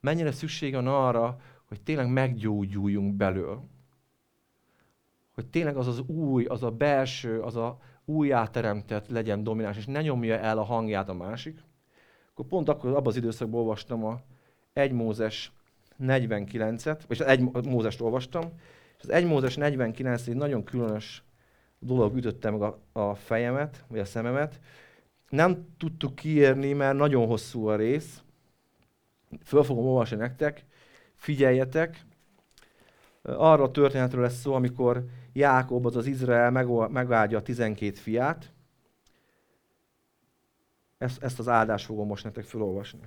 Mennyire 0.00 0.32
szükség 0.32 0.74
van 0.74 0.86
arra, 0.86 1.40
hogy 1.64 1.82
tényleg 1.82 2.08
meggyógyuljunk 2.08 3.14
belül. 3.14 3.60
Hogy 5.34 5.46
tényleg 5.46 5.76
az 5.76 5.86
az 5.86 6.00
új, 6.00 6.44
az 6.44 6.62
a 6.62 6.70
belső, 6.70 7.40
az 7.40 7.56
a 7.56 7.78
újjáteremtett 8.04 9.08
legyen 9.08 9.42
domináns, 9.42 9.76
és 9.76 9.86
ne 9.86 10.02
nyomja 10.02 10.38
el 10.38 10.58
a 10.58 10.62
hangját 10.62 11.08
a 11.08 11.14
másik. 11.14 11.62
Akkor 12.30 12.46
pont 12.46 12.68
akkor 12.68 12.90
abban 12.90 13.06
az 13.06 13.16
időszakban 13.16 13.60
olvastam 13.60 14.04
a 14.04 14.20
1 14.76 14.92
Mózes 14.92 15.52
49-et, 16.02 17.00
vagy 17.08 17.20
1 17.20 17.40
Mózest 17.64 18.00
olvastam, 18.00 18.52
és 18.96 19.02
az 19.02 19.10
1 19.10 19.24
Mózes 19.26 19.56
49 19.56 20.26
egy 20.26 20.34
nagyon 20.34 20.64
különös 20.64 21.22
dolog 21.78 22.16
ütötte 22.16 22.50
meg 22.50 22.62
a, 22.62 22.78
a 22.92 23.14
fejemet, 23.14 23.84
vagy 23.88 23.98
a 23.98 24.04
szememet, 24.04 24.60
nem 25.28 25.74
tudtuk 25.78 26.14
kiírni, 26.14 26.72
mert 26.72 26.96
nagyon 26.96 27.26
hosszú 27.26 27.66
a 27.66 27.76
rész. 27.76 28.22
Föl 29.44 29.62
fogom 29.62 29.86
olvasni 29.86 30.16
nektek, 30.16 30.64
figyeljetek. 31.14 32.04
Arra 33.22 33.62
a 33.62 33.70
történetről 33.70 34.22
lesz 34.22 34.40
szó, 34.40 34.54
amikor 34.54 35.04
Jákob, 35.32 35.86
az 35.86 35.96
az 35.96 36.06
Izrael 36.06 36.50
megvágya 36.88 37.38
a 37.38 37.42
12 37.42 37.94
fiát. 37.94 38.52
Ezt, 40.98 41.22
ezt 41.22 41.38
az 41.38 41.48
áldást 41.48 41.84
fogom 41.84 42.06
most 42.06 42.24
nektek 42.24 42.44
felolvasni. 42.44 43.00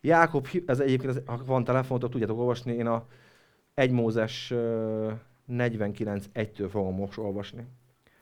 Jákob, 0.00 0.48
ez 0.66 0.80
egyébként, 0.80 1.22
ha 1.26 1.40
van 1.46 1.64
telefonotok, 1.64 2.10
tudjátok 2.10 2.38
olvasni, 2.38 2.72
én 2.72 2.86
a 2.86 3.06
1 3.74 3.90
Mózes 3.90 4.52
49.1-től 5.48 6.68
fogom 6.70 6.94
most 6.94 7.18
olvasni. 7.18 7.66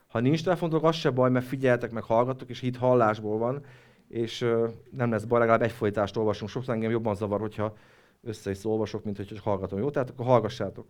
Ha 0.07 0.20
nincs 0.20 0.45
telefonotok, 0.45 0.85
az 0.85 0.97
se 0.97 1.11
baj, 1.11 1.31
mert 1.31 1.47
figyeltek, 1.47 1.91
meg 1.91 2.03
hallgattok, 2.03 2.49
és 2.49 2.62
itt 2.62 2.77
hallásból 2.77 3.39
van, 3.39 3.64
és 4.09 4.47
nem 4.91 5.11
lesz 5.11 5.24
baj, 5.24 5.39
legalább 5.39 5.62
egy 5.62 5.72
folytást 5.72 6.16
olvasunk. 6.16 6.51
Sokszor 6.51 6.74
engem 6.74 6.91
jobban 6.91 7.14
zavar, 7.14 7.41
hogyha 7.41 7.77
össze 8.22 8.51
is 8.51 8.64
olvasok, 8.64 9.05
mint 9.05 9.16
hogy 9.16 9.41
hallgatom. 9.43 9.79
Jó? 9.79 9.91
Tehát 9.91 10.11
akkor 10.11 10.27
hallgassátok. 10.27 10.87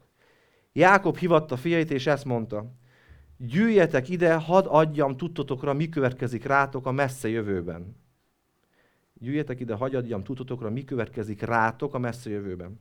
Jákob 0.73 1.17
hivatta 1.17 1.57
fiait, 1.57 1.91
és 1.91 2.07
ezt 2.07 2.25
mondta. 2.25 2.65
Gyűjjetek 3.37 4.09
ide, 4.09 4.35
hadd 4.35 4.67
adjam 4.67 5.17
tudtotokra, 5.17 5.73
mi 5.73 5.89
következik 5.89 6.45
rátok 6.45 6.87
a 6.87 6.93
messze 6.93 7.29
jövőben. 7.29 7.97
Gyűjjetek 9.19 9.61
ide, 9.61 9.75
hadd 9.75 9.97
adjam 9.97 10.25
tudtotokra, 10.25 10.71
mi 10.71 10.85
következik 10.85 11.43
rátok 11.43 11.95
a 11.95 11.99
messze 11.99 12.31
jövőben. 12.31 12.81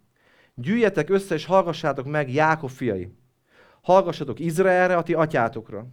Gyűjjetek 0.54 1.10
össze, 1.10 1.36
és 1.36 1.46
hallgassátok 1.46 2.06
meg 2.06 2.34
Jákob 2.34 2.70
fiai. 2.70 3.12
Hallgassatok 3.82 4.40
Izraelre, 4.40 4.98
a 4.98 5.04
ti 5.04 5.14
atyátokra. 5.14 5.88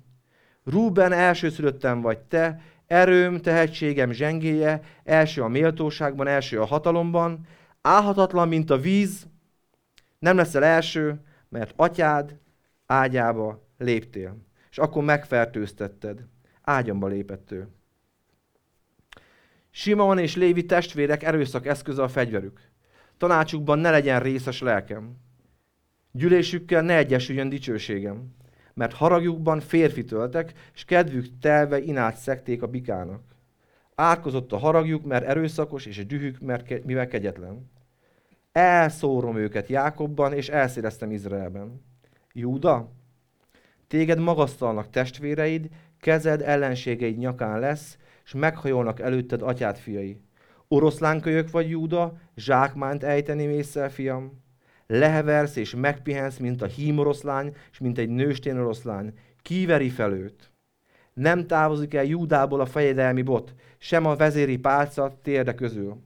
Rúben 0.65 1.13
elsőszülöttem 1.13 2.01
vagy 2.01 2.19
te, 2.19 2.61
erőm, 2.87 3.41
tehetségem 3.41 4.13
zsengéje, 4.13 4.81
első 5.05 5.43
a 5.43 5.49
méltóságban, 5.49 6.27
első 6.27 6.61
a 6.61 6.65
hatalomban, 6.65 7.47
állhatatlan, 7.81 8.49
mint 8.49 8.71
a 8.71 8.79
víz, 8.79 9.27
nem 10.19 10.37
leszel 10.37 10.65
első, 10.65 11.21
mert 11.49 11.73
atyád 11.77 12.39
ágyába 12.87 13.69
léptél. 13.79 14.37
És 14.71 14.79
akkor 14.79 15.05
megfertőztetted. 15.05 16.25
Ágyamba 16.63 17.07
lépett 17.07 17.53
ő. 17.53 17.69
Simon 19.75 20.19
és 20.19 20.37
Lévi 20.37 20.65
testvérek 20.65 21.23
erőszak 21.23 21.67
eszköze 21.67 22.03
a 22.03 22.09
fegyverük. 22.09 22.61
Tanácsukban 23.17 23.79
ne 23.79 23.91
legyen 23.91 24.21
részes 24.21 24.61
lelkem. 24.61 25.17
Gyűlésükkel 26.13 26.83
ne 26.83 26.97
egyesüljön 26.97 27.49
dicsőségem 27.49 28.35
mert 28.75 28.93
haragjukban 28.93 29.61
férfi 29.61 30.05
töltek, 30.05 30.53
és 30.75 30.85
kedvük 30.85 31.27
telve 31.41 31.81
inát 31.81 32.17
szekték 32.17 32.63
a 32.63 32.67
bikának. 32.67 33.23
Átkozott 33.95 34.53
a 34.53 34.57
haragjuk, 34.57 35.05
mert 35.05 35.25
erőszakos, 35.25 35.87
és 35.87 35.99
a 35.99 36.03
dühük, 36.03 36.41
mert 36.41 36.67
ke- 36.67 36.85
mivel 36.85 37.07
kegyetlen. 37.07 37.71
Elszórom 38.53 39.37
őket 39.37 39.69
Jákobban, 39.69 40.33
és 40.33 40.49
elszéreztem 40.49 41.11
Izraelben. 41.11 41.83
Júda, 42.33 42.93
téged 43.89 44.19
magasztalnak 44.19 44.91
testvéreid, 44.91 45.69
kezed 46.01 46.43
ellenségeid 46.43 47.19
nyakán 47.19 47.61
lesz, 47.61 47.99
és 48.33 48.39
meghajolnak 48.39 49.01
előtted 49.01 49.43
atyád 49.43 49.77
fiai. 49.77 50.21
Oroszlánkölyök 50.69 51.51
vagy 51.51 51.71
Júda, 51.71 52.13
zsákmányt 52.37 53.05
ejteni 53.05 53.47
mészsel, 53.47 53.91
fiam? 53.91 54.43
leheversz 54.87 55.57
és 55.57 55.75
megpihensz, 55.75 56.37
mint 56.37 56.63
a 56.63 56.67
hímoroszlány, 56.67 57.55
és 57.73 57.79
mint 57.79 57.99
egy 57.99 58.09
nőstén 58.09 58.59
oroszlány. 58.59 59.13
Kiveri 59.43 59.89
fel 59.89 60.13
őt. 60.13 60.51
Nem 61.15 61.47
távozik 61.47 61.95
el 61.95 62.05
Júdából 62.05 62.61
a 62.61 62.67
fejedelmi 62.67 63.23
bot, 63.23 63.55
sem 63.79 64.07
a 64.07 64.17
vezéri 64.17 64.59
pálca 64.59 65.19
térde 65.23 65.55
közül. 65.55 65.97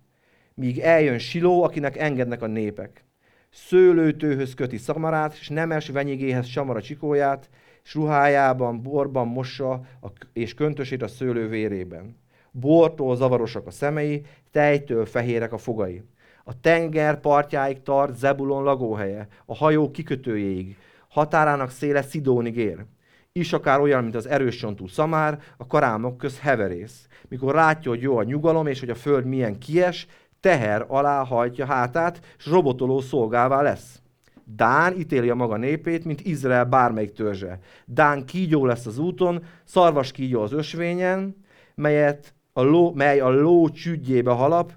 Míg 0.54 0.78
eljön 0.78 1.18
Siló, 1.18 1.62
akinek 1.62 1.96
engednek 1.96 2.42
a 2.42 2.46
népek. 2.46 3.04
Szőlőtőhöz 3.50 4.54
köti 4.54 4.76
szamarát, 4.76 5.36
és 5.40 5.48
nemes 5.48 5.88
venyigéhez 5.88 6.46
samara 6.46 6.82
csikóját, 6.82 7.48
és 7.86 7.94
ruhájában, 7.94 8.82
borban 8.82 9.26
mossa 9.26 9.70
a, 10.00 10.08
és 10.32 10.54
köntösét 10.54 11.02
a 11.02 11.08
szőlő 11.08 11.48
vérében. 11.48 12.16
Bortól 12.50 13.16
zavarosak 13.16 13.66
a 13.66 13.70
szemei, 13.70 14.22
tejtől 14.50 15.06
fehérek 15.06 15.52
a 15.52 15.58
fogai 15.58 16.02
a 16.48 16.60
tenger 16.60 17.20
partjáig 17.20 17.82
tart 17.82 18.16
Zebulon 18.16 18.62
lagóhelye, 18.62 19.28
a 19.46 19.54
hajó 19.56 19.90
kikötőjéig, 19.90 20.76
határának 21.08 21.70
széle 21.70 22.02
Szidónig 22.02 22.56
ér. 22.56 22.84
Is 23.32 23.52
akár 23.52 23.80
olyan, 23.80 24.02
mint 24.02 24.14
az 24.14 24.26
erős 24.26 24.56
csontú 24.56 24.86
szamár, 24.86 25.38
a 25.56 25.66
karámok 25.66 26.16
köz 26.16 26.40
heverész. 26.40 27.08
Mikor 27.28 27.54
látja, 27.54 27.90
hogy 27.90 28.00
jó 28.00 28.16
a 28.16 28.22
nyugalom, 28.22 28.66
és 28.66 28.80
hogy 28.80 28.90
a 28.90 28.94
föld 28.94 29.24
milyen 29.24 29.58
kies, 29.58 30.06
teher 30.40 30.84
alá 30.88 31.24
hajtja 31.24 31.66
hátát, 31.66 32.20
és 32.38 32.46
robotoló 32.46 33.00
szolgává 33.00 33.62
lesz. 33.62 34.02
Dán 34.48 34.98
ítéli 34.98 35.30
a 35.30 35.34
maga 35.34 35.56
népét, 35.56 36.04
mint 36.04 36.20
Izrael 36.20 36.64
bármelyik 36.64 37.12
törzse. 37.12 37.58
Dán 37.84 38.24
kígyó 38.24 38.66
lesz 38.66 38.86
az 38.86 38.98
úton, 38.98 39.44
szarvas 39.64 40.12
kígyó 40.12 40.42
az 40.42 40.52
ösvényen, 40.52 41.44
melyet 41.74 42.34
a 42.52 42.62
ló, 42.62 42.92
mely 42.92 43.20
a 43.20 43.28
ló 43.28 43.68
csügyébe 43.68 44.30
halap, 44.30 44.72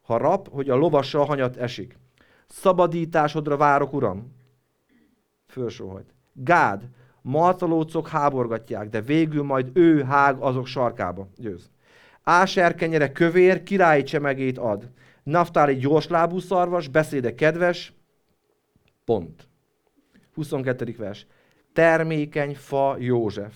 harap, 0.00 0.48
hogy 0.48 0.70
a 0.70 0.74
lovassa 0.74 1.24
hanyat 1.24 1.56
esik. 1.56 1.98
Szabadításodra 2.46 3.56
várok, 3.56 3.92
uram. 3.92 4.32
Fölsóhajt. 5.46 6.14
Gád, 6.32 6.88
marcalócok 7.22 8.08
háborgatják, 8.08 8.88
de 8.88 9.00
végül 9.00 9.42
majd 9.42 9.70
ő 9.72 10.02
hág 10.02 10.40
azok 10.40 10.66
sarkába. 10.66 11.28
Győz. 11.36 11.70
Áser 12.22 13.12
kövér, 13.12 13.62
királyi 13.62 14.02
csemegét 14.02 14.58
ad. 14.58 14.90
Naftáli 15.22 15.74
gyorslábú 15.74 16.38
szarvas, 16.38 16.88
beszéde 16.88 17.34
kedves. 17.34 17.95
Pont. 19.06 19.48
22. 20.34 20.94
vers. 20.98 21.26
Termékeny 21.72 22.54
fa 22.54 22.96
József. 22.98 23.54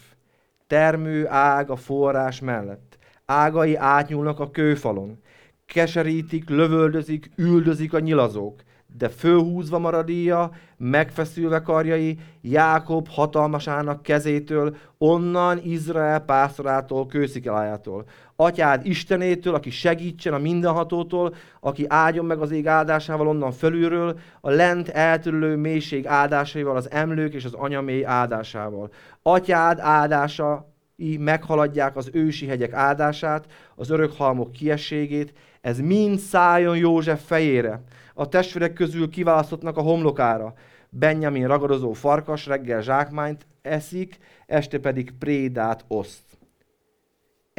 Termő 0.66 1.28
ág 1.28 1.70
a 1.70 1.76
forrás 1.76 2.40
mellett 2.40 2.98
ágai 3.24 3.74
átnyúlnak 3.74 4.40
a 4.40 4.50
kőfalon. 4.50 5.20
Keserítik, 5.66 6.48
lövöldözik, 6.48 7.30
üldözik 7.36 7.92
a 7.92 7.98
nyilazók 7.98 8.62
de 8.96 9.08
fölhúzva 9.08 9.78
maradíja, 9.78 10.50
megfeszülve 10.76 11.60
karjai, 11.62 12.18
Jákob 12.40 13.08
hatalmasának 13.08 14.02
kezétől, 14.02 14.76
onnan 14.98 15.58
Izrael 15.62 16.20
pásztorától, 16.20 17.06
kőszikelájától. 17.06 18.04
Atyád 18.40 18.86
Istenétől, 18.86 19.54
aki 19.54 19.70
segítsen 19.70 20.34
a 20.34 20.38
mindenhatótól, 20.38 21.34
aki 21.60 21.84
áldjon 21.88 22.24
meg 22.24 22.40
az 22.40 22.50
ég 22.50 22.66
áldásával 22.66 23.28
onnan 23.28 23.52
fölülről, 23.52 24.18
a 24.40 24.50
lent 24.50 24.88
eltörülő 24.88 25.56
mélység 25.56 26.06
áldásaival, 26.06 26.76
az 26.76 26.90
emlők 26.90 27.34
és 27.34 27.44
az 27.44 27.52
anyamély 27.52 28.04
áldásával. 28.04 28.90
Atyád 29.22 29.78
áldása 29.78 30.72
meghaladják 31.18 31.96
az 31.96 32.10
ősi 32.12 32.46
hegyek 32.46 32.72
áldását, 32.72 33.46
az 33.74 33.90
örök 33.90 34.12
halmok 34.12 34.52
kiességét, 34.52 35.32
ez 35.60 35.78
mind 35.78 36.18
szálljon 36.18 36.76
József 36.76 37.26
fejére 37.26 37.82
a 38.14 38.28
testvérek 38.28 38.72
közül 38.72 39.10
kiválasztottnak 39.10 39.76
a 39.76 39.82
homlokára. 39.82 40.54
Benjamin 40.88 41.46
ragadozó 41.46 41.92
farkas 41.92 42.46
reggel 42.46 42.82
zsákmányt 42.82 43.46
eszik, 43.62 44.18
este 44.46 44.78
pedig 44.78 45.12
prédát 45.18 45.84
oszt. 45.88 46.29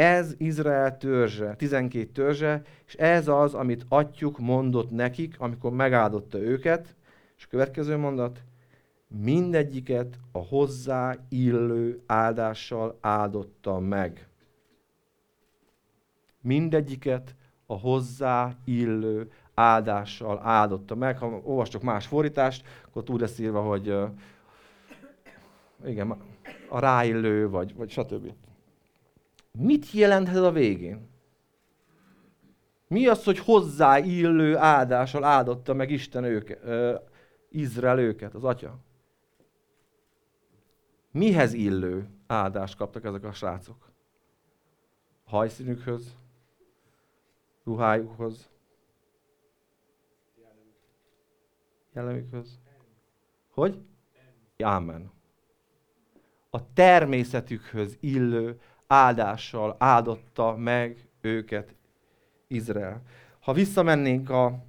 Ez 0.02 0.34
Izrael 0.38 0.98
törzse, 0.98 1.56
12 1.56 2.06
törzse, 2.12 2.62
és 2.88 2.94
ez 2.94 3.28
az, 3.28 3.54
amit 3.54 3.86
atyuk 3.88 4.40
mondott 4.40 4.92
nekik, 4.92 5.36
amikor 5.40 5.72
megáldotta 5.72 6.38
őket. 6.38 6.96
És 7.38 7.46
a 7.46 7.48
következő 7.50 7.98
mondat, 7.98 8.44
mindegyiket 9.08 10.20
a 10.32 10.38
hozzá 10.38 11.16
illő 11.30 12.02
áldással 12.06 12.98
áldotta 13.02 13.80
meg. 13.80 14.28
Mindegyiket 16.42 17.36
a 17.66 17.80
hozzá 17.80 18.56
illő 18.66 19.32
áldással 19.54 20.40
áldotta 20.44 20.96
meg. 20.96 21.18
Ha 21.18 21.42
olvastok 21.44 21.82
más 21.82 22.08
fordítást, 22.08 22.66
akkor 22.88 23.04
úgy 23.08 23.20
lesz 23.20 23.40
írva, 23.40 23.62
hogy 23.62 23.90
uh, 23.90 24.10
igen, 25.86 26.18
a 26.70 26.80
ráillő, 26.80 27.50
vagy, 27.50 27.76
vagy 27.76 27.90
stb. 27.90 28.34
Mit 29.52 29.92
jelent 29.92 30.28
ez 30.28 30.42
a 30.42 30.52
végén? 30.52 31.10
Mi 32.88 33.08
az, 33.08 33.24
hogy 33.24 33.40
hozzáillő 33.40 34.58
áldással 34.58 35.24
áldotta 35.24 35.74
meg 35.74 35.90
Isten 35.90 36.24
őket, 36.24 36.64
uh, 36.64 37.02
Izrael 37.50 38.00
őket, 38.00 38.34
az 38.34 38.44
atya? 38.44 38.80
Mihez 41.12 41.54
illő 41.54 42.10
áldást 42.28 42.76
kaptak 42.76 43.06
ezek 43.06 43.24
a 43.24 43.32
srácok? 43.32 43.92
Hajszínükhöz, 45.24 46.16
ruhájukhoz, 47.64 48.50
jellemükhöz? 51.94 52.60
Hogy? 53.50 53.82
Ámen. 54.58 55.12
A 56.50 56.74
természetükhöz 56.74 57.98
illő 58.00 58.60
áldással 58.92 59.76
áldotta 59.80 60.56
meg 60.56 61.10
őket 61.22 61.76
Izrael. 62.48 63.02
Ha 63.40 63.54
visszamennénk 63.54 64.30
a 64.30 64.64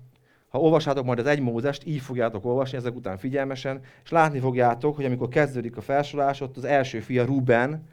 ha 0.48 0.60
olvassátok 0.60 1.04
majd 1.04 1.18
az 1.18 1.26
egy 1.26 1.40
Mózest, 1.40 1.86
így 1.86 2.00
fogjátok 2.00 2.44
olvasni 2.44 2.76
ezek 2.76 2.94
után 2.94 3.18
figyelmesen, 3.18 3.80
és 4.04 4.10
látni 4.10 4.38
fogjátok, 4.38 4.96
hogy 4.96 5.04
amikor 5.04 5.28
kezdődik 5.28 5.76
a 5.76 5.80
felsorolás, 5.80 6.40
ott 6.40 6.56
az 6.56 6.64
első 6.64 7.00
fia 7.00 7.24
Ruben 7.24 7.88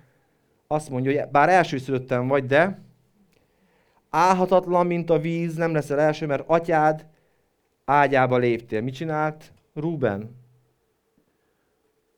azt 0.67 0.89
mondja, 0.89 1.21
hogy 1.21 1.31
bár 1.31 1.49
elsőszülöttem 1.49 2.27
vagy, 2.27 2.45
de 2.45 2.81
állhatatlan, 4.09 4.85
mint 4.85 5.09
a 5.09 5.19
víz, 5.19 5.55
nem 5.55 5.73
leszel 5.73 5.99
első, 5.99 6.25
mert 6.25 6.43
atyád 6.47 7.07
ágyába 7.85 8.37
léptél. 8.37 8.81
Mit 8.81 8.93
csinált? 8.93 9.53
Ruben 9.73 10.35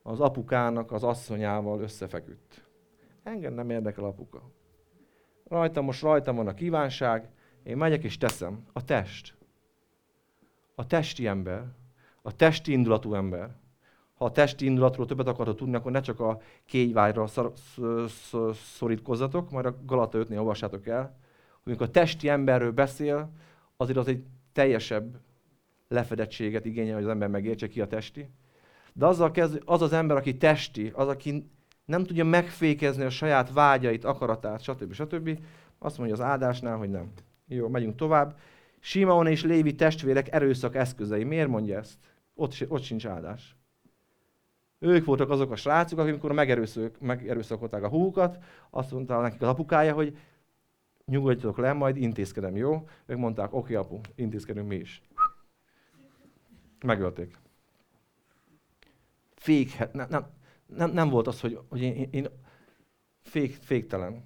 az 0.04 0.20
apukának 0.20 0.92
az 0.92 1.04
asszonyával 1.04 1.82
összefeküdt. 1.82 2.71
Engem 3.24 3.54
nem 3.54 3.70
érdekel 3.70 4.04
apuka. 4.04 4.52
Rajtam 5.48 5.86
most 5.86 6.02
rajtam 6.02 6.36
van 6.36 6.48
a 6.48 6.54
kívánság, 6.54 7.30
én 7.64 7.78
megyek 7.78 8.04
és 8.04 8.18
teszem. 8.18 8.66
A 8.74 8.84
test. 8.84 9.38
A 10.76 10.88
testi 10.88 11.28
ember. 11.28 11.66
A 12.22 12.36
testi 12.36 12.72
indulatú 12.72 13.14
ember. 13.14 13.50
Ha 14.14 14.26
a 14.26 14.32
testi 14.32 14.66
indulatról 14.66 15.06
többet 15.06 15.28
akarod 15.28 15.56
tudni, 15.56 15.76
akkor 15.76 15.92
ne 15.92 16.00
csak 16.00 16.20
a 16.20 16.42
kégyvágyra 16.66 17.26
szorítkozzatok, 18.54 19.52
majd 19.52 19.66
a 19.66 19.78
Galata 19.86 20.20
5-nél 20.22 20.38
olvassátok 20.38 20.88
el, 20.88 21.18
amikor 21.66 21.88
a 21.88 21.92
testi 21.92 22.30
emberről 22.30 22.72
beszél, 22.72 23.32
azért 23.78 23.98
az 23.98 24.08
egy 24.08 24.24
teljesebb 24.52 25.20
lefedettséget 25.88 26.66
igényel, 26.66 26.94
hogy 26.94 27.04
az 27.04 27.10
ember 27.10 27.30
megértse 27.30 27.68
ki 27.68 27.82
a 27.82 27.88
testi. 27.88 28.30
De 28.94 29.06
azzal 29.06 29.32
kezd, 29.32 29.62
az 29.66 29.82
az 29.82 29.94
ember, 29.94 30.18
aki 30.18 30.38
testi, 30.38 30.92
az, 30.96 31.08
aki 31.08 31.52
nem 31.92 32.04
tudja 32.04 32.26
megfékezni 32.26 33.04
a 33.04 33.10
saját 33.10 33.54
vágyait, 33.54 34.06
akaratát, 34.06 34.62
stb. 34.62 34.94
stb. 34.94 35.40
Azt 35.80 35.98
mondja 35.98 36.16
az 36.16 36.22
áldásnál, 36.22 36.78
hogy 36.78 36.90
nem. 36.90 37.12
Jó, 37.48 37.68
megyünk 37.68 37.96
tovább. 37.96 38.38
Simeon 38.80 39.28
és 39.28 39.44
Lévi 39.44 39.76
testvérek 39.76 40.32
erőszak 40.32 40.76
eszközei. 40.76 41.24
Miért 41.24 41.48
mondja 41.48 41.78
ezt? 41.78 41.98
Ott, 42.34 42.56
ott 42.68 42.84
sincs 42.84 43.08
áldás. 43.08 43.56
Ők 44.80 45.06
voltak 45.06 45.30
azok 45.30 45.52
a 45.52 45.56
srácok, 45.56 46.00
akik 46.00 46.12
amikor 46.12 46.32
megerőszak, 46.32 47.00
megerőszakolták 47.00 47.84
a 47.84 47.90
húkat, 47.90 48.44
azt 48.70 48.92
mondta 48.92 49.22
nekik 49.22 49.42
az 49.42 49.48
apukája, 49.48 49.94
hogy 49.94 50.18
nyugodjatok 51.06 51.58
le, 51.58 51.74
majd 51.74 51.98
intézkedem, 51.98 52.56
jó? 52.56 52.88
Ők 53.06 53.18
mondták, 53.18 53.54
oké 53.54 53.76
apu, 53.76 54.00
intézkedünk 54.16 54.68
mi 54.68 54.76
is. 54.76 55.02
Megölték. 56.86 57.38
Fék, 59.36 59.92
nem, 59.94 60.08
nem, 60.10 60.26
nem, 60.76 60.92
nem 60.92 61.10
volt 61.10 61.28
az, 61.28 61.40
hogy, 61.40 61.60
hogy 61.70 61.82
én, 61.82 62.08
én 62.12 62.28
fék, 63.22 63.54
féktelen. 63.54 64.24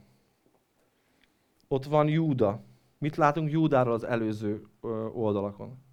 Ott 1.68 1.86
van 1.86 2.08
Júda. 2.08 2.64
Mit 2.98 3.16
látunk 3.16 3.52
Júdáról 3.52 3.93
az 3.93 4.04
előző 4.04 4.68
oldalakon? 5.14 5.84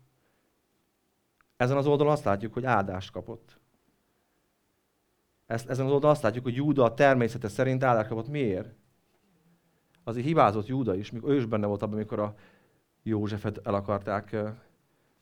Ezen 1.56 1.76
az 1.76 1.86
oldalon 1.86 2.12
azt 2.12 2.24
látjuk, 2.24 2.52
hogy 2.52 2.64
áldást 2.64 3.10
kapott. 3.10 3.60
Ezen 5.46 5.70
az 5.70 5.80
oldalon 5.80 6.10
azt 6.10 6.22
látjuk, 6.22 6.44
hogy 6.44 6.54
Júda 6.54 6.84
a 6.84 6.94
természete 6.94 7.48
szerint 7.48 7.82
áldást 7.82 8.08
kapott. 8.08 8.28
Miért? 8.28 8.74
Azért 10.04 10.26
hibázott 10.26 10.66
Júda 10.66 10.94
is, 10.94 11.12
ő 11.24 11.36
is 11.36 11.46
benne 11.46 11.66
volt 11.66 11.82
abban, 11.82 11.94
amikor 11.94 12.18
a 12.18 12.34
Józsefet 13.02 13.66
el 13.66 13.74
akarták 13.74 14.36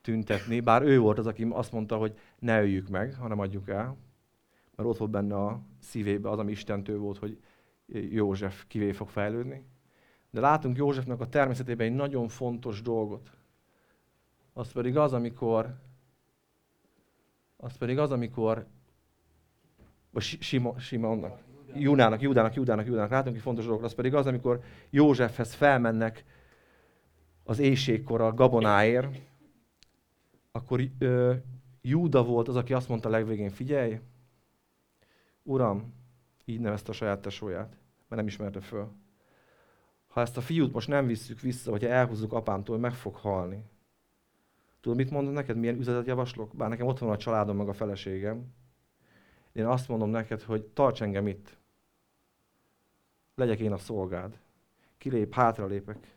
tüntetni, 0.01 0.61
bár 0.61 0.83
ő 0.83 0.99
volt 0.99 1.19
az, 1.19 1.27
aki 1.27 1.47
azt 1.51 1.73
mondta, 1.73 1.97
hogy 1.97 2.19
ne 2.39 2.61
öljük 2.61 2.89
meg, 2.89 3.15
hanem 3.15 3.39
adjuk 3.39 3.69
el, 3.69 3.97
mert 4.81 4.93
ott 4.93 4.99
volt 4.99 5.11
benne 5.11 5.37
a 5.37 5.61
szívébe 5.79 6.31
az, 6.31 6.39
ami 6.39 6.51
Istentől 6.51 6.99
volt, 6.99 7.19
hogy 7.19 7.39
József 7.87 8.65
kivé 8.67 8.93
fog 8.93 9.09
fejlődni. 9.09 9.65
De 10.31 10.41
látunk 10.41 10.77
Józsefnek 10.77 11.21
a 11.21 11.29
természetében 11.29 11.87
egy 11.87 11.95
nagyon 11.95 12.29
fontos 12.29 12.83
dolgot. 12.83 13.31
Az 14.53 14.73
pedig 14.73 14.97
az, 14.97 15.13
amikor 15.13 15.75
az 17.57 17.77
pedig 17.77 17.99
az, 17.99 18.11
amikor 18.11 18.67
vagy 20.11 20.23
Sima, 20.23 20.79
Simonnak, 20.79 21.39
Júdának, 21.75 22.21
Júdának, 22.21 22.55
Júdának, 22.55 22.87
Júdának, 22.87 23.11
látunk 23.11 23.37
egy 23.37 23.43
fontos 23.43 23.65
dolgot, 23.65 23.85
az 23.85 23.95
pedig 23.95 24.15
az, 24.15 24.27
amikor 24.27 24.61
Józsefhez 24.91 25.55
felmennek 25.55 26.25
az 27.43 27.59
éjségkor 27.59 28.21
a 28.21 28.35
gabonáért, 28.35 29.21
akkor 30.53 30.81
ö, 30.99 31.35
Júda 31.83 32.25
volt 32.25 32.49
az, 32.49 32.57
aki 32.57 32.73
azt 32.73 32.89
mondta 32.89 33.09
legvégén, 33.09 33.51
figyelj, 33.51 34.01
Uram, 35.51 35.95
így 36.45 36.61
nevezte 36.61 36.91
a 36.91 36.95
saját 36.95 37.21
tesóját, 37.21 37.69
mert 38.09 38.23
nem 38.23 38.27
ismerte 38.27 38.61
föl. 38.61 38.89
Ha 40.09 40.21
ezt 40.21 40.37
a 40.37 40.41
fiút 40.41 40.73
most 40.73 40.89
nem 40.89 41.07
visszük 41.07 41.41
vissza, 41.41 41.71
vagy 41.71 41.85
elhúzzuk 41.85 42.33
apámtól, 42.33 42.79
meg 42.79 42.93
fog 42.93 43.15
halni. 43.15 43.65
Tudod, 44.81 44.99
mit 44.99 45.11
mondom 45.11 45.33
neked? 45.33 45.57
Milyen 45.57 45.79
üzenetet 45.79 46.07
javaslok? 46.07 46.55
Bár 46.57 46.69
nekem 46.69 46.87
ott 46.87 46.99
van 46.99 47.11
a 47.11 47.17
családom, 47.17 47.57
meg 47.57 47.69
a 47.69 47.73
feleségem. 47.73 48.55
Én 49.53 49.67
azt 49.67 49.89
mondom 49.89 50.11
neked, 50.11 50.43
hogy 50.43 50.63
tarts 50.63 51.03
engem 51.03 51.27
itt. 51.27 51.57
Legyek 53.35 53.59
én 53.59 53.73
a 53.73 53.79
szolgád. 53.79 54.39
Kilép, 54.99 55.35
hátralépek. 55.35 56.17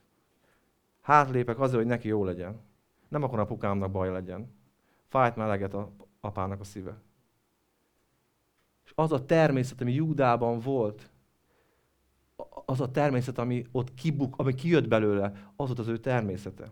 Hátralépek 1.02 1.60
azért, 1.60 1.78
hogy 1.78 1.88
neki 1.88 2.08
jó 2.08 2.24
legyen. 2.24 2.60
Nem 3.08 3.24
akar 3.24 3.40
apukámnak 3.40 3.92
baj 3.92 4.10
legyen. 4.10 4.54
Fájt 5.08 5.36
meleget 5.36 5.74
a 5.74 5.92
apának 6.20 6.60
a 6.60 6.64
szíve. 6.64 7.02
Az 8.96 9.12
a 9.12 9.26
természet, 9.26 9.82
ami 9.82 9.94
Júdában 9.94 10.60
volt, 10.60 11.10
az 12.66 12.82
a 12.82 12.92
természet, 12.92 13.38
ami 13.38 13.66
ott 13.72 13.94
kibuk, 13.94 14.38
ami 14.38 14.54
kijött 14.54 14.88
belőle, 14.88 15.52
az 15.56 15.68
volt 15.68 15.80
az 15.80 15.88
ő 15.88 15.98
természete. 15.98 16.72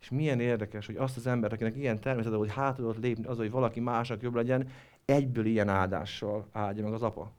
És 0.00 0.10
milyen 0.10 0.40
érdekes, 0.40 0.86
hogy 0.86 0.96
azt 0.96 1.16
az 1.16 1.26
embert, 1.26 1.52
akinek 1.52 1.76
ilyen 1.76 2.00
természete, 2.00 2.36
hogy 2.36 2.52
hát 2.52 2.76
tudott 2.76 2.98
lépni 2.98 3.24
az, 3.24 3.36
hogy 3.36 3.50
valaki 3.50 3.80
másnak 3.80 4.22
jobb 4.22 4.34
legyen, 4.34 4.68
egyből 5.04 5.46
ilyen 5.46 5.68
áldással 5.68 6.46
áldja 6.52 6.84
meg 6.84 6.92
az 6.92 7.02
apa. 7.02 7.32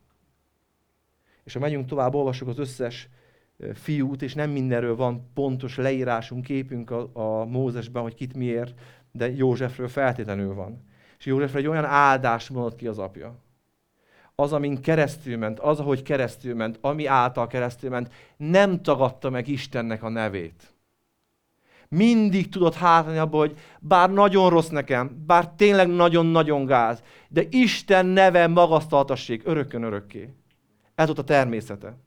És 1.43 1.53
ha 1.53 1.59
megyünk 1.59 1.85
tovább, 1.85 2.13
olvassuk 2.13 2.47
az 2.47 2.59
összes 2.59 3.09
fiút, 3.73 4.21
és 4.21 4.33
nem 4.33 4.49
mindenről 4.49 4.95
van 4.95 5.29
pontos 5.33 5.77
leírásunk, 5.77 6.43
képünk 6.43 6.91
a, 6.91 7.09
a 7.13 7.45
Mózesben, 7.45 8.01
hogy 8.01 8.13
kit 8.13 8.33
miért, 8.33 8.79
de 9.11 9.31
Józsefről 9.31 9.87
feltétlenül 9.87 10.53
van. 10.53 10.83
És 11.19 11.25
Józsefre 11.25 11.59
egy 11.59 11.67
olyan 11.67 11.85
áldást 11.85 12.49
mondott 12.49 12.75
ki 12.75 12.87
az 12.87 12.99
apja. 12.99 13.35
Az, 14.35 14.53
amin 14.53 14.81
keresztül 14.81 15.37
ment, 15.37 15.59
az, 15.59 15.79
ahogy 15.79 16.01
keresztül 16.01 16.55
ment, 16.55 16.77
ami 16.81 17.05
által 17.05 17.47
keresztül 17.47 17.89
ment, 17.89 18.11
nem 18.37 18.81
tagadta 18.81 19.29
meg 19.29 19.47
Istennek 19.47 20.03
a 20.03 20.09
nevét. 20.09 20.73
Mindig 21.89 22.49
tudott 22.49 22.75
hátrani 22.75 23.17
abból, 23.17 23.39
hogy 23.39 23.57
bár 23.79 24.09
nagyon 24.11 24.49
rossz 24.49 24.67
nekem, 24.67 25.23
bár 25.25 25.49
tényleg 25.49 25.87
nagyon-nagyon 25.87 26.65
gáz, 26.65 27.03
de 27.29 27.43
Isten 27.49 28.05
neve 28.05 28.47
magasztaltassék 28.47 29.41
örökön 29.45 29.83
örökké. 29.83 30.33
Ez 30.95 31.05
volt 31.05 31.19
a 31.19 31.23
természete. 31.23 31.97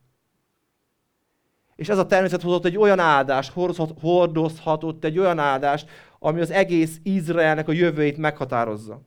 És 1.77 1.89
ez 1.89 1.99
a 1.99 2.07
természet 2.07 2.43
hozott 2.43 2.65
egy 2.65 2.77
olyan 2.77 2.99
áldást, 2.99 3.53
hordozhatott 4.01 5.05
egy 5.05 5.19
olyan 5.19 5.39
áldást, 5.39 5.89
ami 6.25 6.41
az 6.41 6.51
egész 6.51 7.01
Izraelnek 7.03 7.69
a 7.69 7.73
jövőjét 7.73 8.17
meghatározza. 8.17 9.03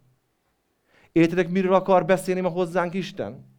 Értitek, 1.11 1.49
miről 1.49 1.73
akar 1.73 2.05
beszélni 2.05 2.41
ma 2.41 2.49
hozzánk 2.49 2.93
Isten? 2.93 3.53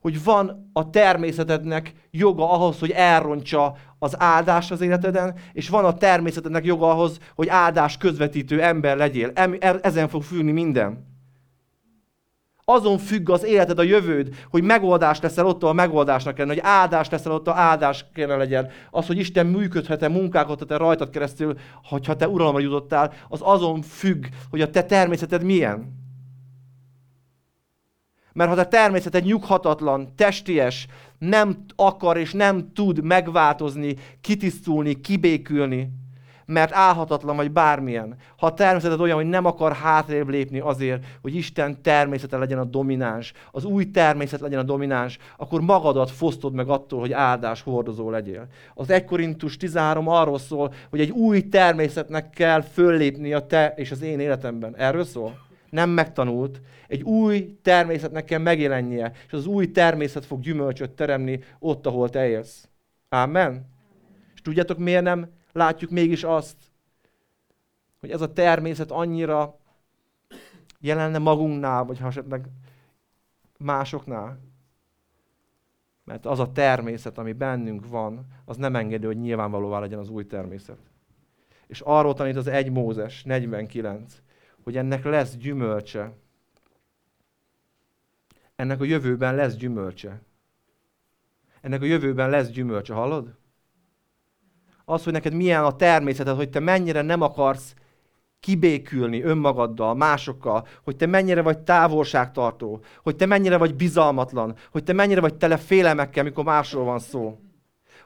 Hogy 0.00 0.24
van 0.24 0.70
a 0.72 0.90
természetednek 0.90 1.92
joga 2.10 2.50
ahhoz, 2.50 2.78
hogy 2.78 2.90
elrontsa 2.90 3.76
az 3.98 4.20
áldást 4.20 4.70
az 4.70 4.80
életeden, 4.80 5.38
és 5.52 5.68
van 5.68 5.84
a 5.84 5.94
természetednek 5.94 6.64
joga 6.64 6.90
ahhoz, 6.90 7.18
hogy 7.34 7.48
áldás 7.48 7.96
közvetítő 7.96 8.62
ember 8.62 8.96
legyél. 8.96 9.30
Ezen 9.82 10.08
fog 10.08 10.22
függni 10.22 10.52
minden. 10.52 11.15
Azon 12.68 12.98
függ 12.98 13.30
az 13.30 13.44
életed, 13.44 13.78
a 13.78 13.82
jövőd, 13.82 14.34
hogy 14.50 14.62
megoldás 14.62 15.20
leszel 15.20 15.46
ott, 15.46 15.62
a 15.62 15.72
megoldásnak 15.72 16.34
kellene, 16.34 16.54
hogy 16.54 16.62
áldás 16.64 17.08
leszel 17.08 17.32
ott, 17.32 17.48
a 17.48 17.54
áldás 17.54 18.06
kellene 18.14 18.36
legyen. 18.36 18.70
Az, 18.90 19.06
hogy 19.06 19.18
Isten 19.18 19.46
működhet-e, 19.46 20.08
munkálkodhat 20.08 20.68
te 20.68 20.76
rajtad 20.76 21.10
keresztül, 21.10 21.58
hogyha 21.84 22.16
te 22.16 22.28
uralomra 22.28 22.60
jutottál, 22.60 23.12
az 23.28 23.40
azon 23.42 23.82
függ, 23.82 24.24
hogy 24.50 24.60
a 24.60 24.70
te 24.70 24.82
természeted 24.82 25.42
milyen. 25.42 25.94
Mert 28.32 28.50
ha 28.50 28.56
te 28.56 28.66
természeted 28.66 29.24
nyughatatlan, 29.24 30.14
testies, 30.16 30.86
nem 31.18 31.64
akar 31.76 32.16
és 32.16 32.32
nem 32.32 32.72
tud 32.72 33.02
megváltozni, 33.02 33.96
kitisztulni, 34.20 35.00
kibékülni, 35.00 35.90
mert 36.46 36.72
álhatatlan 36.72 37.36
vagy 37.36 37.50
bármilyen. 37.50 38.16
Ha 38.36 38.46
a 38.46 38.54
természeted 38.54 39.00
olyan, 39.00 39.16
hogy 39.16 39.26
nem 39.26 39.44
akar 39.44 39.72
hátrébb 39.72 40.28
lépni 40.28 40.58
azért, 40.58 41.04
hogy 41.22 41.34
Isten 41.34 41.82
természete 41.82 42.36
legyen 42.36 42.58
a 42.58 42.64
domináns, 42.64 43.32
az 43.50 43.64
új 43.64 43.90
természet 43.90 44.40
legyen 44.40 44.58
a 44.58 44.62
domináns, 44.62 45.18
akkor 45.36 45.60
magadat 45.60 46.10
fosztod 46.10 46.52
meg 46.52 46.68
attól, 46.68 47.00
hogy 47.00 47.12
áldás 47.12 47.62
hordozó 47.62 48.10
legyél. 48.10 48.46
Az 48.74 48.90
1 48.90 49.04
Korintus 49.04 49.56
13 49.56 50.08
arról 50.08 50.38
szól, 50.38 50.72
hogy 50.90 51.00
egy 51.00 51.10
új 51.10 51.48
természetnek 51.48 52.30
kell 52.30 52.60
föllépni 52.60 53.32
a 53.32 53.46
te 53.46 53.72
és 53.76 53.90
az 53.90 54.02
én 54.02 54.20
életemben. 54.20 54.76
Erről 54.76 55.04
szól? 55.04 55.44
nem 55.70 55.90
megtanult, 55.90 56.60
egy 56.88 57.02
új 57.02 57.58
természetnek 57.62 58.24
kell 58.24 58.38
megjelennie, 58.38 59.12
és 59.26 59.32
az 59.32 59.46
új 59.46 59.70
természet 59.70 60.24
fog 60.24 60.40
gyümölcsöt 60.40 60.90
teremni 60.90 61.40
ott, 61.58 61.86
ahol 61.86 62.10
te 62.10 62.28
élsz. 62.28 62.68
Amen? 63.08 63.66
És 64.34 64.40
tudjátok, 64.42 64.78
miért 64.78 65.02
nem 65.02 65.28
látjuk 65.56 65.90
mégis 65.90 66.24
azt, 66.24 66.56
hogy 68.00 68.10
ez 68.10 68.20
a 68.20 68.32
természet 68.32 68.90
annyira 68.90 69.58
jelenne 70.80 71.18
magunknál, 71.18 71.84
vagy 71.84 71.98
ha 71.98 72.06
esetleg 72.06 72.48
másoknál. 73.58 74.38
Mert 76.04 76.26
az 76.26 76.38
a 76.38 76.52
természet, 76.52 77.18
ami 77.18 77.32
bennünk 77.32 77.88
van, 77.88 78.26
az 78.44 78.56
nem 78.56 78.76
engedi, 78.76 79.06
hogy 79.06 79.20
nyilvánvalóvá 79.20 79.78
legyen 79.78 79.98
az 79.98 80.08
új 80.08 80.26
természet. 80.26 80.78
És 81.66 81.80
arról 81.80 82.14
tanít 82.14 82.36
az 82.36 82.46
1 82.46 82.70
Mózes 82.70 83.24
49, 83.24 84.22
hogy 84.62 84.76
ennek 84.76 85.04
lesz 85.04 85.36
gyümölcse. 85.36 86.12
Ennek 88.56 88.80
a 88.80 88.84
jövőben 88.84 89.34
lesz 89.34 89.54
gyümölcse. 89.54 90.22
Ennek 91.60 91.82
a 91.82 91.84
jövőben 91.84 92.30
lesz 92.30 92.48
gyümölcse, 92.48 92.94
hallod? 92.94 93.36
Az, 94.88 95.04
hogy 95.04 95.12
neked 95.12 95.32
milyen 95.32 95.64
a 95.64 95.76
természeted, 95.76 96.36
hogy 96.36 96.50
te 96.50 96.60
mennyire 96.60 97.02
nem 97.02 97.20
akarsz 97.20 97.74
kibékülni 98.40 99.22
önmagaddal, 99.22 99.94
másokkal, 99.94 100.66
hogy 100.84 100.96
te 100.96 101.06
mennyire 101.06 101.42
vagy 101.42 101.58
távolságtartó, 101.58 102.80
hogy 103.02 103.16
te 103.16 103.26
mennyire 103.26 103.56
vagy 103.56 103.74
bizalmatlan, 103.74 104.54
hogy 104.70 104.84
te 104.84 104.92
mennyire 104.92 105.20
vagy 105.20 105.34
tele 105.34 105.56
félelmekkel, 105.56 106.24
mikor 106.24 106.44
másról 106.44 106.84
van 106.84 106.98
szó. 106.98 107.38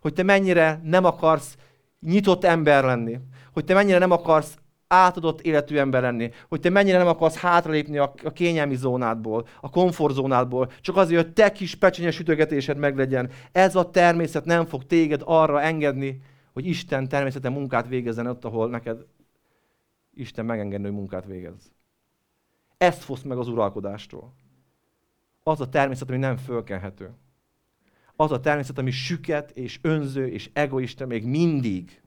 Hogy 0.01 0.13
te 0.13 0.23
mennyire 0.23 0.81
nem 0.85 1.05
akarsz 1.05 1.57
nyitott 2.01 2.45
ember 2.45 2.85
lenni, 2.85 3.19
hogy 3.53 3.65
te 3.65 3.75
mennyire 3.75 3.99
nem 3.99 4.11
akarsz 4.11 4.59
átadott 4.87 5.41
életű 5.41 5.77
ember 5.77 6.03
lenni, 6.03 6.31
hogy 6.49 6.61
te 6.61 6.71
mennyire 6.71 6.99
nem 6.99 7.07
akarsz 7.07 7.37
hátralépni 7.37 7.99
a, 7.99 8.13
kényelmi 8.35 8.75
zónádból, 8.75 9.47
a 9.61 9.71
komfortzónádból, 9.71 10.71
csak 10.81 10.97
azért, 10.97 11.23
hogy 11.23 11.33
te 11.33 11.53
kis 11.53 11.75
pecsenyes 11.75 12.19
ütögetésed 12.19 12.77
meglegyen. 12.77 13.31
Ez 13.53 13.77
a 13.77 13.91
természet 13.91 14.45
nem 14.45 14.67
fog 14.67 14.87
téged 14.87 15.23
arra 15.25 15.61
engedni, 15.63 16.21
hogy 16.53 16.67
Isten 16.67 17.09
természete 17.09 17.49
munkát 17.49 17.89
végezzen 17.89 18.27
ott, 18.27 18.45
ahol 18.45 18.69
neked 18.69 19.07
Isten 20.15 20.45
megengedő 20.45 20.91
munkát 20.91 21.25
végez. 21.25 21.73
Ezt 22.77 23.03
foszt 23.03 23.25
meg 23.25 23.39
az 23.39 23.49
uralkodástól. 23.49 24.35
Az 25.43 25.61
a 25.61 25.69
természet, 25.69 26.09
ami 26.09 26.19
nem 26.19 26.37
fölkelhető. 26.37 27.15
Az 28.17 28.33
a 28.33 28.41
természet, 28.41 28.79
ami 28.79 28.91
süket 28.91 29.51
és 29.51 29.79
önző 29.83 30.29
és 30.29 30.51
egoista 30.53 31.07
még 31.07 31.25
mindig. 31.25 32.03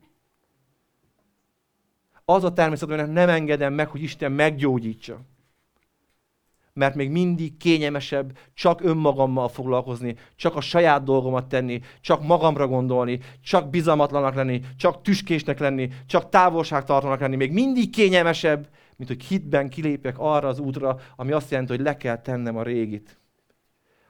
Az 2.26 2.44
a 2.44 2.54
természet, 2.54 2.89
aminek 2.89 3.12
nem 3.12 3.30
engedem 3.30 3.74
meg, 3.74 3.88
hogy 3.88 4.02
Isten 4.02 4.32
meggyógyítsa 4.32 5.22
mert 6.74 6.95
még 6.95 7.09
mindig 7.09 7.57
kényelmesebb 7.57 8.38
csak 8.53 8.82
önmagammal 8.82 9.47
foglalkozni, 9.47 10.15
csak 10.36 10.55
a 10.55 10.61
saját 10.61 11.03
dolgomat 11.03 11.47
tenni, 11.47 11.82
csak 12.01 12.24
magamra 12.24 12.67
gondolni, 12.67 13.19
csak 13.41 13.69
bizalmatlanak 13.69 14.36
lenni, 14.36 14.61
csak 14.78 15.01
tüskésnek 15.01 15.59
lenni, 15.59 15.89
csak 16.05 16.30
távolságtartónak 16.30 17.19
lenni. 17.19 17.36
Még 17.36 17.51
mindig 17.51 17.89
kényelmesebb, 17.89 18.69
mint 18.95 19.09
hogy 19.09 19.24
hitben 19.24 19.69
kilépek 19.69 20.15
arra 20.19 20.47
az 20.47 20.59
útra, 20.59 20.99
ami 21.15 21.32
azt 21.32 21.51
jelenti, 21.51 21.76
hogy 21.76 21.86
le 21.86 21.97
kell 21.97 22.21
tennem 22.21 22.57
a 22.57 22.63
régit. 22.63 23.17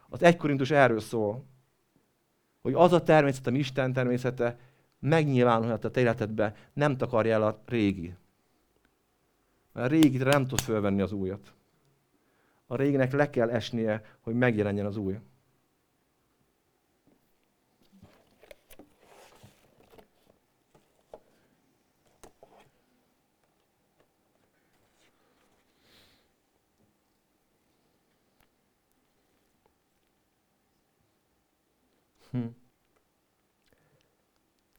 Az 0.10 0.24
egykorintus 0.24 0.72
erről 0.72 1.00
szól, 1.00 1.46
hogy 2.62 2.74
az 2.74 2.94
a 2.94 3.04
természet, 3.04 3.48
ami 3.48 3.58
Isten 3.58 3.94
természete, 3.94 4.58
megnyilvánulhat 5.00 5.86
a 5.86 5.92
te 5.92 6.00
életedbe, 6.00 6.56
nem 6.74 6.98
takarja 6.98 7.34
el 7.34 7.44
a 7.44 7.62
régi. 7.66 8.14
Mert 9.74 9.88
a 9.88 9.90
régit 9.90 10.24
nem 10.24 10.48
tud 10.48 10.62
fölvenni 10.62 11.02
az 11.02 11.12
újat 11.12 11.54
a 12.74 12.76
réginek 12.76 13.12
le 13.12 13.30
kell 13.30 13.50
esnie, 13.50 14.02
hogy 14.22 14.36
megjelenjen 14.36 14.86
az 14.86 14.98
új. 14.98 15.20
Hm. 32.32 32.40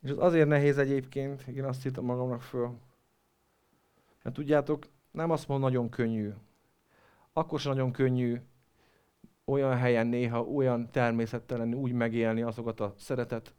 És 0.03 0.11
az 0.11 0.19
azért 0.19 0.49
nehéz 0.49 0.79
egyébként, 0.79 1.43
én 1.43 1.65
azt 1.65 1.83
hittem 1.83 2.05
magamnak 2.05 2.43
föl. 2.43 2.79
Mert 4.23 4.37
tudjátok, 4.37 4.87
nem 5.11 5.31
azt 5.31 5.49
mondom, 5.49 5.69
nagyon 5.69 5.89
könnyű 5.89 6.33
akkor 7.37 7.61
sem 7.61 7.73
nagyon 7.73 7.93
könnyű 7.93 8.41
olyan 9.45 9.77
helyen 9.77 10.07
néha 10.07 10.43
olyan 10.43 10.91
természettelen 10.91 11.75
úgy 11.75 11.93
megélni 11.93 12.43
azokat 12.43 12.81
a 12.81 12.95
szeretet 12.97 13.55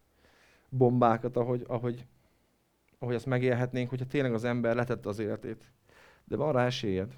bombákat, 0.69 1.38
ahogy, 1.38 1.63
ahogy, 1.67 2.05
ahogy 2.99 3.15
azt 3.15 3.26
megélhetnénk, 3.26 3.89
hogyha 3.89 4.05
tényleg 4.05 4.34
az 4.34 4.43
ember 4.43 4.76
letette 4.76 5.09
az 5.09 5.19
életét. 5.19 5.71
De 6.23 6.36
van 6.36 6.51
rá 6.51 6.65
esélyed. 6.65 7.17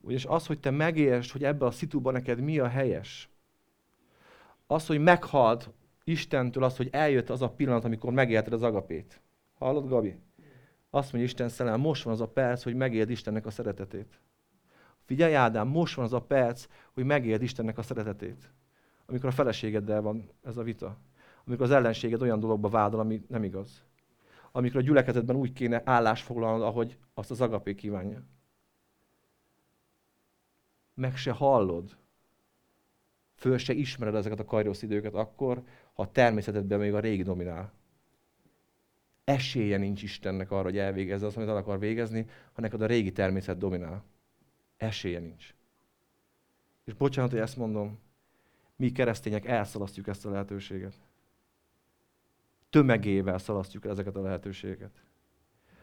Ugyanis 0.00 0.24
az, 0.24 0.46
hogy 0.46 0.60
te 0.60 0.70
megértsd, 0.70 1.30
hogy 1.30 1.44
ebbe 1.44 1.66
a 1.66 1.70
szituban 1.70 2.12
neked 2.12 2.40
mi 2.40 2.58
a 2.58 2.68
helyes, 2.68 3.30
az, 4.66 4.86
hogy 4.86 5.00
meghalt 5.00 5.70
Istentől 6.04 6.62
az, 6.62 6.76
hogy 6.76 6.88
eljött 6.92 7.30
az 7.30 7.42
a 7.42 7.50
pillanat, 7.50 7.84
amikor 7.84 8.12
megélted 8.12 8.52
az 8.52 8.62
agapét. 8.62 9.20
Hallod, 9.58 9.88
Gabi? 9.88 10.18
Azt 10.90 11.12
mondja 11.12 11.30
Isten 11.30 11.48
szellem, 11.48 11.80
most 11.80 12.02
van 12.02 12.12
az 12.12 12.20
a 12.20 12.28
perc, 12.28 12.62
hogy 12.62 12.74
megéld 12.74 13.10
Istennek 13.10 13.46
a 13.46 13.50
szeretetét. 13.50 14.20
Figyelj 15.08 15.34
Ádám, 15.34 15.68
most 15.68 15.94
van 15.94 16.04
az 16.04 16.12
a 16.12 16.20
perc, 16.20 16.66
hogy 16.92 17.04
megéld 17.04 17.42
Istennek 17.42 17.78
a 17.78 17.82
szeretetét. 17.82 18.52
Amikor 19.06 19.28
a 19.28 19.32
feleségeddel 19.32 20.00
van 20.00 20.30
ez 20.42 20.56
a 20.56 20.62
vita. 20.62 20.98
Amikor 21.44 21.64
az 21.64 21.70
ellenséged 21.70 22.22
olyan 22.22 22.40
dologba 22.40 22.68
vádol, 22.68 23.00
ami 23.00 23.24
nem 23.28 23.44
igaz. 23.44 23.84
Amikor 24.52 24.80
a 24.80 24.82
gyülekezetben 24.82 25.36
úgy 25.36 25.52
kéne 25.52 25.82
állás 25.84 26.22
foglalnod, 26.22 26.62
ahogy 26.62 26.98
azt 27.14 27.30
az 27.30 27.40
agapé 27.40 27.74
kívánja. 27.74 28.22
Meg 30.94 31.16
se 31.16 31.32
hallod. 31.32 31.96
föl 33.34 33.58
se 33.58 33.72
ismered 33.72 34.14
ezeket 34.14 34.40
a 34.40 34.44
kairosz 34.44 34.82
időket 34.82 35.14
akkor, 35.14 35.62
ha 35.92 36.02
a 36.02 36.10
természetedben 36.10 36.78
még 36.78 36.94
a 36.94 37.00
régi 37.00 37.22
dominál. 37.22 37.72
Esélye 39.24 39.76
nincs 39.76 40.02
Istennek 40.02 40.50
arra, 40.50 40.62
hogy 40.62 40.78
elvégezze 40.78 41.26
azt, 41.26 41.36
amit 41.36 41.48
el 41.48 41.56
akar 41.56 41.78
végezni, 41.78 42.26
ha 42.52 42.60
neked 42.60 42.82
a 42.82 42.86
régi 42.86 43.12
természet 43.12 43.58
dominál. 43.58 44.04
Esélye 44.78 45.18
nincs. 45.18 45.54
És 46.84 46.94
bocsánat, 46.94 47.30
hogy 47.30 47.40
ezt 47.40 47.56
mondom, 47.56 47.98
mi 48.76 48.92
keresztények 48.92 49.44
elszalasztjuk 49.44 50.06
ezt 50.06 50.26
a 50.26 50.30
lehetőséget. 50.30 50.94
Tömegével 52.70 53.38
szalasztjuk 53.38 53.84
ezeket 53.84 54.16
a 54.16 54.20
lehetőségeket. 54.20 55.02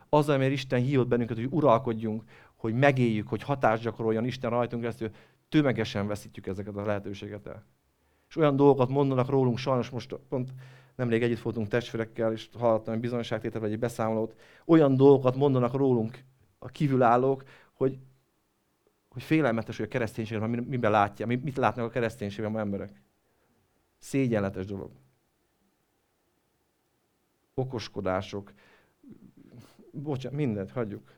Azzal, 0.10 0.38
mert 0.38 0.52
Isten 0.52 0.82
hívott 0.82 1.08
bennünket, 1.08 1.38
hogy 1.38 1.48
uralkodjunk, 1.50 2.24
hogy 2.56 2.74
megéljük, 2.74 3.28
hogy 3.28 3.43
hatást 3.43 3.84
gyakoroljon 3.84 4.26
Isten 4.26 4.50
rajtunk 4.50 4.82
keresztül, 4.82 5.12
tömegesen 5.50 6.08
veszítjük 6.08 6.48
ezeket 6.48 6.76
a 6.76 6.86
lehetőséget 6.86 7.48
el. 7.48 7.66
És 8.30 8.36
olyan 8.36 8.56
dolgokat 8.56 8.89
mondanak 8.89 9.30
rólunk, 9.30 9.58
sajnos 9.58 9.89
most 9.89 10.16
pont 10.30 10.54
nemrég 10.96 11.24
együtt 11.24 11.39
voltunk 11.39 11.68
testvérekkel, 11.68 12.32
és 12.32 12.50
hallottam 12.58 12.93
egy 12.93 13.00
bizonyságtétel 13.00 13.62
vagy 13.62 13.72
egy 13.72 13.80
beszámolót, 13.80 14.36
olyan 14.66 14.96
dolgokat 14.96 15.36
mondanak 15.36 15.74
rólunk 15.74 16.24
a 16.60 16.68
kívülállók, 16.68 17.43
hogy, 17.74 17.98
hogy 19.16 19.24
félelmetes, 19.24 19.78
hogy 19.78 19.86
a 19.86 19.89
kereszténységben 19.89 20.49
miben 20.49 20.91
látja, 20.91 21.26
mit 21.26 21.57
látnak 21.57 21.86
a 21.86 21.89
kereszténységben 21.89 22.55
a 22.55 22.59
emberek. 22.59 23.01
Szégyenletes 23.97 24.66
dolog. 24.66 24.91
Okoskodások. 27.53 28.53
Bocsánat, 29.91 30.38
mindent 30.38 30.72
hagyjuk. 30.72 31.11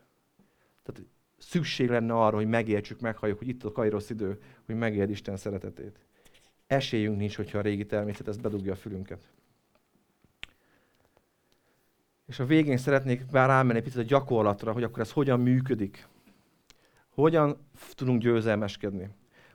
Tehát 0.83 1.09
szükség 1.37 1.89
lenne 1.89 2.13
arra, 2.13 2.35
hogy 2.35 2.47
megértsük, 2.47 2.99
meghalljuk, 2.99 3.37
hogy 3.37 3.47
itt 3.47 3.63
a 3.63 3.71
kairosz 3.71 4.09
idő, 4.09 4.41
hogy 4.65 4.75
megérd 4.75 5.09
Isten 5.09 5.37
szeretetét. 5.37 5.99
Esélyünk 6.67 7.17
nincs, 7.17 7.35
hogyha 7.35 7.57
a 7.57 7.61
régi 7.61 7.85
természet 7.85 8.27
ezt 8.27 8.41
bedugja 8.41 8.71
a 8.71 8.75
fülünket. 8.75 9.31
És 12.25 12.39
a 12.39 12.45
végén 12.45 12.77
szeretnék 12.77 13.25
bár 13.25 13.47
rámenni 13.47 13.81
picit 13.81 13.99
a 13.99 14.03
gyakorlatra, 14.03 14.71
hogy 14.71 14.83
akkor 14.83 14.99
ez 14.99 15.11
hogyan 15.11 15.39
működik. 15.39 16.07
Hogyan 17.21 17.57
tudunk 17.95 18.21
győzelmeskedni. 18.21 19.09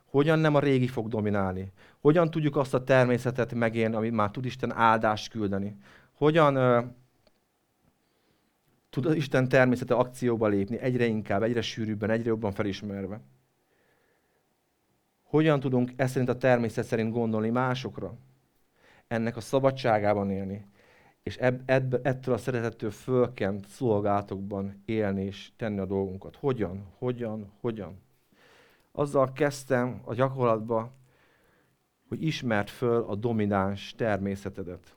Hogyan 0.05 0.39
nem 0.39 0.55
a 0.55 0.59
régi 0.59 0.87
fog 0.87 1.07
dominálni. 1.07 1.71
Hogyan 1.99 2.31
tudjuk 2.31 2.55
azt 2.55 2.73
a 2.73 2.83
természetet 2.83 3.53
megélni, 3.53 3.95
amit 3.95 4.11
már 4.11 4.31
tud 4.31 4.45
Isten 4.45 4.73
áldást 4.73 5.31
küldeni. 5.31 5.77
Hogyan 6.13 6.57
uh, 6.57 6.85
tud 8.89 9.15
Isten 9.15 9.49
természete 9.49 9.93
akcióba 9.93 10.47
lépni 10.47 10.77
egyre 10.77 11.05
inkább, 11.05 11.43
egyre 11.43 11.61
sűrűbben, 11.61 12.09
egyre 12.09 12.27
jobban 12.27 12.51
felismerve. 12.51 13.21
Hogyan 15.23 15.59
tudunk 15.59 15.91
ezt 15.95 16.11
szerint 16.11 16.29
a 16.29 16.37
természet 16.37 16.85
szerint 16.85 17.11
gondolni 17.11 17.49
másokra? 17.49 18.17
Ennek 19.07 19.37
a 19.37 19.41
szabadságában 19.41 20.31
élni. 20.31 20.65
És 21.23 21.37
ebb, 21.37 21.61
ebb, 21.65 22.05
ettől 22.05 22.33
a 22.33 22.37
szeretettől 22.37 22.91
fölkent 22.91 23.67
szolgálatokban 23.67 24.81
élni 24.85 25.23
és 25.23 25.51
tenni 25.55 25.79
a 25.79 25.85
dolgunkat. 25.85 26.35
Hogyan? 26.35 26.85
Hogyan? 26.97 27.51
Hogyan? 27.59 28.01
Azzal 28.91 29.33
kezdtem 29.33 30.01
a 30.05 30.13
gyakorlatba, 30.13 30.91
hogy 32.07 32.23
ismert 32.23 32.69
föl 32.69 33.03
a 33.07 33.15
domináns 33.15 33.93
természetedet 33.95 34.95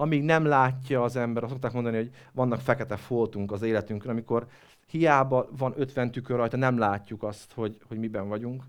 amíg 0.00 0.22
nem 0.22 0.44
látja 0.44 1.02
az 1.02 1.16
ember, 1.16 1.42
azt 1.42 1.52
szokták 1.52 1.72
mondani, 1.72 1.96
hogy 1.96 2.10
vannak 2.32 2.60
fekete 2.60 2.96
foltunk 2.96 3.52
az 3.52 3.62
életünkön, 3.62 4.10
amikor 4.10 4.46
hiába 4.86 5.48
van 5.56 5.74
50 5.76 6.10
tükör 6.10 6.36
rajta, 6.36 6.56
nem 6.56 6.78
látjuk 6.78 7.22
azt, 7.22 7.52
hogy, 7.52 7.78
hogy 7.88 7.98
miben 7.98 8.28
vagyunk. 8.28 8.62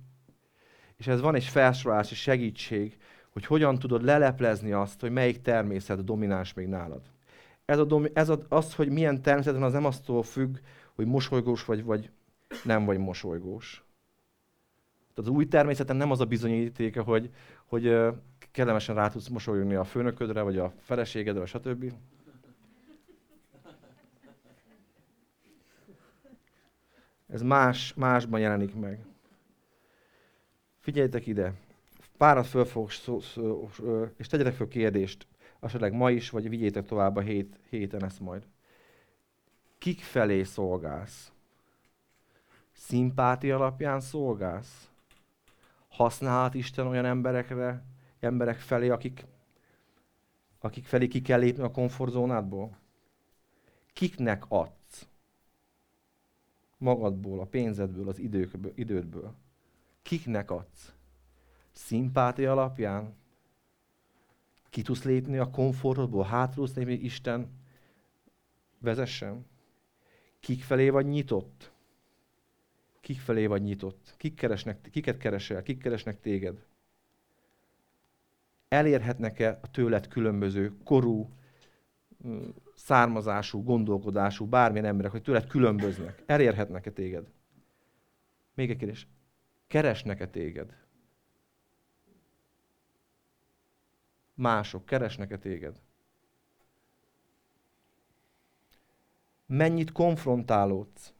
És 0.97 1.07
ez 1.07 1.21
van 1.21 1.35
egy 1.35 1.43
felsorolási 1.43 2.15
segítség, 2.15 2.97
hogy 3.31 3.45
hogyan 3.45 3.79
tudod 3.79 4.03
leleplezni 4.03 4.71
azt, 4.71 5.01
hogy 5.01 5.11
melyik 5.11 5.41
természet 5.41 6.03
domináns 6.03 6.53
még 6.53 6.67
nálad. 6.67 7.01
Ez, 7.65 7.79
a 7.79 7.83
domi, 7.83 8.09
ez 8.13 8.29
a, 8.29 8.39
az, 8.49 8.75
hogy 8.75 8.89
milyen 8.89 9.21
természet 9.21 9.53
van, 9.53 9.63
az 9.63 9.73
nem 9.73 9.85
attól 9.85 10.23
függ, 10.23 10.57
hogy 10.95 11.05
mosolygós 11.05 11.65
vagy, 11.65 11.83
vagy 11.83 12.09
nem 12.63 12.85
vagy 12.85 12.97
mosolygós. 12.97 13.83
Tehát 15.13 15.29
az 15.29 15.35
új 15.37 15.47
természeten 15.47 15.95
nem 15.95 16.11
az 16.11 16.19
a 16.19 16.25
bizonyítéka, 16.25 17.03
hogy, 17.03 17.29
hogy 17.65 17.97
kellemesen 18.51 18.95
rá 18.95 19.07
tudsz 19.07 19.27
mosolyogni 19.27 19.75
a 19.75 19.83
főnöködre, 19.83 20.41
vagy 20.41 20.57
a 20.57 20.73
feleségedre, 20.79 21.45
stb. 21.45 21.93
Ez 27.27 27.41
más, 27.41 27.93
másban 27.93 28.39
jelenik 28.39 28.75
meg. 28.75 29.05
Figyeljetek 30.79 31.27
ide, 31.27 31.53
párat 32.21 32.47
föl 32.47 32.65
fogok 32.65 32.91
és 34.17 34.27
tegyetek 34.27 34.53
föl 34.53 34.67
kérdést, 34.67 35.27
esetleg 35.59 35.93
ma 35.93 36.11
is, 36.11 36.29
vagy 36.29 36.49
vigyétek 36.49 36.85
tovább 36.85 37.15
a 37.15 37.21
hét, 37.21 37.59
héten 37.69 38.03
ezt 38.03 38.19
majd. 38.19 38.47
Kik 39.77 39.99
felé 39.99 40.43
szolgálsz? 40.43 41.31
Szimpátia 42.71 43.55
alapján 43.55 43.99
szolgálsz? 43.99 44.89
Használhat 45.87 46.53
Isten 46.53 46.87
olyan 46.87 47.05
emberekre, 47.05 47.83
emberek 48.19 48.59
felé, 48.59 48.89
akik, 48.89 49.25
akik 50.59 50.85
felé 50.85 51.07
ki 51.07 51.21
kell 51.21 51.39
lépni 51.39 51.63
a 51.63 51.71
komfortzónádból? 51.71 52.77
Kiknek 53.93 54.43
adsz? 54.47 55.07
Magadból, 56.77 57.39
a 57.39 57.45
pénzedből, 57.45 58.07
az 58.07 58.19
időkből, 58.19 58.71
idődből. 58.75 59.33
Kiknek 60.01 60.51
adsz? 60.51 60.93
Szimpátia 61.71 62.51
alapján? 62.51 63.15
Ki 64.69 64.81
tudsz 64.81 65.03
lépni 65.03 65.37
a 65.37 65.49
komfortodból, 65.49 66.23
hátra 66.23 66.53
tudsz 66.53 66.75
lépni, 66.75 66.93
Isten 66.93 67.49
vezessen? 68.79 69.45
Kik 70.39 70.63
felé 70.63 70.89
vagy 70.89 71.05
nyitott? 71.05 71.71
Kik 73.01 73.19
felé 73.19 73.45
vagy 73.45 73.61
nyitott? 73.61 74.13
Kik 74.17 74.35
keresnek, 74.35 74.89
kiket 74.91 75.17
keresel? 75.17 75.63
Kik 75.63 75.81
keresnek 75.81 76.19
téged? 76.19 76.65
elérhetnek-e 78.71 79.59
a 79.61 79.71
tőled 79.71 80.07
különböző 80.07 80.73
korú, 80.83 81.29
származású, 82.75 83.63
gondolkodású, 83.63 84.45
bármilyen 84.45 84.85
emberek, 84.85 85.11
hogy 85.11 85.21
tőled 85.21 85.47
különböznek. 85.47 86.23
Elérhetnek-e 86.25 86.91
téged? 86.91 87.27
Még 88.53 88.69
egy 88.69 88.77
kérdés. 88.77 89.07
Keresnek-e 89.67 90.27
téged? 90.27 90.77
Mások 94.41 94.85
keresnek-e 94.85 95.37
téged? 95.37 95.81
Mennyit 99.45 99.91
konfrontálódsz? 99.91 101.13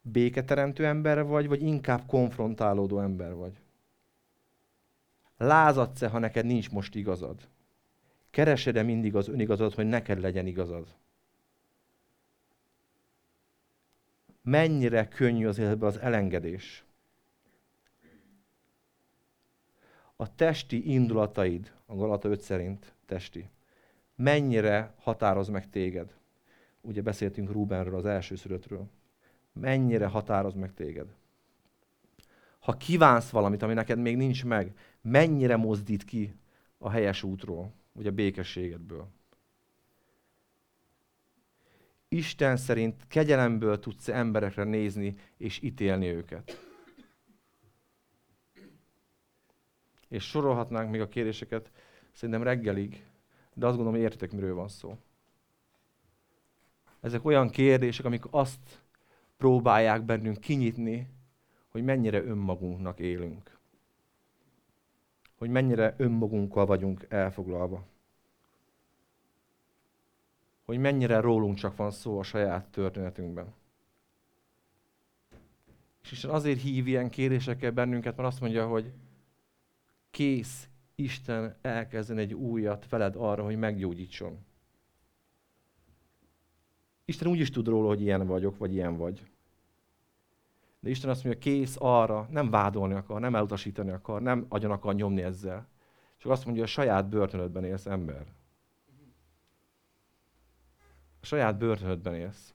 Béketeremtő 0.00 0.86
ember 0.86 1.24
vagy, 1.24 1.48
vagy 1.48 1.62
inkább 1.62 2.06
konfrontálódó 2.06 3.00
ember 3.00 3.34
vagy? 3.34 3.60
Lázadsz-e, 5.36 6.08
ha 6.08 6.18
neked 6.18 6.44
nincs 6.44 6.70
most 6.70 6.94
igazad? 6.94 7.48
Keresed-e 8.30 8.82
mindig 8.82 9.16
az 9.16 9.28
önigazad, 9.28 9.74
hogy 9.74 9.86
neked 9.86 10.20
legyen 10.20 10.46
igazad? 10.46 10.96
Mennyire 14.42 15.08
könnyű 15.08 15.46
az 15.46 15.58
életben 15.58 15.88
az 15.88 15.96
elengedés? 15.98 16.84
A 20.22 20.34
testi 20.34 20.92
indulataid, 20.92 21.72
a 21.86 21.94
Galata 21.94 22.28
5 22.28 22.40
szerint 22.40 22.94
testi, 23.06 23.48
mennyire 24.14 24.94
határoz 24.98 25.48
meg 25.48 25.70
téged? 25.70 26.14
Ugye 26.80 27.02
beszéltünk 27.02 27.50
Rubenről, 27.50 27.94
az 27.94 28.06
első 28.06 28.36
szülöttről. 28.36 28.88
Mennyire 29.52 30.06
határoz 30.06 30.54
meg 30.54 30.74
téged? 30.74 31.14
Ha 32.58 32.72
kívánsz 32.72 33.30
valamit, 33.30 33.62
ami 33.62 33.74
neked 33.74 33.98
még 33.98 34.16
nincs 34.16 34.44
meg, 34.44 34.74
mennyire 35.00 35.56
mozdít 35.56 36.04
ki 36.04 36.34
a 36.78 36.90
helyes 36.90 37.22
útról, 37.22 37.72
vagy 37.92 38.06
a 38.06 38.12
békességedből. 38.12 39.08
Isten 42.08 42.56
szerint 42.56 43.06
kegyelemből 43.08 43.78
tudsz 43.78 44.08
emberekre 44.08 44.64
nézni 44.64 45.16
és 45.36 45.62
ítélni 45.62 46.06
őket. 46.06 46.70
És 50.12 50.24
sorolhatnánk 50.24 50.90
még 50.90 51.00
a 51.00 51.08
kérdéseket 51.08 51.70
szerintem 52.12 52.42
reggelig, 52.42 53.06
de 53.54 53.66
azt 53.66 53.76
gondolom, 53.76 54.00
hogy 54.00 54.10
értitek, 54.10 54.32
miről 54.32 54.54
van 54.54 54.68
szó. 54.68 54.96
Ezek 57.00 57.24
olyan 57.24 57.50
kérdések, 57.50 58.04
amik 58.04 58.24
azt 58.30 58.82
próbálják 59.36 60.02
bennünk 60.02 60.40
kinyitni, 60.40 61.08
hogy 61.68 61.84
mennyire 61.84 62.24
önmagunknak 62.24 63.00
élünk 63.00 63.60
hogy 65.42 65.50
mennyire 65.50 65.94
önmagunkkal 65.96 66.66
vagyunk 66.66 67.06
elfoglalva. 67.08 67.84
Hogy 70.64 70.78
mennyire 70.78 71.20
rólunk 71.20 71.56
csak 71.56 71.76
van 71.76 71.90
szó 71.90 72.18
a 72.18 72.22
saját 72.22 72.66
történetünkben. 72.66 73.54
És 76.02 76.12
Isten 76.12 76.30
azért 76.30 76.60
hív 76.60 76.86
ilyen 76.86 77.10
kérésekkel 77.10 77.70
bennünket, 77.70 78.16
mert 78.16 78.28
azt 78.28 78.40
mondja, 78.40 78.66
hogy 78.66 78.92
kész 80.12 80.68
Isten 80.94 81.56
elkezdeni 81.60 82.20
egy 82.20 82.34
újat 82.34 82.88
veled 82.88 83.14
arra, 83.16 83.44
hogy 83.44 83.56
meggyógyítson. 83.56 84.38
Isten 87.04 87.28
úgy 87.28 87.38
is 87.38 87.50
tud 87.50 87.66
róla, 87.66 87.88
hogy 87.88 88.00
ilyen 88.00 88.26
vagyok, 88.26 88.58
vagy 88.58 88.72
ilyen 88.72 88.96
vagy. 88.96 89.30
De 90.80 90.90
Isten 90.90 91.10
azt 91.10 91.24
mondja, 91.24 91.42
kész 91.42 91.76
arra, 91.78 92.28
nem 92.30 92.50
vádolni 92.50 92.94
akar, 92.94 93.20
nem 93.20 93.34
elutasítani 93.34 93.90
akar, 93.90 94.22
nem 94.22 94.46
agyon 94.48 94.70
akar 94.70 94.94
nyomni 94.94 95.22
ezzel. 95.22 95.68
Csak 96.16 96.30
azt 96.30 96.44
mondja, 96.44 96.62
hogy 96.62 96.70
a 96.70 96.74
saját 96.74 97.08
börtönödben 97.08 97.64
élsz 97.64 97.86
ember. 97.86 98.26
A 101.20 101.26
saját 101.26 101.58
börtönödben 101.58 102.14
élsz. 102.14 102.52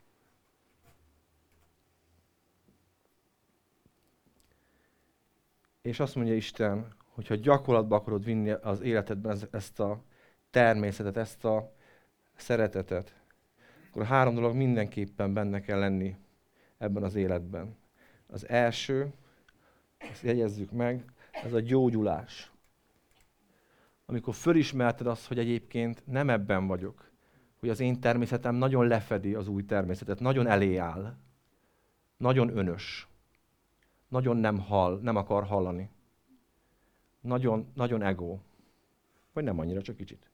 És 5.82 5.99
azt 5.99 6.16
mondja 6.16 6.36
Isten, 6.36 6.97
hogyha 7.18 7.36
gyakorlatba 7.36 7.95
akarod 7.95 8.24
vinni 8.24 8.49
az 8.49 8.82
életedben 8.82 9.38
ezt 9.51 9.80
a 9.80 10.01
természetet, 10.49 11.18
ezt 11.18 11.45
a 11.45 11.74
szeretetet, 12.36 13.15
akkor 13.89 14.05
három 14.05 14.36
dolog 14.36 14.55
mindenképpen 14.55 15.34
benne 15.34 15.59
kell 15.59 15.80
lenni 15.80 16.15
ebben 16.78 17.03
az 17.03 17.15
életben. 17.15 17.76
Az 18.28 18.49
első, 18.49 19.13
ezt 19.97 20.22
jegyezzük 20.22 20.72
meg, 20.72 21.05
ez 21.32 21.53
a 21.53 21.59
gyógyulás. 21.59 22.51
Amikor 24.05 24.34
fölismerted 24.34 25.07
azt, 25.07 25.28
hogy 25.28 25.39
egyébként 25.39 26.03
nem 26.05 26.30
ebben 26.30 26.68
vagyok, 26.68 27.11
hogy 27.59 27.70
az 27.70 27.80
én 27.80 27.99
természetem 27.99 28.55
nagyon 28.55 28.88
lefedi 28.88 29.34
az 29.34 29.47
új 29.47 29.65
természetet, 29.65 30.20
nagyon 30.20 30.47
elé 30.47 30.78
áll, 30.78 31.15
nagyon 32.18 32.57
önös, 32.57 33.07
nagyon 34.07 34.38
nem 34.38 34.59
hall, 34.59 34.99
nem 35.01 35.15
akar 35.15 35.43
hallani. 35.43 35.89
Nagyon, 37.28 37.67
nagyon 37.73 38.01
ego. 38.01 38.38
Vagy 39.34 39.43
nem 39.43 39.59
annyira, 39.59 39.82
csak 39.82 39.95
kicsit. 39.95 40.30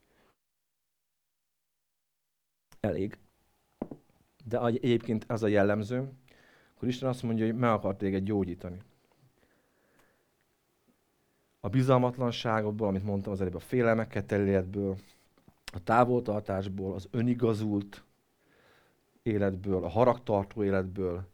Elég. 2.79 3.17
De 4.45 4.61
egyébként 4.65 5.25
ez 5.27 5.43
a 5.43 5.47
jellemző, 5.47 6.11
akkor 6.75 6.87
Isten 6.87 7.09
azt 7.09 7.23
mondja, 7.23 7.45
hogy 7.45 7.55
meg 7.55 7.69
akar 7.69 7.95
téged 7.95 8.23
gyógyítani. 8.23 8.81
A 11.59 11.69
bizalmatlanságokból, 11.69 12.87
amit 12.87 13.03
mondtam 13.03 13.31
az 13.31 13.41
előbb, 13.41 13.55
a 13.55 13.59
félelmeket 13.59 14.31
életből, 14.31 14.97
a 15.73 15.83
távoltartásból, 15.83 16.93
az 16.93 17.07
önigazult 17.11 18.03
életből, 19.21 19.83
a 19.83 19.89
haragtartó 19.89 20.63
életből, 20.63 21.27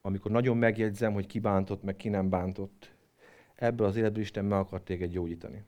amikor 0.00 0.30
nagyon 0.30 0.56
megjegyzem, 0.56 1.12
hogy 1.12 1.26
ki 1.26 1.38
bántott, 1.38 1.82
meg 1.82 1.96
ki 1.96 2.08
nem 2.08 2.28
bántott, 2.28 2.95
ebből 3.56 3.86
az 3.86 3.96
életből 3.96 4.22
Isten 4.22 4.44
meg 4.44 4.58
akar 4.58 4.82
téged 4.82 5.10
gyógyítani. 5.10 5.64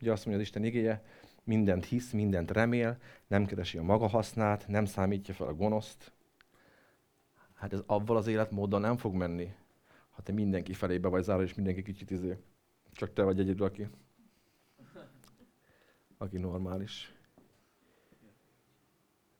Ugye 0.00 0.12
azt 0.12 0.24
mondja 0.24 0.42
az 0.42 0.48
Isten 0.48 0.64
igéje, 0.64 1.04
mindent 1.44 1.84
hisz, 1.84 2.10
mindent 2.12 2.50
remél, 2.50 2.98
nem 3.26 3.46
keresi 3.46 3.78
a 3.78 3.82
maga 3.82 4.06
hasznát, 4.06 4.68
nem 4.68 4.84
számítja 4.84 5.34
fel 5.34 5.46
a 5.46 5.54
gonoszt. 5.54 6.12
Hát 7.54 7.72
ez 7.72 7.82
avval 7.86 8.16
az 8.16 8.26
életmóddal 8.26 8.80
nem 8.80 8.96
fog 8.96 9.14
menni, 9.14 9.54
ha 10.10 10.22
te 10.22 10.32
mindenki 10.32 10.72
felébe 10.72 11.08
vagy 11.08 11.22
zárva, 11.22 11.42
és 11.42 11.54
mindenki 11.54 11.82
kicsit 11.82 12.10
izé. 12.10 12.36
Csak 12.92 13.12
te 13.12 13.22
vagy 13.22 13.40
egyedül, 13.40 13.66
aki, 13.66 13.88
aki 16.18 16.38
normális. 16.38 17.14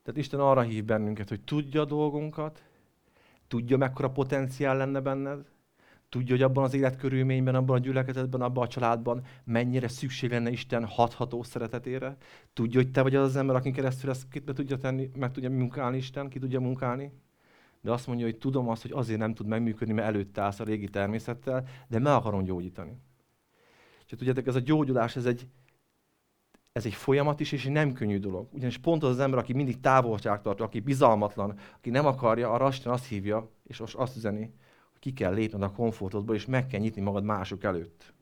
Tehát 0.02 0.20
Isten 0.20 0.40
arra 0.40 0.62
hív 0.62 0.84
bennünket, 0.84 1.28
hogy 1.28 1.44
tudja 1.44 1.80
a 1.80 1.84
dolgunkat, 1.84 2.64
tudja, 3.48 3.76
mekkora 3.76 4.10
potenciál 4.10 4.76
lenne 4.76 5.00
benned, 5.00 5.46
Tudja, 6.08 6.34
hogy 6.34 6.42
abban 6.42 6.64
az 6.64 6.74
életkörülményben, 6.74 7.54
abban 7.54 7.76
a 7.76 7.80
gyülekezetben, 7.80 8.40
abban 8.40 8.64
a 8.64 8.68
családban 8.68 9.24
mennyire 9.44 9.88
szükség 9.88 10.30
lenne 10.30 10.50
Isten 10.50 10.84
hatható 10.84 11.42
szeretetére. 11.42 12.16
Tudja, 12.52 12.80
hogy 12.80 12.90
te 12.90 13.02
vagy 13.02 13.14
az 13.14 13.24
az 13.24 13.36
ember, 13.36 13.56
akin 13.56 13.72
keresztül 13.72 14.10
ezt 14.10 14.28
ki 14.28 14.40
tudja 14.40 14.76
tenni, 14.76 15.10
meg 15.16 15.30
tudja 15.30 15.50
munkálni 15.50 15.96
Isten, 15.96 16.28
ki 16.28 16.38
tudja 16.38 16.60
munkálni. 16.60 17.12
De 17.80 17.92
azt 17.92 18.06
mondja, 18.06 18.24
hogy 18.24 18.36
tudom 18.36 18.68
azt, 18.68 18.82
hogy 18.82 18.92
azért 18.94 19.18
nem 19.18 19.34
tud 19.34 19.46
megműködni, 19.46 19.94
mert 19.94 20.08
előtte 20.08 20.42
állsz 20.42 20.60
a 20.60 20.64
régi 20.64 20.88
természettel, 20.88 21.68
de 21.88 21.98
meg 21.98 22.12
akarom 22.12 22.44
gyógyítani. 22.44 22.98
És 24.06 24.12
tudjátok, 24.16 24.46
ez 24.46 24.54
a 24.54 24.60
gyógyulás, 24.60 25.16
ez 25.16 25.26
egy, 25.26 25.48
ez 26.72 26.86
egy 26.86 26.94
folyamat 26.94 27.40
is, 27.40 27.52
és 27.52 27.66
egy 27.66 27.72
nem 27.72 27.92
könnyű 27.92 28.18
dolog. 28.18 28.48
Ugyanis 28.52 28.78
pont 28.78 29.02
az 29.02 29.10
az 29.10 29.18
ember, 29.18 29.38
aki 29.38 29.52
mindig 29.52 29.80
távolságtartó, 29.80 30.64
aki 30.64 30.80
bizalmatlan, 30.80 31.58
aki 31.76 31.90
nem 31.90 32.06
akarja, 32.06 32.68
Isten 32.68 32.92
azt 32.92 33.06
hívja, 33.06 33.50
és 33.64 33.78
most 33.78 33.94
azt 33.94 34.16
üzeni, 34.16 34.54
ki 35.06 35.12
kell 35.12 35.34
lépned 35.34 35.62
a 35.62 35.70
komfortodból, 35.70 36.34
és 36.34 36.46
meg 36.46 36.66
kell 36.66 36.80
nyitni 36.80 37.00
magad 37.00 37.24
mások 37.24 37.64
előtt. 37.64 38.14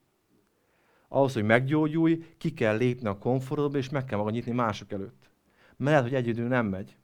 Ahhoz, 1.09 1.35
hogy 1.35 1.45
meggyógyulj, 1.45 2.25
ki 2.39 2.53
kell 2.53 2.77
lépni 2.77 3.09
a 3.09 3.19
komfortodból, 3.19 3.79
és 3.79 3.89
meg 3.89 4.05
kell 4.05 4.19
magad 4.19 4.33
nyitni 4.33 4.53
mások 4.53 4.93
előtt. 4.93 5.31
Mert 5.77 5.91
lehet, 5.91 6.03
hogy 6.03 6.15
egyedül 6.15 6.49
nem 6.49 6.67
megy. 6.67 6.97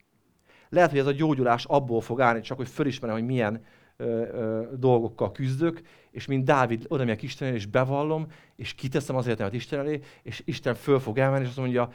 Lehet, 0.69 0.91
hogy 0.91 0.99
ez 0.99 1.07
a 1.07 1.13
gyógyulás 1.13 1.65
abból 1.65 2.01
fog 2.01 2.21
állni, 2.21 2.41
csak 2.41 2.57
hogy 2.57 2.69
fölismerem, 2.69 3.17
hogy 3.17 3.25
milyen 3.25 3.65
ö, 3.97 4.05
ö, 4.05 4.77
dolgokkal 4.77 5.33
küzdök, 5.33 5.81
és 6.11 6.27
mint 6.27 6.45
Dávid 6.45 6.85
oda 6.89 7.05
megyek 7.05 7.23
Isten 7.23 7.55
és 7.55 7.67
bevallom, 7.67 8.27
és 8.57 8.75
kiteszem 8.75 9.17
az 9.17 9.27
életemet 9.27 9.55
Isten 9.55 9.79
elé, 9.79 10.01
és 10.23 10.43
Isten 10.45 10.75
föl 10.75 10.99
fog 10.99 11.19
elmenni, 11.19 11.43
és 11.43 11.49
azt 11.49 11.59
mondja, 11.59 11.93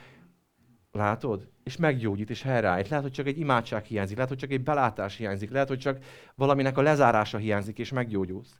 Látod? 0.92 1.48
És 1.66 1.76
meggyógyít, 1.76 2.30
és 2.30 2.42
helyreállít. 2.42 2.88
Lehet, 2.88 3.04
hogy 3.04 3.12
csak 3.12 3.26
egy 3.26 3.38
imádság 3.38 3.84
hiányzik, 3.84 4.14
lehet, 4.14 4.30
hogy 4.30 4.38
csak 4.38 4.50
egy 4.50 4.62
belátás 4.62 5.16
hiányzik, 5.16 5.50
lehet, 5.50 5.68
hogy 5.68 5.78
csak 5.78 5.98
valaminek 6.34 6.78
a 6.78 6.82
lezárása 6.82 7.38
hiányzik, 7.38 7.78
és 7.78 7.92
meggyógyulsz. 7.92 8.58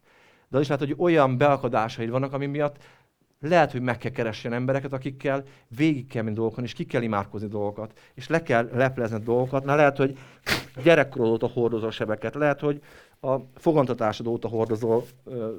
De 0.49 0.57
az 0.57 0.63
is 0.63 0.69
lehet, 0.69 0.85
hogy 0.85 0.95
olyan 0.99 1.39
beakadásaid 1.39 2.11
vannak, 2.11 2.33
ami 2.33 2.47
miatt 2.47 2.77
lehet, 3.41 3.73
hogy 3.73 3.81
meg 3.81 3.99
kell 3.99 4.11
keresni 4.11 4.55
embereket, 4.55 4.93
akikkel 4.93 5.45
végig 5.69 6.07
kell 6.07 6.23
menni 6.23 6.35
dolgokon, 6.35 6.65
és 6.65 6.73
ki 6.73 6.85
kell 6.85 7.03
imádkozni 7.03 7.49
dolgokat, 7.49 7.99
és 8.15 8.29
le 8.29 8.43
kell 8.43 8.69
leplezni 8.73 9.19
dolgokat. 9.19 9.65
Na 9.65 9.75
lehet, 9.75 9.97
hogy 9.97 10.19
gyerekkorod 10.83 11.31
óta 11.31 11.47
hordozol 11.47 11.91
sebeket, 11.91 12.35
lehet, 12.35 12.61
hogy 12.61 12.83
a 13.27 13.49
fogantatásod 13.55 14.27
óta 14.27 14.49
hordozó 14.49 15.03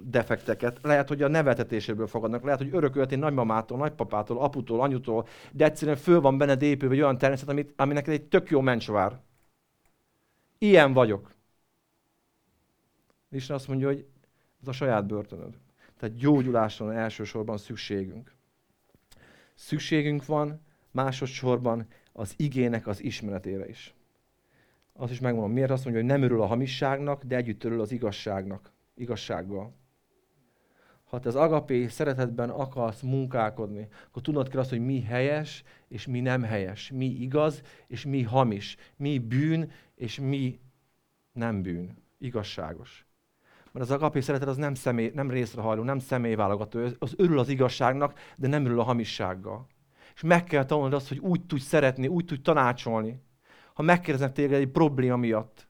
defekteket, 0.03 0.79
lehet, 0.81 1.07
hogy 1.07 1.21
a 1.21 1.27
nevetetéséből 1.27 2.07
fogadnak, 2.07 2.43
lehet, 2.43 2.59
hogy 2.59 2.73
örököltél 2.73 3.17
nagymamától, 3.17 3.77
nagypapától, 3.77 4.37
aputól, 4.39 4.81
anyutól, 4.81 5.27
de 5.51 5.65
egyszerűen 5.65 5.97
föl 5.97 6.21
van 6.21 6.37
benned 6.37 6.61
épülve 6.61 6.95
egy 6.95 7.01
olyan 7.01 7.17
természet, 7.17 7.49
amit, 7.49 7.73
ami 7.75 7.95
egy 8.05 8.27
tök 8.27 8.49
jó 8.49 8.61
mencsvár. 8.61 9.21
Ilyen 10.57 10.93
vagyok. 10.93 11.35
Isten 13.31 13.55
azt 13.55 13.67
mondja, 13.67 13.87
hogy 13.87 14.05
ez 14.61 14.67
a 14.67 14.71
saját 14.71 15.05
börtönöd. 15.05 15.57
Tehát 15.99 16.15
gyógyulásra 16.15 16.85
van 16.85 16.95
elsősorban 16.95 17.57
szükségünk. 17.57 18.35
Szükségünk 19.55 20.25
van 20.25 20.61
másodszorban 20.91 21.87
az 22.13 22.33
igének 22.37 22.87
az 22.87 23.03
ismeretére 23.03 23.67
is 23.67 23.96
azt 24.97 25.11
is 25.11 25.19
megmondom, 25.19 25.51
miért 25.51 25.71
azt 25.71 25.83
mondja, 25.83 26.01
hogy 26.01 26.11
nem 26.11 26.21
örül 26.21 26.41
a 26.41 26.45
hamisságnak, 26.45 27.23
de 27.23 27.35
együtt 27.35 27.63
örül 27.63 27.81
az 27.81 27.91
igazságnak, 27.91 28.71
igazsággal. 28.95 29.75
Ha 31.03 31.19
te 31.19 31.27
az 31.27 31.35
agapé 31.35 31.87
szeretetben 31.87 32.49
akarsz 32.49 33.01
munkálkodni, 33.01 33.87
akkor 34.07 34.21
tudnod 34.21 34.49
kell 34.49 34.59
azt, 34.59 34.69
hogy 34.69 34.85
mi 34.85 35.01
helyes, 35.01 35.63
és 35.87 36.07
mi 36.07 36.19
nem 36.19 36.43
helyes. 36.43 36.91
Mi 36.91 37.05
igaz, 37.05 37.61
és 37.87 38.05
mi 38.05 38.23
hamis. 38.23 38.77
Mi 38.95 39.19
bűn, 39.19 39.71
és 39.95 40.19
mi 40.19 40.59
nem 41.31 41.61
bűn. 41.61 41.97
Igazságos. 42.17 43.05
Mert 43.71 43.85
az 43.85 43.91
agapé 43.91 44.19
szeretet 44.19 44.47
az 44.47 44.57
nem, 44.57 44.73
személy, 44.73 45.11
nem 45.13 45.29
részrehajló, 45.29 45.83
nem 45.83 45.99
személyválogató. 45.99 46.79
Az 46.99 47.13
örül 47.17 47.39
az 47.39 47.49
igazságnak, 47.49 48.19
de 48.35 48.47
nem 48.47 48.65
örül 48.65 48.79
a 48.79 48.83
hamissággal. 48.83 49.67
És 50.15 50.21
meg 50.21 50.43
kell 50.43 50.65
tanulnod 50.65 50.93
azt, 50.93 51.07
hogy 51.07 51.19
úgy 51.19 51.45
tudj 51.45 51.61
szeretni, 51.61 52.07
úgy 52.07 52.25
tudj 52.25 52.41
tanácsolni, 52.41 53.21
ha 53.77 53.83
megkérdeznek 53.83 54.33
téged 54.33 54.53
egy 54.53 54.67
probléma 54.67 55.15
miatt, 55.15 55.67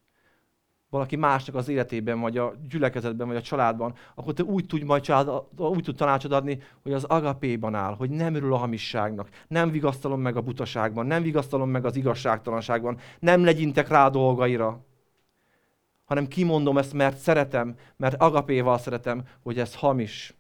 valaki 0.89 1.15
másnak 1.15 1.55
az 1.55 1.67
életében, 1.67 2.19
vagy 2.19 2.37
a 2.37 2.53
gyülekezetben, 2.69 3.27
vagy 3.27 3.35
a 3.35 3.41
családban, 3.41 3.93
akkor 4.15 4.33
te 4.33 4.43
úgy 4.43 4.65
tudj 4.65 4.83
majd 4.83 5.01
család, 5.03 5.43
úgy 5.57 5.83
tud 5.83 5.95
tanácsod 5.95 6.31
adni, 6.31 6.59
hogy 6.83 6.93
az 6.93 7.03
agapéban 7.03 7.75
áll, 7.75 7.95
hogy 7.95 8.09
nem 8.09 8.35
örül 8.35 8.53
a 8.53 8.57
hamisságnak, 8.57 9.29
nem 9.47 9.71
vigasztalom 9.71 10.21
meg 10.21 10.35
a 10.35 10.41
butaságban, 10.41 11.05
nem 11.05 11.21
vigasztalom 11.21 11.69
meg 11.69 11.85
az 11.85 11.95
igazságtalanságban, 11.95 12.99
nem 13.19 13.43
legyintek 13.43 13.87
rá 13.87 14.09
dolgaira, 14.09 14.85
hanem 16.05 16.27
kimondom 16.27 16.77
ezt, 16.77 16.93
mert 16.93 17.17
szeretem, 17.17 17.75
mert 17.97 18.21
agapéval 18.21 18.77
szeretem, 18.77 19.23
hogy 19.43 19.59
ez 19.59 19.75
hamis, 19.75 20.33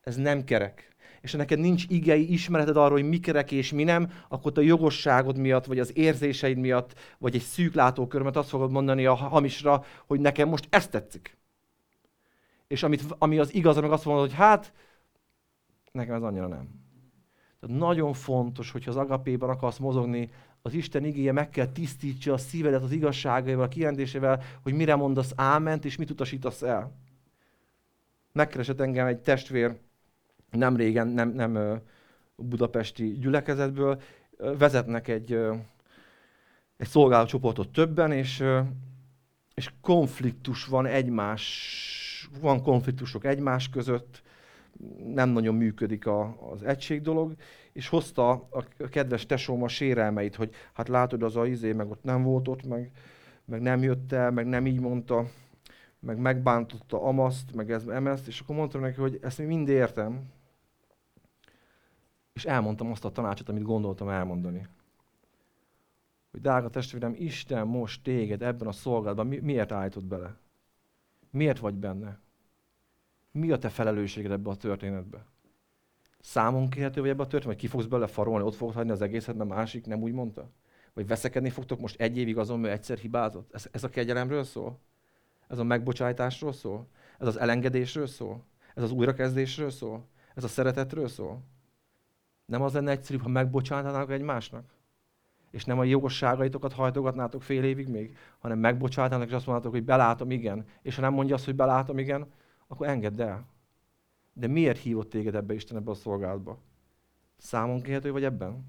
ez 0.00 0.16
nem 0.16 0.44
kerek 0.44 0.95
és 1.26 1.32
neked 1.32 1.58
nincs 1.58 1.84
igei 1.88 2.32
ismereted 2.32 2.76
arról, 2.76 2.98
hogy 2.98 3.08
mi 3.08 3.18
kerek 3.18 3.52
és 3.52 3.72
mi 3.72 3.84
nem, 3.84 4.10
akkor 4.28 4.52
a 4.54 4.60
jogosságod 4.60 5.36
miatt, 5.38 5.64
vagy 5.64 5.78
az 5.78 5.96
érzéseid 5.96 6.58
miatt, 6.58 6.94
vagy 7.18 7.34
egy 7.34 7.40
szűk 7.40 7.74
látókörmet 7.74 8.36
azt 8.36 8.48
fogod 8.48 8.70
mondani 8.70 9.06
a 9.06 9.14
hamisra, 9.14 9.84
hogy 10.06 10.20
nekem 10.20 10.48
most 10.48 10.66
ezt 10.70 10.90
tetszik. 10.90 11.36
És 12.66 12.82
amit, 12.82 13.04
ami 13.18 13.38
az 13.38 13.54
igaz, 13.54 13.80
meg 13.80 13.92
azt 13.92 14.04
mondod, 14.04 14.24
hogy 14.24 14.34
hát, 14.34 14.72
nekem 15.92 16.14
ez 16.14 16.22
annyira 16.22 16.46
nem. 16.46 16.68
Tehát 17.60 17.78
nagyon 17.78 18.12
fontos, 18.12 18.70
hogyha 18.70 18.90
az 18.90 18.96
agapéban 18.96 19.50
akarsz 19.50 19.78
mozogni, 19.78 20.30
az 20.62 20.74
Isten 20.74 21.04
igéje 21.04 21.32
meg 21.32 21.50
kell 21.50 21.66
tisztítsa 21.66 22.32
a 22.32 22.38
szívedet 22.38 22.82
az 22.82 22.92
igazságaival, 22.92 23.64
a 23.64 23.68
kijelentésével, 23.68 24.42
hogy 24.62 24.72
mire 24.72 24.94
mondasz 24.94 25.32
áment, 25.36 25.84
és 25.84 25.96
mit 25.96 26.10
utasítasz 26.10 26.62
el. 26.62 26.92
Megkeresett 28.32 28.80
engem 28.80 29.06
egy 29.06 29.18
testvér 29.20 29.84
nem 30.56 30.76
régen, 30.76 31.08
nem, 31.08 31.28
nem 31.28 31.80
budapesti 32.36 33.18
gyülekezetből, 33.18 34.00
vezetnek 34.58 35.08
egy, 35.08 35.32
egy 36.76 36.88
szolgálócsoportot 36.88 37.68
többen, 37.68 38.12
és, 38.12 38.44
és 39.54 39.72
konfliktus 39.80 40.64
van 40.64 40.86
egymás, 40.86 42.30
van 42.40 42.62
konfliktusok 42.62 43.24
egymás 43.24 43.68
között, 43.68 44.22
nem 45.14 45.28
nagyon 45.28 45.54
működik 45.54 46.06
a, 46.06 46.50
az 46.50 46.62
egység 46.62 47.02
dolog, 47.02 47.34
és 47.72 47.88
hozta 47.88 48.30
a 48.30 48.64
kedves 48.90 49.26
tesóm 49.26 49.62
a 49.62 49.68
sérelmeit, 49.68 50.34
hogy 50.34 50.54
hát 50.72 50.88
látod, 50.88 51.22
az 51.22 51.36
a 51.36 51.46
izé, 51.46 51.72
meg 51.72 51.90
ott 51.90 52.02
nem 52.02 52.22
volt 52.22 52.48
ott, 52.48 52.66
meg, 52.66 52.90
meg 53.44 53.60
nem 53.60 53.82
jött 53.82 54.12
el, 54.12 54.30
meg 54.30 54.46
nem 54.46 54.66
így 54.66 54.80
mondta, 54.80 55.30
meg 56.00 56.18
megbántotta 56.18 57.02
amaszt, 57.02 57.54
meg 57.54 57.70
ez, 57.70 57.86
emezt, 57.86 58.26
és 58.26 58.40
akkor 58.40 58.56
mondtam 58.56 58.80
neki, 58.80 59.00
hogy 59.00 59.18
ezt 59.22 59.38
még 59.38 59.46
mind 59.46 59.68
értem, 59.68 60.30
és 62.36 62.44
elmondtam 62.44 62.90
azt 62.90 63.04
a 63.04 63.10
tanácsot, 63.10 63.48
amit 63.48 63.62
gondoltam 63.62 64.08
elmondani. 64.08 64.66
Hogy 66.30 66.40
drága 66.40 66.70
testvérem, 66.70 67.14
Isten 67.18 67.66
most 67.66 68.02
téged 68.02 68.42
ebben 68.42 68.68
a 68.68 68.72
szolgálatban 68.72 69.26
mi, 69.26 69.38
miért 69.38 69.72
állított 69.72 70.04
bele? 70.04 70.36
Miért 71.30 71.58
vagy 71.58 71.74
benne? 71.74 72.20
Mi 73.30 73.50
a 73.50 73.58
te 73.58 73.68
felelősséged 73.68 74.30
ebbe 74.30 74.50
a 74.50 74.56
történetbe? 74.56 75.26
Számon 76.20 76.70
kérhető 76.70 77.00
vagy 77.00 77.10
ebbe 77.10 77.22
a 77.22 77.26
történetbe? 77.26 77.52
Vagy 77.52 77.62
ki 77.62 77.66
fogsz 77.66 77.84
bele 77.84 78.06
farolni, 78.06 78.44
ott 78.44 78.54
fogod 78.54 78.74
hagyni 78.74 78.90
az 78.90 79.02
egészet, 79.02 79.36
mert 79.36 79.50
másik 79.50 79.86
nem 79.86 80.02
úgy 80.02 80.12
mondta? 80.12 80.50
Vagy 80.92 81.06
veszekedni 81.06 81.50
fogtok 81.50 81.80
most 81.80 82.00
egy 82.00 82.18
évig 82.18 82.38
azon, 82.38 82.60
mert 82.60 82.74
egyszer 82.74 82.98
hibázott? 82.98 83.54
Ez, 83.54 83.68
ez 83.70 83.84
a 83.84 83.88
kegyelemről 83.88 84.44
szól? 84.44 84.78
Ez 85.48 85.58
a 85.58 85.64
megbocsájtásról 85.64 86.52
szól? 86.52 86.88
Ez 87.18 87.26
az 87.26 87.36
elengedésről 87.36 88.06
szól? 88.06 88.44
Ez 88.74 88.82
az 88.82 88.90
újrakezdésről 88.90 89.70
szól? 89.70 90.06
Ez 90.34 90.44
a 90.44 90.48
szeretetről 90.48 91.08
szól? 91.08 91.42
Nem 92.46 92.62
az 92.62 92.72
lenne 92.72 92.90
egyszerűbb, 92.90 93.22
ha 93.22 93.28
megbocsátanának 93.28 94.10
egymásnak? 94.10 94.74
És 95.50 95.64
nem 95.64 95.78
a 95.78 95.84
jogosságaitokat 95.84 96.72
hajtogatnátok 96.72 97.42
fél 97.42 97.64
évig 97.64 97.88
még, 97.88 98.16
hanem 98.38 98.58
megbocsátanak, 98.58 99.28
és 99.28 99.32
azt 99.32 99.46
mondhatok, 99.46 99.72
hogy 99.72 99.84
belátom, 99.84 100.30
igen. 100.30 100.66
És 100.82 100.94
ha 100.94 101.00
nem 101.00 101.12
mondja 101.12 101.34
azt, 101.34 101.44
hogy 101.44 101.54
belátom, 101.54 101.98
igen, 101.98 102.26
akkor 102.66 102.86
engedd 102.86 103.20
el. 103.20 103.46
De 104.32 104.46
miért 104.46 104.78
hívott 104.78 105.10
téged 105.10 105.34
ebbe 105.34 105.54
Isten 105.54 105.76
ebbe 105.76 105.90
a 105.90 105.94
szolgálatba? 105.94 106.58
Számon 107.36 107.82
kérhető 107.82 108.12
vagy 108.12 108.24
ebben? 108.24 108.66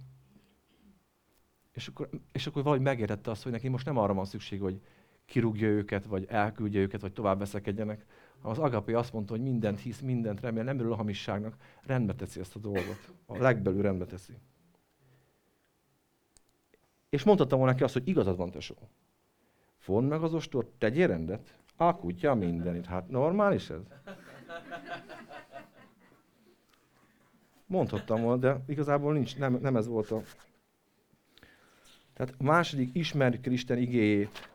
És 1.71 1.87
akkor, 1.87 2.09
és 2.31 2.47
akkor 2.47 2.63
valahogy 2.63 2.83
megértette 2.83 3.31
azt, 3.31 3.43
hogy 3.43 3.51
neki 3.51 3.67
most 3.67 3.85
nem 3.85 3.97
arra 3.97 4.13
van 4.13 4.25
szükség, 4.25 4.61
hogy 4.61 4.81
kirúgja 5.25 5.67
őket, 5.67 6.05
vagy 6.05 6.25
elküldje 6.29 6.79
őket, 6.79 7.01
vagy 7.01 7.13
tovább 7.13 7.39
veszekedjenek. 7.39 8.05
Az 8.41 8.57
agapé 8.57 8.93
azt 8.93 9.13
mondta, 9.13 9.33
hogy 9.33 9.43
mindent 9.43 9.79
hisz, 9.79 9.99
mindent 9.99 10.39
remél, 10.39 10.63
nem 10.63 10.79
örül 10.79 10.91
a 10.91 10.95
hamisságnak, 10.95 11.55
rendbe 11.85 12.15
teszi 12.15 12.39
ezt 12.39 12.55
a 12.55 12.59
dolgot. 12.59 13.13
A 13.25 13.37
legbelül 13.37 13.81
rendbe 13.81 14.05
teszi. 14.05 14.33
És 17.09 17.23
mondhattam 17.23 17.57
volna 17.57 17.73
neki 17.73 17.83
azt, 17.83 17.93
hogy 17.93 18.07
igazad 18.07 18.37
van, 18.37 18.51
tesó. 18.51 18.75
Fond 19.77 20.07
meg 20.07 20.23
az 20.23 20.33
ostor, 20.33 20.71
tegyél 20.77 21.07
rendet. 21.07 21.59
A 21.75 22.35
mindenit. 22.35 22.85
Hát 22.85 23.09
normális 23.09 23.69
ez? 23.69 23.81
Mondhattam 27.65 28.21
volna, 28.21 28.37
de 28.37 28.63
igazából 28.67 29.13
nincs, 29.13 29.37
nem, 29.37 29.53
nem 29.53 29.75
ez 29.75 29.87
volt 29.87 30.11
a... 30.11 30.21
Tehát 32.13 32.33
a 32.37 32.43
második, 32.43 32.89
ismerjük 32.93 33.45
el 33.45 33.53
Isten 33.53 33.77
igéjét 33.77 34.49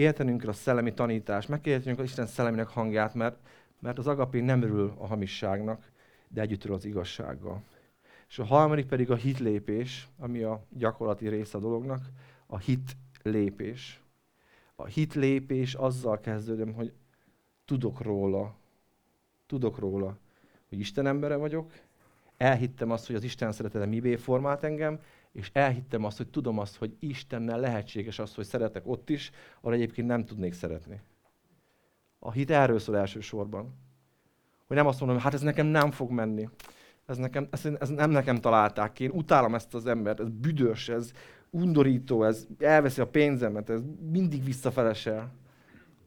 értenünk 0.00 0.40
kell 0.40 0.48
a 0.48 0.52
szellemi 0.52 0.94
tanítást, 0.94 1.48
meg 1.48 1.60
kell 1.60 1.72
értenünk 1.72 2.02
Isten 2.02 2.26
szellemének 2.26 2.68
hangját, 2.68 3.14
mert, 3.14 3.38
mert 3.78 3.98
az 3.98 4.06
agapé 4.06 4.40
nem 4.40 4.62
örül 4.62 4.94
a 4.98 5.06
hamisságnak, 5.06 5.90
de 6.28 6.40
együtt 6.40 6.64
az 6.64 6.84
igazsággal. 6.84 7.62
És 8.28 8.38
a 8.38 8.44
harmadik 8.44 8.86
pedig 8.86 9.10
a 9.10 9.14
hitlépés, 9.14 10.08
ami 10.18 10.42
a 10.42 10.66
gyakorlati 10.68 11.28
része 11.28 11.58
a 11.58 11.60
dolognak, 11.60 12.00
a 12.46 12.58
hit 12.58 12.96
lépés. 13.22 14.02
A 14.74 14.84
hit 14.84 15.14
lépés 15.14 15.74
azzal 15.74 16.20
kezdődöm, 16.20 16.72
hogy 16.72 16.92
tudok 17.64 18.00
róla, 18.00 18.54
tudok 19.46 19.78
róla, 19.78 20.18
hogy 20.68 20.78
Isten 20.78 21.06
embere 21.06 21.36
vagyok, 21.36 21.72
elhittem 22.36 22.90
azt, 22.90 23.06
hogy 23.06 23.16
az 23.16 23.24
Isten 23.24 23.52
szeretete 23.52 23.86
mibé 23.86 24.16
formált 24.16 24.64
engem, 24.64 25.00
és 25.32 25.50
elhittem 25.52 26.04
azt, 26.04 26.16
hogy 26.16 26.28
tudom 26.28 26.58
azt, 26.58 26.76
hogy 26.76 26.96
Istennel 26.98 27.60
lehetséges 27.60 28.18
az, 28.18 28.34
hogy 28.34 28.44
szeretek 28.44 28.82
ott 28.86 29.10
is, 29.10 29.30
ahol 29.60 29.74
egyébként 29.74 30.06
nem 30.06 30.24
tudnék 30.24 30.52
szeretni. 30.52 31.00
A 32.18 32.32
hit 32.32 32.50
erről 32.50 32.78
szól 32.78 32.96
elsősorban. 32.96 33.74
Hogy 34.66 34.76
nem 34.76 34.86
azt 34.86 35.00
mondom, 35.00 35.18
hát 35.18 35.34
ez 35.34 35.40
nekem 35.40 35.66
nem 35.66 35.90
fog 35.90 36.10
menni. 36.10 36.48
Ez, 37.06 37.16
nekem, 37.16 37.48
ez, 37.50 37.64
ez 37.78 37.88
nem 37.88 38.10
nekem 38.10 38.36
találták 38.36 38.92
ki. 38.92 39.04
Én 39.04 39.10
utálom 39.10 39.54
ezt 39.54 39.74
az 39.74 39.86
embert, 39.86 40.20
ez 40.20 40.28
büdös, 40.28 40.88
ez 40.88 41.12
undorító, 41.50 42.24
ez 42.24 42.46
elveszi 42.58 43.00
a 43.00 43.06
pénzemet, 43.06 43.70
ez 43.70 43.80
mindig 44.10 44.44
visszafelesel 44.44 45.32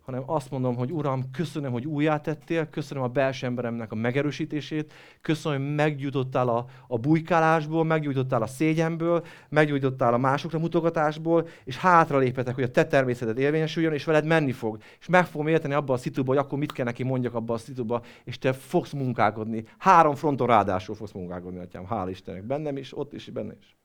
hanem 0.06 0.24
azt 0.26 0.52
mondom, 0.52 0.76
hogy 0.76 0.92
Uram, 0.92 1.32
köszönöm, 1.32 1.72
hogy 1.72 1.86
újjátettél, 1.86 2.70
köszönöm 2.70 3.04
a 3.04 3.08
belső 3.08 3.46
emberemnek 3.46 3.92
a 3.92 3.96
megerősítését, 3.96 4.94
köszönöm, 5.22 5.66
hogy 5.66 5.76
meggyújtottál 5.76 6.48
a, 6.50 6.66
a 6.88 6.98
bujkálásból, 6.98 7.84
meggyújtottál 7.84 8.42
a 8.42 8.48
szégyenből, 8.48 9.26
meggyújtottál 9.50 10.14
a 10.14 10.18
másokra 10.18 10.60
mutogatásból, 10.60 11.48
és 11.64 11.78
hátra 11.78 12.18
lépetek, 12.18 12.56
hogy 12.56 12.64
a 12.64 12.72
te 12.72 12.86
természeted 12.86 13.38
érvényesüljön, 13.38 13.94
és 13.94 14.04
veled 14.04 14.26
menni 14.26 14.52
fog. 14.52 14.78
És 15.00 15.08
meg 15.08 15.26
fogom 15.26 15.48
érteni 15.48 15.74
abba 15.74 15.94
a 15.94 15.98
szituba, 15.98 16.34
hogy 16.34 16.44
akkor 16.44 16.58
mit 16.58 16.72
kell 16.72 16.86
neki 16.86 17.04
mondjak 17.04 17.34
abba 17.34 17.54
a 17.54 17.58
szituba, 17.58 18.02
és 18.24 18.38
te 18.38 18.54
fogsz 18.54 18.92
munkálkodni. 18.92 19.64
Három 19.78 20.16
fronton 20.16 20.48
ráadásul 20.48 20.96
fogsz 20.96 21.12
munkálkodni, 21.12 21.60
atyám. 21.60 21.86
Hál' 21.90 22.08
Istennek. 22.10 22.44
Bennem 22.44 22.78
is, 22.78 22.98
ott 22.98 23.14
is, 23.14 23.30
benne 23.30 23.54
is. 23.60 23.78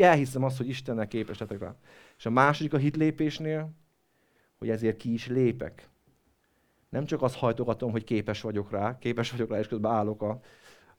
Elhiszem 0.00 0.44
azt, 0.44 0.56
hogy 0.56 0.68
Istennek 0.68 1.08
képes 1.08 1.38
rá. 1.38 1.74
És 2.16 2.26
a 2.26 2.30
második 2.30 2.74
a 2.74 2.76
hitlépésnél, 2.78 3.83
hogy 4.64 4.72
ezért 4.72 4.96
ki 4.96 5.12
is 5.12 5.28
lépek. 5.28 5.88
Nem 6.88 7.04
csak 7.04 7.22
azt 7.22 7.36
hajtogatom, 7.36 7.90
hogy 7.90 8.04
képes 8.04 8.40
vagyok 8.40 8.70
rá, 8.70 8.98
képes 8.98 9.30
vagyok 9.30 9.50
rá, 9.50 9.58
és 9.58 9.68
közben 9.68 9.92
állok 9.92 10.22
a, 10.22 10.40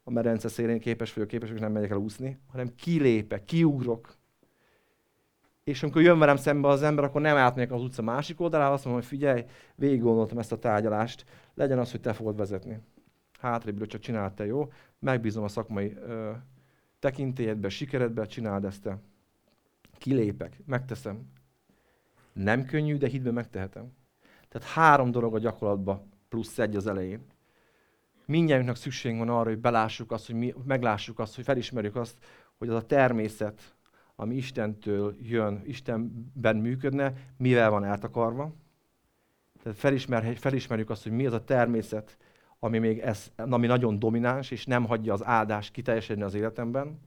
a 0.04 0.12
merence 0.12 0.48
szélén, 0.48 0.80
képes 0.80 1.14
vagyok, 1.14 1.30
képes 1.30 1.48
vagyok, 1.48 1.64
nem 1.64 1.72
megyek 1.72 1.90
el 1.90 1.98
úszni, 1.98 2.40
hanem 2.52 2.76
kilépek, 2.76 3.46
kiugrok. 3.46 4.16
És 5.64 5.84
amikor 5.84 6.02
jön 6.02 6.20
velem 6.20 6.36
szembe 6.36 6.68
az 6.68 6.84
ember, 6.84 7.04
akkor 7.04 7.22
nem 7.22 7.38
átmegyek 7.38 7.72
az 7.72 7.82
utca 7.82 8.02
másik 8.02 8.40
oldalára, 8.40 8.74
azt 8.74 8.84
mondom, 8.86 9.02
hogy 9.02 9.12
figyelj, 9.12 9.44
végig 9.76 10.02
gondoltam 10.02 10.38
ezt 10.38 10.52
a 10.52 10.60
tárgyalást, 10.60 11.26
legyen 11.54 11.80
az, 11.80 11.92
hogy 11.92 12.02
te 12.02 12.14
fogod 12.14 12.38
vezetni. 12.38 12.80
Hátrébb 13.40 13.86
csak 13.86 14.02
csináld 14.02 14.34
te, 14.34 14.46
jó? 14.46 14.72
Megbízom 15.00 15.44
a 15.44 15.48
szakmai 15.48 15.94
ö, 15.94 16.32
tekintélyedbe, 17.00 17.70
sikeredbe, 17.70 18.26
csináld 18.26 18.66
ezt 18.66 18.82
te. 18.82 18.98
Kilépek, 19.98 20.60
megteszem. 20.66 21.34
Nem 22.36 22.66
könnyű, 22.66 22.98
de 22.98 23.08
hitben 23.08 23.34
megtehetem. 23.34 23.92
Tehát 24.50 24.68
három 24.68 25.12
dolog 25.12 25.36
a 25.36 25.40
gyakorlatban, 25.40 26.10
plusz 26.30 26.60
egy 26.60 26.76
az 26.76 26.88
elején. 26.88 27.26
Mindjárt 28.26 28.78
szükség 28.78 29.18
van 29.18 29.30
arra, 29.30 29.50
hogy 29.50 29.60
belássuk 29.60 30.12
azt, 30.12 30.26
hogy 30.26 30.36
mi, 30.36 30.54
meglássuk 30.66 31.20
azt, 31.20 31.36
hogy 31.36 31.44
felismerjük 31.44 31.96
azt, 31.96 32.18
hogy 32.58 32.70
az 32.70 32.76
a 32.76 32.86
természet, 32.86 33.76
ami 34.16 34.36
Istentől 34.36 35.16
jön, 35.22 35.62
Istenben 35.66 36.56
működne, 36.56 37.14
mivel 37.38 37.70
van 37.70 37.84
eltakarva. 37.84 38.56
Tehát 39.64 39.78
felismer, 39.78 40.38
felismerjük 40.38 40.90
azt, 40.90 41.04
hogy 41.04 41.12
mi 41.12 41.26
az 41.26 41.34
a 41.34 41.44
természet, 41.44 42.18
ami 42.60 42.80
még 42.80 43.00
ez, 43.00 43.32
ami 43.36 43.68
nagyon 43.68 44.00
domináns, 44.00 44.52
és 44.52 44.66
nem 44.66 44.86
hagyja 44.86 45.14
az 45.14 45.24
áldást 45.24 45.72
kiteljesedni 45.72 46.24
az 46.24 46.34
életemben. 46.34 47.00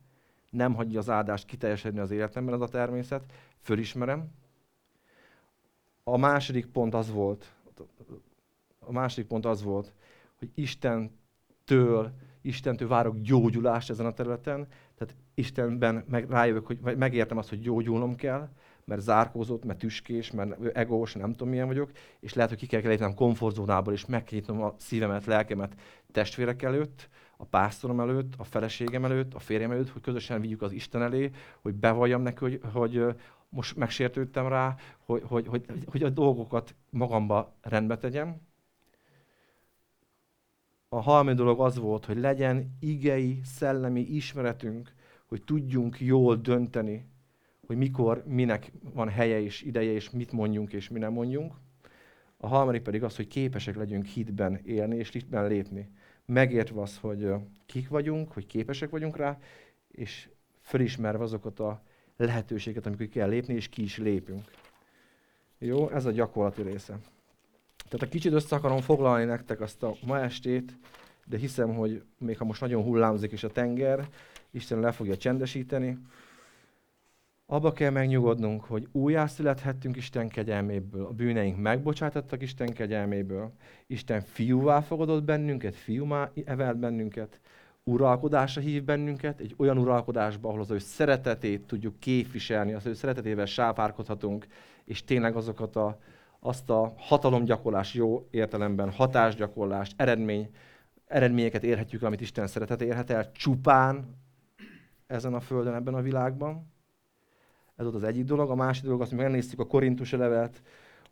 Nem 0.51 0.75
hagyja 0.75 0.99
az 0.99 1.11
áldást 1.11 1.47
kiteljesedni 1.47 1.99
az 1.99 2.11
életemben 2.11 2.55
az 2.55 2.61
a 2.61 2.69
természet. 2.69 3.33
Fölismerem, 3.61 4.31
a 6.13 6.17
második 6.17 6.67
pont 6.67 6.95
az 6.95 7.11
volt, 7.11 7.53
a 8.79 8.93
második 8.93 9.27
pont 9.27 9.47
az 9.47 9.63
volt, 9.63 9.93
hogy 10.39 10.51
Istentől, 10.55 12.13
Istentől 12.41 12.89
várok 12.89 13.21
gyógyulást 13.21 13.91
ezen 13.91 14.07
a 14.07 14.13
területen, 14.13 14.67
tehát 14.97 15.15
Istenben 15.35 16.05
meg, 16.09 16.31
rájövök, 16.31 16.67
hogy 16.67 16.97
megértem 16.97 17.39
azt, 17.39 17.49
hogy 17.49 17.61
gyógyulnom 17.61 18.15
kell, 18.15 18.49
mert 18.85 19.01
zárkózott, 19.01 19.65
mert 19.65 19.79
tüskés, 19.79 20.31
mert 20.31 20.77
egós, 20.77 21.15
nem 21.15 21.31
tudom 21.31 21.49
milyen 21.49 21.67
vagyok, 21.67 21.91
és 22.21 22.35
lehet, 22.35 22.51
hogy 22.51 22.59
ki 22.59 22.67
kell 22.67 22.81
lépnem 22.81 23.15
komfortzónából, 23.15 23.93
és 23.93 24.07
megnyitnom 24.07 24.63
a 24.63 24.75
szívemet, 24.77 25.25
lelkemet 25.25 25.75
testvérek 26.13 26.63
előtt, 26.63 27.09
a 27.37 27.45
pásztorom 27.45 28.01
előtt, 28.01 28.33
a 28.37 28.45
feleségem 28.45 29.05
előtt, 29.05 29.35
a 29.35 29.39
férjem 29.39 29.71
előtt, 29.71 29.91
hogy 29.91 30.03
közösen 30.03 30.41
vigyük 30.41 30.63
az 30.63 30.73
Isten 30.73 31.03
elé, 31.03 31.31
hogy 31.61 31.75
bevalljam 31.75 32.23
neki, 32.23 32.45
hogy, 32.45 32.61
hogy 32.73 33.05
most 33.49 33.77
megsértődtem 33.77 34.49
rá, 34.49 34.77
hogy, 34.99 35.23
hogy, 35.27 35.47
hogy, 35.47 35.65
hogy 35.87 36.03
a 36.03 36.09
dolgokat 36.09 36.75
magamba 36.91 37.55
rendbe 37.61 37.97
tegyem. 37.97 38.41
A 40.89 41.01
harmadik 41.01 41.39
dolog 41.39 41.61
az 41.61 41.79
volt, 41.79 42.05
hogy 42.05 42.19
legyen 42.19 42.77
igei, 42.81 43.41
szellemi 43.45 44.01
ismeretünk, 44.01 44.93
hogy 45.27 45.45
tudjunk 45.45 46.01
jól 46.01 46.37
dönteni, 46.37 47.07
hogy 47.67 47.77
mikor, 47.77 48.25
minek 48.27 48.73
van 48.95 49.09
helye 49.09 49.41
és 49.41 49.63
ideje, 49.63 49.93
és 49.93 50.11
mit 50.11 50.33
mondjunk 50.33 50.73
és 50.73 50.89
mi 50.89 50.99
nem 50.99 51.13
mondjunk. 51.13 51.55
A 52.37 52.47
harmadik 52.47 52.83
pedig 52.83 53.03
az, 53.03 53.17
hogy 53.17 53.27
képesek 53.27 53.77
legyünk 53.77 54.07
hitben 54.07 54.61
élni 54.65 54.97
és 54.97 55.11
hitben 55.11 55.47
lépni. 55.47 55.91
Megértve 56.25 56.81
az, 56.81 56.99
hogy 56.99 57.33
kik 57.67 57.89
vagyunk, 57.89 58.33
hogy 58.33 58.47
képesek 58.47 58.91
vagyunk 58.91 59.17
rá, 59.17 59.39
és 59.89 60.29
fölismerve 60.61 61.23
azokat 61.23 61.61
a 61.61 61.83
lehetőséget, 62.19 62.87
amikor 62.87 63.07
kell 63.07 63.29
lépni, 63.29 63.55
és 63.55 63.69
ki 63.69 63.83
is 63.83 63.99
lépünk. 63.99 64.45
Jó, 65.59 65.91
ez 65.91 66.05
a 66.05 66.11
gyakorlati 66.11 66.63
része. 66.63 66.99
Tehát 67.89 68.07
a 68.07 68.09
kicsit 68.09 68.33
össze 68.33 68.57
akarom 68.57 68.81
foglalni 68.81 69.25
nektek 69.25 69.61
azt 69.61 69.83
a 69.83 69.95
ma 70.07 70.21
estét, 70.21 70.77
de 71.27 71.39
hiszem, 71.39 71.75
hogy 71.75 72.03
még 72.19 72.39
ha 72.39 72.45
most 72.45 72.61
nagyon 72.61 72.83
hullámzik 72.83 73.33
is 73.33 73.45
a 73.45 73.49
tenger, 73.49 74.09
Isten 74.51 74.81
le 74.81 74.93
fogja 74.93 75.17
csendesíteni. 75.17 75.99
Abba 77.47 77.73
kell 77.73 77.91
megnyugodnunk, 77.91 78.65
hogy 78.65 78.89
újjászülethettünk 78.93 79.97
Isten 79.97 80.29
kegyelméből, 80.29 81.05
a 81.05 81.11
bűneink 81.11 81.59
megbocsátottak 81.59 82.43
Isten 82.43 82.73
kegyelméből, 82.73 83.53
Isten 83.87 84.21
fiúvá 84.21 84.81
fogadott 84.81 85.23
bennünket, 85.23 85.75
fiúmá 85.75 86.31
evelt 86.45 86.79
bennünket, 86.79 87.41
uralkodásra 87.89 88.61
hív 88.61 88.85
bennünket, 88.85 89.41
egy 89.41 89.55
olyan 89.57 89.79
uralkodásba, 89.79 90.49
ahol 90.49 90.61
az 90.61 90.71
ő 90.71 90.79
szeretetét 90.79 91.67
tudjuk 91.67 92.01
képviselni, 92.01 92.73
az 92.73 92.87
ő 92.87 92.95
szeretetével 92.95 93.47
sápárkodhatunk, 93.47 94.47
és 94.85 95.05
tényleg 95.05 95.37
azokat 95.37 95.77
a, 95.77 95.99
azt 96.41 96.71
a 96.71 96.95
hatalomgyakorlás 96.97 97.95
jó 97.95 98.29
értelemben, 98.31 98.91
hatásgyakorlást, 98.91 99.95
eredmény, 99.97 100.51
eredményeket 101.07 101.65
érhetjük, 101.65 102.03
amit 102.03 102.21
Isten 102.21 102.47
szeretet 102.47 102.83
érhet 102.83 103.11
el 103.11 103.33
csupán 103.33 104.17
ezen 105.07 105.35
a 105.35 105.41
földön, 105.41 105.75
ebben 105.75 105.95
a 105.95 106.01
világban. 106.01 106.73
Ez 107.77 107.85
volt 107.85 107.97
az 107.97 108.03
egyik 108.03 108.25
dolog. 108.25 108.51
A 108.51 108.55
másik 108.55 108.85
dolog 108.85 109.01
az, 109.01 109.09
hogy 109.09 109.19
megnéztük 109.19 109.61
a 109.61 109.67
Korintus 109.67 110.13
levelet, 110.13 110.63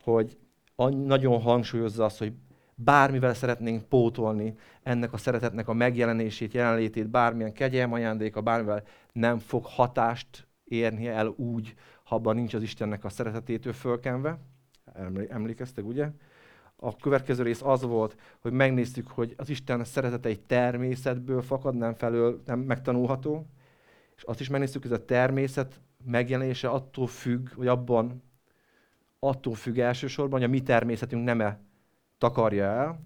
hogy 0.03 0.39
nagyon 0.95 1.41
hangsúlyozza 1.41 2.05
azt, 2.05 2.19
hogy 2.19 2.33
bármivel 2.79 3.35
szeretnénk 3.35 3.89
pótolni 3.89 4.55
ennek 4.83 5.13
a 5.13 5.17
szeretetnek 5.17 5.69
a 5.69 5.73
megjelenését, 5.73 6.53
jelenlétét, 6.53 7.09
bármilyen 7.09 7.53
kegyelm 7.53 7.93
ajándéka, 7.93 8.41
bármivel 8.41 8.83
nem 9.13 9.39
fog 9.39 9.65
hatást 9.65 10.47
érni 10.65 11.07
el 11.07 11.27
úgy, 11.27 11.75
ha 12.05 12.15
abban 12.15 12.35
nincs 12.35 12.55
az 12.55 12.63
Istennek 12.63 13.05
a 13.05 13.09
szeretetétől 13.09 13.73
fölkenve. 13.73 14.39
Emlékeztek, 15.29 15.85
ugye? 15.85 16.11
A 16.77 16.97
következő 16.97 17.43
rész 17.43 17.63
az 17.63 17.83
volt, 17.83 18.17
hogy 18.41 18.53
megnéztük, 18.53 19.09
hogy 19.09 19.35
az 19.37 19.49
Isten 19.49 19.85
szeretete 19.85 20.29
egy 20.29 20.41
természetből 20.41 21.43
fakad, 21.43 21.75
nem 21.75 21.95
felől 21.95 22.43
nem 22.45 22.59
megtanulható, 22.59 23.47
és 24.17 24.23
azt 24.23 24.41
is 24.41 24.49
megnéztük, 24.49 24.83
hogy 24.83 24.93
ez 24.93 24.99
a 24.99 25.05
természet 25.05 25.81
megjelenése 26.05 26.69
attól 26.69 27.07
függ, 27.07 27.49
vagy 27.55 27.67
abban 27.67 28.23
attól 29.19 29.55
függ 29.55 29.79
elsősorban, 29.79 30.39
hogy 30.39 30.49
a 30.49 30.53
mi 30.53 30.63
természetünk 30.63 31.25
nem-e 31.25 31.66
takarja 32.19 32.65
el, 32.65 33.01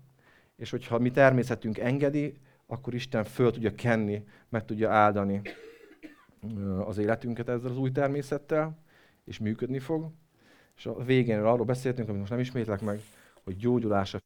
és 0.56 0.70
hogyha 0.70 0.98
mi 0.98 1.10
természetünk 1.10 1.78
engedi, 1.78 2.40
akkor 2.66 2.94
Isten 2.94 3.24
föl 3.24 3.50
tudja 3.52 3.74
kenni, 3.74 4.24
meg 4.48 4.64
tudja 4.64 4.90
áldani 4.90 5.42
az 6.84 6.98
életünket 6.98 7.48
ezzel 7.48 7.70
az 7.70 7.78
új 7.78 7.90
természettel, 7.90 8.78
és 9.24 9.38
működni 9.38 9.78
fog. 9.78 10.10
És 10.76 10.86
a 10.86 11.02
végén 11.02 11.42
arról 11.42 11.64
beszéltünk, 11.64 12.08
amit 12.08 12.20
most 12.20 12.30
nem 12.30 12.40
ismétlek 12.40 12.80
meg, 12.80 13.00
hogy 13.44 13.56
gyógyulása 13.56 14.18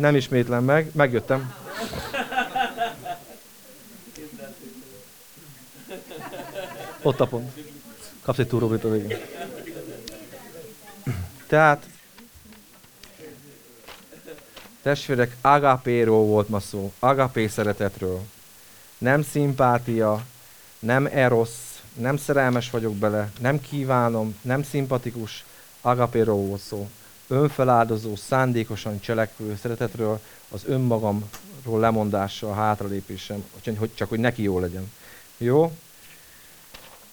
Nem 0.00 0.14
ismétlem 0.14 0.64
meg, 0.64 0.90
megjöttem. 0.92 1.54
Ott 7.02 7.20
a 7.20 7.26
pont. 7.26 7.52
Kapsz 8.22 8.38
egy 8.38 8.46
túróbrit 8.46 8.84
a 8.84 8.90
végén. 8.90 9.18
Tehát, 11.46 11.86
testvérek, 14.82 15.36
agapéról 15.40 16.24
volt 16.24 16.48
ma 16.48 16.60
szó. 16.60 16.92
Agapé 16.98 17.46
szeretetről. 17.46 18.20
Nem 18.98 19.22
szimpátia, 19.22 20.24
nem 20.78 21.06
erosz, 21.06 21.82
nem 21.92 22.16
szerelmes 22.16 22.70
vagyok 22.70 22.94
bele, 22.94 23.30
nem 23.40 23.60
kívánom, 23.60 24.38
nem 24.42 24.62
szimpatikus. 24.62 25.44
Agapéról 25.80 26.46
volt 26.46 26.60
szó 26.60 26.88
önfeláldozó, 27.30 28.16
szándékosan 28.16 29.00
cselekvő 29.00 29.58
szeretetről, 29.62 30.20
az 30.48 30.62
önmagamról 30.66 31.80
lemondással, 31.80 32.54
hátralépésem, 32.54 33.44
hogy 33.78 33.94
csak 33.94 34.08
hogy 34.08 34.18
neki 34.18 34.42
jó 34.42 34.58
legyen. 34.58 34.92
Jó? 35.36 35.72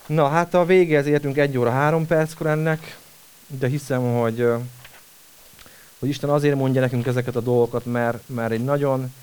Na, 0.06 0.28
hát 0.28 0.54
a 0.54 0.66
végéhez 0.66 1.06
értünk 1.06 1.38
egy 1.38 1.58
óra 1.58 1.72
három 1.72 2.08
perckor 2.08 2.48
ennek, 2.48 2.98
de 3.48 3.68
hiszem, 3.68 4.20
hogy, 4.20 4.48
hogy 6.00 6.10
Isten 6.10 6.30
azért 6.30 6.56
mondja 6.56 6.82
nekünk 6.82 7.06
ezeket 7.06 7.36
a 7.36 7.42
dolgokat, 7.42 7.86
mert, 7.86 8.24
mert 8.26 8.52
egy 8.52 8.64
nagyon, 8.64 9.14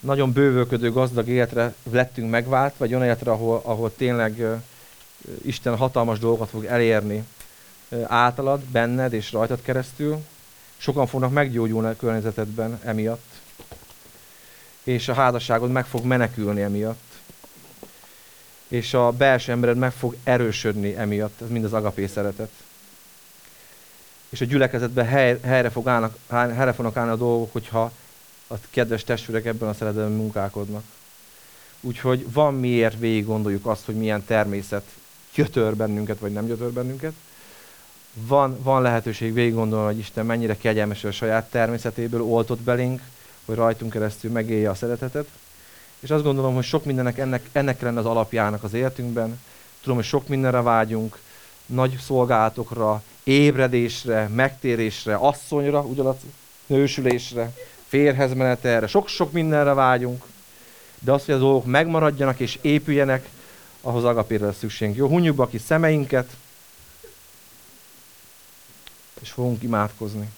nagyon 0.00 0.32
bővölködő, 0.32 0.92
gazdag 0.92 1.28
életre 1.28 1.74
lettünk 1.90 2.30
megváltva, 2.30 2.84
egy 2.84 2.90
olyan 2.90 3.04
életre, 3.04 3.30
ahol, 3.30 3.60
ahol 3.64 3.94
tényleg 3.96 4.44
Isten 5.42 5.76
hatalmas 5.76 6.18
dolgokat 6.18 6.48
fog 6.48 6.64
elérni 6.64 7.24
általad, 8.02 8.60
benned 8.60 9.12
és 9.12 9.32
rajtad 9.32 9.62
keresztül. 9.62 10.18
Sokan 10.84 11.06
fognak 11.06 11.32
meggyógyulni 11.32 11.88
a 11.88 11.96
környezetedben 11.96 12.80
emiatt. 12.82 13.32
És 14.82 15.08
a 15.08 15.14
házasságod 15.14 15.70
meg 15.70 15.86
fog 15.86 16.04
menekülni 16.04 16.60
emiatt. 16.60 17.12
És 18.68 18.94
a 18.94 19.10
belső 19.10 19.52
embered 19.52 19.76
meg 19.76 19.92
fog 19.92 20.16
erősödni 20.24 20.94
emiatt, 20.94 21.40
ez 21.40 21.48
mind 21.48 21.64
az 21.64 21.72
agapé 21.72 22.06
szeretet. 22.06 22.50
És 24.28 24.40
a 24.40 24.44
gyülekezetben 24.44 25.06
hely, 25.06 25.38
helyre, 25.42 25.70
fog 25.70 25.88
állnak, 25.88 26.16
helyre 26.28 26.72
fognak 26.72 26.96
állni 26.96 27.10
a 27.10 27.16
dolgok, 27.16 27.52
hogyha 27.52 27.92
a 28.46 28.54
kedves 28.70 29.04
testvérek 29.04 29.44
ebben 29.44 29.68
a 29.68 29.74
szeretetben 29.74 30.12
munkálkodnak. 30.12 30.84
Úgyhogy 31.80 32.32
van 32.32 32.54
miért 32.54 32.98
végig 32.98 33.26
gondoljuk 33.26 33.66
azt, 33.66 33.84
hogy 33.84 33.96
milyen 33.96 34.24
természet 34.24 34.84
gyötör 35.34 35.76
bennünket, 35.76 36.18
vagy 36.18 36.32
nem 36.32 36.46
gyötör 36.46 36.72
bennünket 36.72 37.14
van, 38.14 38.58
van 38.62 38.82
lehetőség 38.82 39.32
végig 39.32 39.54
gondolni, 39.54 39.86
hogy 39.86 39.98
Isten 39.98 40.26
mennyire 40.26 40.56
kegyelmes 40.56 41.04
a 41.04 41.10
saját 41.10 41.50
természetéből 41.50 42.22
oltott 42.22 42.60
belénk, 42.60 43.00
hogy 43.44 43.54
rajtunk 43.54 43.92
keresztül 43.92 44.30
megélje 44.30 44.70
a 44.70 44.74
szeretetet. 44.74 45.26
És 46.00 46.10
azt 46.10 46.24
gondolom, 46.24 46.54
hogy 46.54 46.64
sok 46.64 46.84
mindennek 46.84 47.18
ennek, 47.18 47.48
ennek 47.52 47.80
lenne 47.80 47.98
az 47.98 48.06
alapjának 48.06 48.62
az 48.64 48.74
életünkben. 48.74 49.40
Tudom, 49.80 49.96
hogy 49.96 50.06
sok 50.06 50.28
mindenre 50.28 50.60
vágyunk, 50.60 51.18
nagy 51.66 51.96
szolgálatokra, 52.00 53.02
ébredésre, 53.22 54.28
megtérésre, 54.34 55.14
asszonyra, 55.14 55.80
ugyanaz 55.80 56.16
nősülésre, 56.66 57.52
férhez 57.86 58.34
menetelre, 58.34 58.86
sok-sok 58.86 59.32
mindenre 59.32 59.72
vágyunk. 59.72 60.24
De 61.00 61.12
az, 61.12 61.24
hogy 61.24 61.34
a 61.34 61.38
dolgok 61.38 61.64
megmaradjanak 61.64 62.40
és 62.40 62.58
épüljenek, 62.60 63.28
ahhoz 63.80 64.04
agapére 64.04 64.46
lesz 64.46 64.58
szükségünk. 64.58 64.96
Jó, 64.96 65.08
hunyjuk 65.08 65.36
be 65.36 65.46
ki 65.50 65.58
szemeinket, 65.58 66.30
és 69.24 69.30
fogunk 69.30 69.62
imádkozni. 69.62 70.30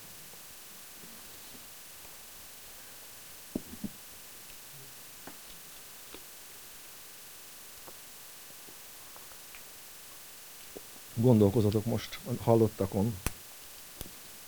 Gondolkozatok 11.15 11.85
most 11.85 12.19
hallottakon. 12.43 13.19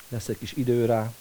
Lesz 0.09 0.28
egy 0.28 0.39
kis 0.39 0.52
idő 0.52 0.85
rá. 0.85 1.12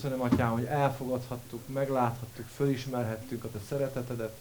Köszönöm, 0.00 0.20
Atyám, 0.20 0.50
hogy 0.50 0.64
elfogadhattuk, 0.64 1.68
megláthattuk, 1.68 2.46
fölismerhettük 2.46 3.44
a 3.44 3.50
Te 3.50 3.58
szeretetedet. 3.68 4.40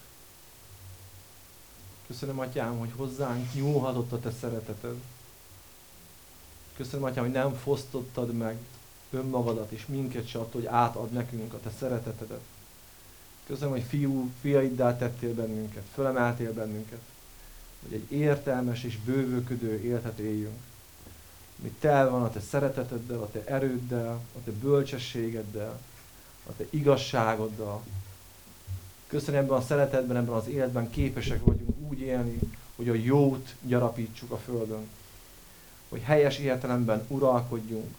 Köszönöm, 2.07 2.39
Atyám, 2.39 2.79
hogy 2.79 2.91
hozzánk 2.95 3.53
nyúlhatott 3.53 4.11
a 4.11 4.19
Te 4.19 4.31
szereteted. 4.31 4.95
Köszönöm, 6.75 7.05
Atyám, 7.05 7.23
hogy 7.23 7.34
nem 7.34 7.53
fosztottad 7.53 8.34
meg 8.34 8.57
önmagadat 9.09 9.71
és 9.71 9.85
minket 9.85 10.27
se 10.27 10.39
attól, 10.39 10.61
hogy 10.61 10.69
átad 10.69 11.11
nekünk 11.11 11.53
a 11.53 11.59
Te 11.59 11.71
szeretetedet. 11.79 12.41
Köszönöm, 13.45 13.71
hogy 13.71 13.85
fiú, 13.88 14.31
fiaiddá 14.41 14.97
tettél 14.97 15.34
bennünket, 15.34 15.84
fölemeltél 15.93 16.53
bennünket, 16.53 17.01
hogy 17.81 17.93
egy 17.93 18.11
értelmes 18.11 18.84
és 18.84 18.97
bővőködő 18.97 19.81
életet 19.84 20.19
éljünk. 20.19 20.59
Mi 21.61 21.75
tel 21.79 22.09
van 22.09 22.23
a 22.23 22.29
Te 22.29 22.39
szereteteddel, 22.39 23.21
a 23.21 23.31
Te 23.31 23.43
erőddel, 23.45 24.13
a 24.13 24.39
Te 24.45 24.51
bölcsességeddel, 24.51 25.79
a 26.49 26.55
Te 26.57 26.63
igazságoddal. 26.69 27.84
Köszönöm, 29.07 29.43
ebben 29.43 29.57
a 29.57 29.61
szeretetben, 29.61 30.17
ebben 30.17 30.34
az 30.34 30.47
életben 30.47 30.89
képesek 30.89 31.43
vagyunk 31.43 31.79
úgy 31.89 31.99
élni, 31.99 32.39
hogy 32.75 32.89
a 32.89 32.93
jót 32.93 33.55
gyarapítsuk 33.61 34.31
a 34.31 34.38
Földön. 34.38 34.89
Hogy 35.89 36.01
helyes 36.01 36.38
értelemben 36.38 37.05
uralkodjunk, 37.07 37.95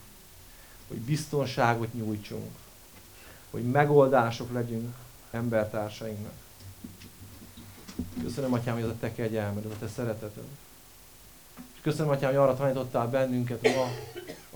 hogy 0.88 0.98
biztonságot 0.98 1.94
nyújtsunk, 1.94 2.50
hogy 3.50 3.62
megoldások 3.62 4.52
legyünk 4.52 4.94
embertársainknak. 5.30 6.32
Köszönöm, 8.22 8.52
Atyám, 8.52 8.74
hogy 8.74 8.82
ez 8.82 8.88
a 8.88 8.96
Te 9.00 9.12
kegyelmed, 9.12 9.64
ez 9.64 9.70
a 9.70 9.78
Te 9.78 9.88
szereteted. 9.88 10.44
És 11.78 11.84
köszönöm, 11.84 12.10
Atyám, 12.10 12.30
hogy 12.30 12.38
arra 12.38 12.56
tanítottál 12.56 13.08
bennünket 13.08 13.62
ma, 13.62 13.88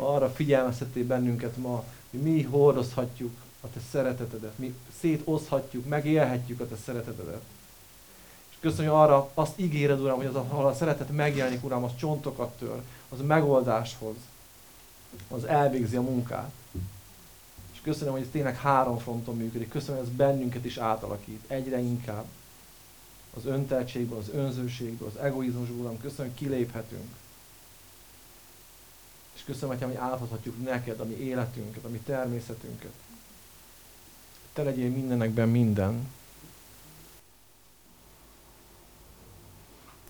arra 0.06 0.30
figyelmeztettél 0.30 1.06
bennünket 1.06 1.56
ma, 1.56 1.84
hogy 2.10 2.20
mi 2.20 2.42
hordozhatjuk 2.42 3.36
a 3.60 3.66
Te 3.70 3.80
szeretetedet, 3.90 4.58
mi 4.58 4.74
szétozhatjuk, 5.00 5.88
megélhetjük 5.88 6.60
a 6.60 6.68
Te 6.68 6.76
szeretetedet. 6.84 7.40
És 8.50 8.56
köszönöm, 8.60 8.90
hogy 8.90 9.00
arra 9.00 9.30
azt 9.34 9.58
ígéred, 9.58 10.00
Uram, 10.00 10.16
hogy 10.16 10.26
az, 10.26 10.34
ahol 10.34 10.66
a 10.66 10.74
szeretet 10.74 11.10
megjelenik, 11.10 11.64
Uram, 11.64 11.84
az 11.84 11.96
csontokat 11.96 12.56
tör, 12.58 12.82
az 13.08 13.20
megoldáshoz, 13.20 14.16
az 15.28 15.44
elvégzi 15.44 15.96
a 15.96 16.02
munkát. 16.02 16.52
És 17.72 17.80
köszönöm, 17.82 18.12
hogy 18.12 18.22
ez 18.22 18.28
tényleg 18.32 18.56
három 18.56 18.98
fronton 18.98 19.36
működik. 19.36 19.68
Köszönöm, 19.68 20.00
hogy 20.00 20.08
ez 20.10 20.16
bennünket 20.16 20.64
is 20.64 20.76
átalakít, 20.76 21.44
egyre 21.46 21.78
inkább. 21.78 22.24
Az 23.36 23.46
önteltségből, 23.46 24.18
az 24.18 24.30
önzőségből, 24.34 25.08
az 25.08 25.22
egoizmusból, 25.22 25.78
Uram, 25.78 26.00
köszönöm, 26.00 26.32
hogy 26.32 26.46
kiléphetünk. 26.46 27.08
És 29.34 29.42
köszönöm, 29.44 29.78
hogy 29.78 29.94
átadhatjuk 29.94 30.62
neked 30.64 31.00
a 31.00 31.04
mi 31.04 31.14
életünket, 31.14 31.84
a 31.84 31.88
mi 31.88 31.98
természetünket. 31.98 32.92
Te 34.52 34.62
legyél 34.62 34.90
mindenekben 34.90 35.48
minden. 35.48 36.08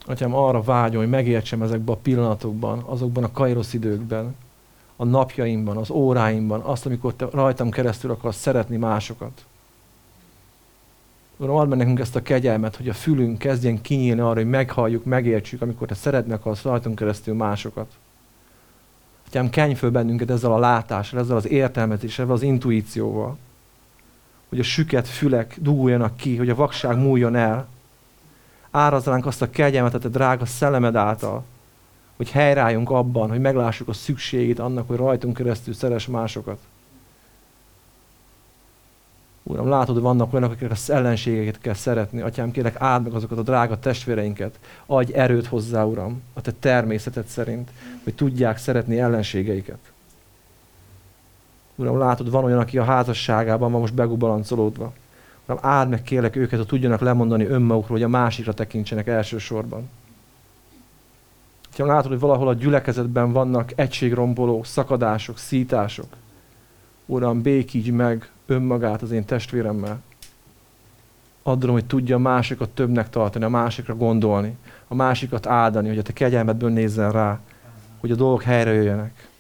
Atyám, 0.07 0.35
arra 0.35 0.63
vágyom, 0.63 1.01
hogy 1.01 1.11
megértsem 1.11 1.63
ezekben 1.63 1.95
a 1.95 1.99
pillanatokban, 1.99 2.79
azokban 2.79 3.25
a 3.25 3.33
kairosz 3.33 3.73
időkben, 3.73 4.37
a 4.97 5.05
napjaimban, 5.05 5.77
az 5.77 5.91
óráimban, 5.91 6.61
azt, 6.61 6.87
amikor 6.87 7.15
te 7.15 7.29
rajtam 7.31 7.71
keresztül 7.71 8.11
akarsz 8.11 8.37
szeretni 8.37 8.77
másokat. 8.77 9.45
Uram, 11.43 11.57
add 11.57 11.69
meg 11.69 11.79
nekünk 11.79 12.01
ezt 12.01 12.17
a 12.17 12.23
kegyelmet, 12.23 12.77
hogy 12.77 12.89
a 12.89 12.93
fülünk 12.93 13.39
kezdjen 13.39 13.81
kinyílni 13.81 14.21
arra, 14.21 14.35
hogy 14.35 14.49
meghalljuk, 14.49 15.05
megértsük, 15.05 15.63
amikor 15.63 15.89
te 15.89 15.95
szeretni 15.95 16.33
akarsz 16.33 16.63
rajtunk 16.63 16.97
keresztül 16.97 17.35
másokat. 17.35 17.93
Atyám, 19.27 19.51
kenj 19.51 19.75
föl 19.75 19.91
bennünket 19.91 20.31
ezzel 20.31 20.53
a 20.53 20.59
látással, 20.59 21.21
ezzel 21.21 21.37
az 21.37 21.49
értelmezéssel, 21.49 22.25
ezzel 22.25 22.37
az 22.37 22.43
intuícióval. 22.43 23.37
Hogy 24.49 24.59
a 24.59 24.63
süket 24.63 25.09
fülek 25.09 25.57
duguljanak 25.61 26.17
ki, 26.17 26.37
hogy 26.37 26.51
a 26.51 26.55
vakság 26.55 26.97
múljon 26.97 27.35
el. 27.35 27.67
Árazzánk 28.71 29.27
azt 29.27 29.43
a 29.43 29.51
kegyelmet, 29.51 29.95
a 29.95 30.09
drága 30.09 30.47
szellemed 30.47 30.97
által, 30.97 31.45
hogy 32.17 32.31
helyráljunk 32.31 32.91
abban, 32.91 33.29
hogy 33.29 33.41
meglássuk 33.41 33.89
a 33.89 33.93
szükségét 33.93 34.59
annak, 34.59 34.89
hogy 34.89 34.97
rajtunk 34.97 35.37
keresztül 35.37 35.75
szeres 35.75 36.07
másokat. 36.07 36.59
Uram, 39.43 39.69
látod, 39.69 39.95
hogy 39.95 40.03
vannak 40.03 40.33
olyanok, 40.33 40.53
akik 40.53 40.71
az 40.71 40.91
ellenségeket 40.91 41.61
kell 41.61 41.75
szeretni. 41.75 42.21
Atyám, 42.21 42.51
kérlek, 42.51 42.81
áld 42.81 43.03
meg 43.03 43.15
azokat 43.15 43.39
a 43.39 43.43
drága 43.43 43.79
testvéreinket. 43.79 44.59
Adj 44.87 45.13
erőt 45.13 45.47
hozzá, 45.47 45.85
Uram, 45.85 46.23
a 46.33 46.41
te 46.41 46.53
természeted 46.53 47.27
szerint, 47.27 47.71
hogy 48.05 48.15
tudják 48.15 48.59
szeretni 48.59 48.99
ellenségeiket. 48.99 49.79
Uram, 51.75 51.99
látod, 51.99 52.31
van 52.31 52.45
olyan, 52.45 52.59
aki 52.59 52.79
a 52.79 52.85
házasságában 52.85 53.73
van 53.73 53.81
most 53.81 53.95
begubalancolódva. 53.95 54.93
Uram, 55.45 55.59
áld 55.61 55.89
meg 55.89 56.03
kérlek 56.03 56.37
őket, 56.37 56.59
hogy 56.59 56.69
tudjanak 56.69 57.01
lemondani 57.01 57.45
önmagukról, 57.45 57.97
hogy 57.97 58.07
a 58.07 58.09
másikra 58.09 58.55
tekintsenek 58.55 59.07
elsősorban. 59.07 59.89
Ha 61.77 61.87
látod, 61.87 62.11
hogy 62.11 62.21
valahol 62.21 62.49
a 62.49 62.55
gyülekezetben 62.55 63.33
vannak 63.33 63.73
egységromboló 63.75 64.63
szakadások, 64.63 65.39
szítások, 65.39 66.07
Uram, 67.07 67.43
békíts 67.43 67.91
meg 67.91 68.32
önmagát 68.47 69.03
az 69.03 69.11
én 69.11 69.25
testvéremmel. 69.25 70.03
Adom, 71.43 71.71
hogy 71.71 71.85
tudja 71.85 72.17
a 72.17 72.19
másikat 72.19 72.69
többnek 72.69 73.11
tartani, 73.11 73.45
a 73.45 73.49
másikra 73.49 73.97
gondolni, 73.97 74.57
a 74.89 74.95
másikat 74.95 75.47
áldani, 75.47 75.89
hogy 75.89 75.99
a 75.99 76.03
te 76.03 76.13
kegyelmedből 76.13 76.71
nézzen 76.71 77.13
rá, 77.13 77.41
hogy 78.01 78.11
a 78.11 78.15
dolgok 78.15 78.43
helyre 78.43 78.73
jöjjenek. 78.73 79.31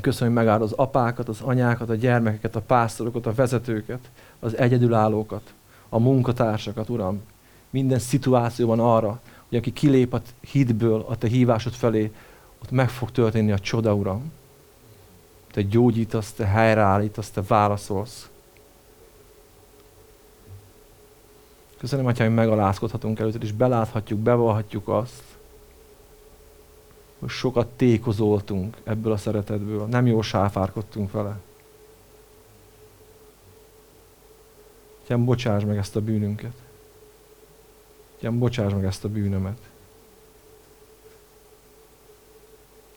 köszönöm, 0.00 0.34
hogy 0.34 0.44
megáld 0.44 0.62
az 0.62 0.72
apákat, 0.72 1.28
az 1.28 1.40
anyákat, 1.40 1.90
a 1.90 1.94
gyermekeket, 1.94 2.56
a 2.56 2.60
pásztorokat, 2.60 3.26
a 3.26 3.34
vezetőket, 3.34 4.10
az 4.38 4.56
egyedülállókat, 4.56 5.54
a 5.88 5.98
munkatársakat, 5.98 6.88
Uram 6.88 7.22
minden 7.70 7.98
szituációban 7.98 8.80
arra, 8.80 9.20
hogy 9.48 9.58
aki 9.58 9.72
kilép 9.72 10.14
a 10.14 10.20
hitből 10.40 11.04
a 11.08 11.16
te 11.16 11.28
hívásod 11.28 11.72
felé, 11.72 12.12
ott 12.62 12.70
meg 12.70 12.88
fog 12.88 13.10
történni 13.10 13.52
a 13.52 13.58
csoda, 13.58 13.94
Uram. 13.94 14.32
Te 15.50 15.62
gyógyítasz, 15.62 16.32
te 16.32 16.46
helyreállítasz, 16.46 17.30
te 17.30 17.42
válaszolsz. 17.42 18.30
Köszönöm, 21.78 22.06
Atyám, 22.06 22.26
hogy 22.26 22.36
megalázkodhatunk 22.36 23.18
előtt, 23.18 23.42
és 23.42 23.52
beláthatjuk, 23.52 24.18
bevallhatjuk 24.18 24.88
azt, 24.88 25.22
hogy 27.18 27.28
sokat 27.28 27.66
tékozoltunk 27.66 28.76
ebből 28.84 29.12
a 29.12 29.16
szeretetből, 29.16 29.86
nem 29.86 30.06
jól 30.06 30.22
sáfárkodtunk 30.22 31.12
vele. 31.12 31.38
Atyám, 35.02 35.24
bocsáss 35.24 35.64
meg 35.64 35.76
ezt 35.76 35.96
a 35.96 36.00
bűnünket. 36.00 36.54
Atyám, 38.16 38.38
bocsáss 38.38 38.72
meg 38.72 38.84
ezt 38.84 39.04
a 39.04 39.08
bűnömet. 39.08 39.69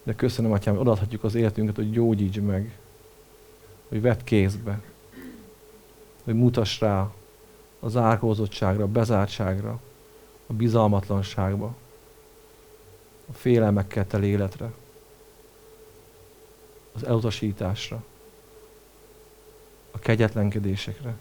De 0.03 0.15
köszönöm, 0.15 0.51
Atyám, 0.51 0.73
hogy 0.73 0.83
odaadhatjuk 0.83 1.23
az 1.23 1.35
életünket, 1.35 1.75
hogy 1.75 1.91
gyógyíts 1.91 2.39
meg, 2.39 2.77
hogy 3.87 4.01
vedd 4.01 4.23
kézbe, 4.23 4.81
hogy 6.23 6.35
mutass 6.35 6.79
rá 6.79 7.11
az 7.79 7.91
zárkózottságra, 7.91 8.83
a 8.83 8.87
bezártságra, 8.87 9.79
a 10.47 10.53
bizalmatlanságba, 10.53 11.75
a 13.29 13.33
félelmekkel 13.33 14.07
teli 14.07 14.27
életre, 14.27 14.71
az 16.93 17.05
elutasításra, 17.05 18.03
a 19.91 19.99
kegyetlenkedésekre, 19.99 21.15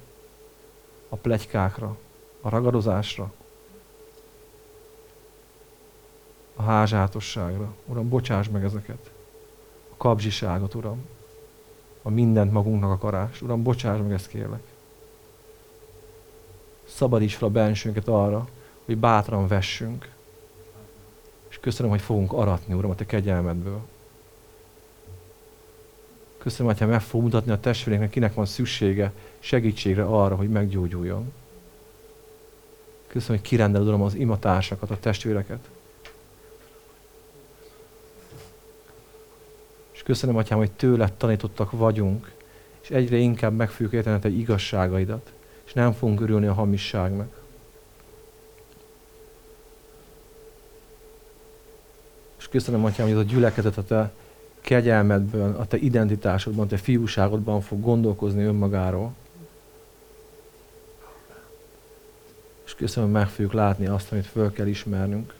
a 1.08 1.16
plegykákra, 1.16 1.98
a 2.40 2.48
ragadozásra, 2.48 3.32
a 6.54 6.62
házátosságra. 6.62 7.74
Uram, 7.86 8.08
bocsáss 8.08 8.48
meg 8.48 8.64
ezeket. 8.64 9.10
A 9.90 9.96
kapzsiságot, 9.96 10.74
Uram. 10.74 11.06
A 12.02 12.10
mindent 12.10 12.52
magunknak 12.52 12.90
akarás. 12.90 13.42
Uram, 13.42 13.62
bocsáss 13.62 13.98
meg 13.98 14.12
ezt 14.12 14.28
kérlek. 14.28 14.62
Szabadíts 16.84 17.36
fel 17.36 17.48
a 17.48 17.50
bensőnket 17.50 18.08
arra, 18.08 18.48
hogy 18.84 18.96
bátran 18.96 19.46
vessünk. 19.46 20.10
És 21.48 21.58
köszönöm, 21.58 21.90
hogy 21.90 22.00
fogunk 22.00 22.32
aratni, 22.32 22.74
Uram, 22.74 22.90
a 22.90 22.94
Te 22.94 23.06
kegyelmedből. 23.06 23.80
Köszönöm, 26.38 26.74
hogy 26.76 26.88
meg 26.88 27.00
fog 27.00 27.22
mutatni 27.22 27.52
a 27.52 27.60
testvéreknek, 27.60 28.10
kinek 28.10 28.34
van 28.34 28.46
szüksége 28.46 29.12
segítségre 29.38 30.04
arra, 30.04 30.36
hogy 30.36 30.48
meggyógyuljon. 30.48 31.32
Köszönöm, 33.06 33.36
hogy 33.36 33.48
kirendeled, 33.48 33.86
Uram, 33.86 34.02
az 34.02 34.14
imatársakat, 34.14 34.90
a 34.90 34.98
testvéreket. 34.98 35.70
És 40.02 40.08
köszönöm, 40.08 40.36
Atyám, 40.36 40.58
hogy 40.58 40.72
tőled 40.72 41.12
tanítottak 41.12 41.70
vagyunk, 41.70 42.32
és 42.82 42.90
egyre 42.90 43.16
inkább 43.16 43.56
meg 43.56 43.70
fogjuk 43.70 43.92
érteni 43.92 44.18
te 44.18 44.28
igazságaidat. 44.28 45.32
és 45.64 45.72
nem 45.72 45.92
fogunk 45.92 46.20
örülni 46.20 46.46
a 46.46 46.52
hamisságnak. 46.52 47.40
És 52.38 52.48
köszönöm, 52.48 52.84
Atyám, 52.84 53.06
hogy 53.06 53.16
ez 53.16 53.22
a 53.22 53.28
gyülekezet 53.28 53.76
a 53.76 53.84
Te 53.84 54.12
kegyelmedből, 54.60 55.56
a 55.58 55.66
Te 55.66 55.76
identitásodban, 55.76 56.64
a 56.64 56.68
Te 56.68 56.76
fiúságodban 56.76 57.60
fog 57.60 57.80
gondolkozni 57.80 58.44
önmagáról. 58.44 59.14
És 62.64 62.74
köszönöm, 62.74 63.10
hogy 63.10 63.18
meg 63.20 63.28
fogjuk 63.28 63.52
látni 63.52 63.86
azt, 63.86 64.12
amit 64.12 64.26
föl 64.26 64.52
kell 64.52 64.66
ismernünk. 64.66 65.34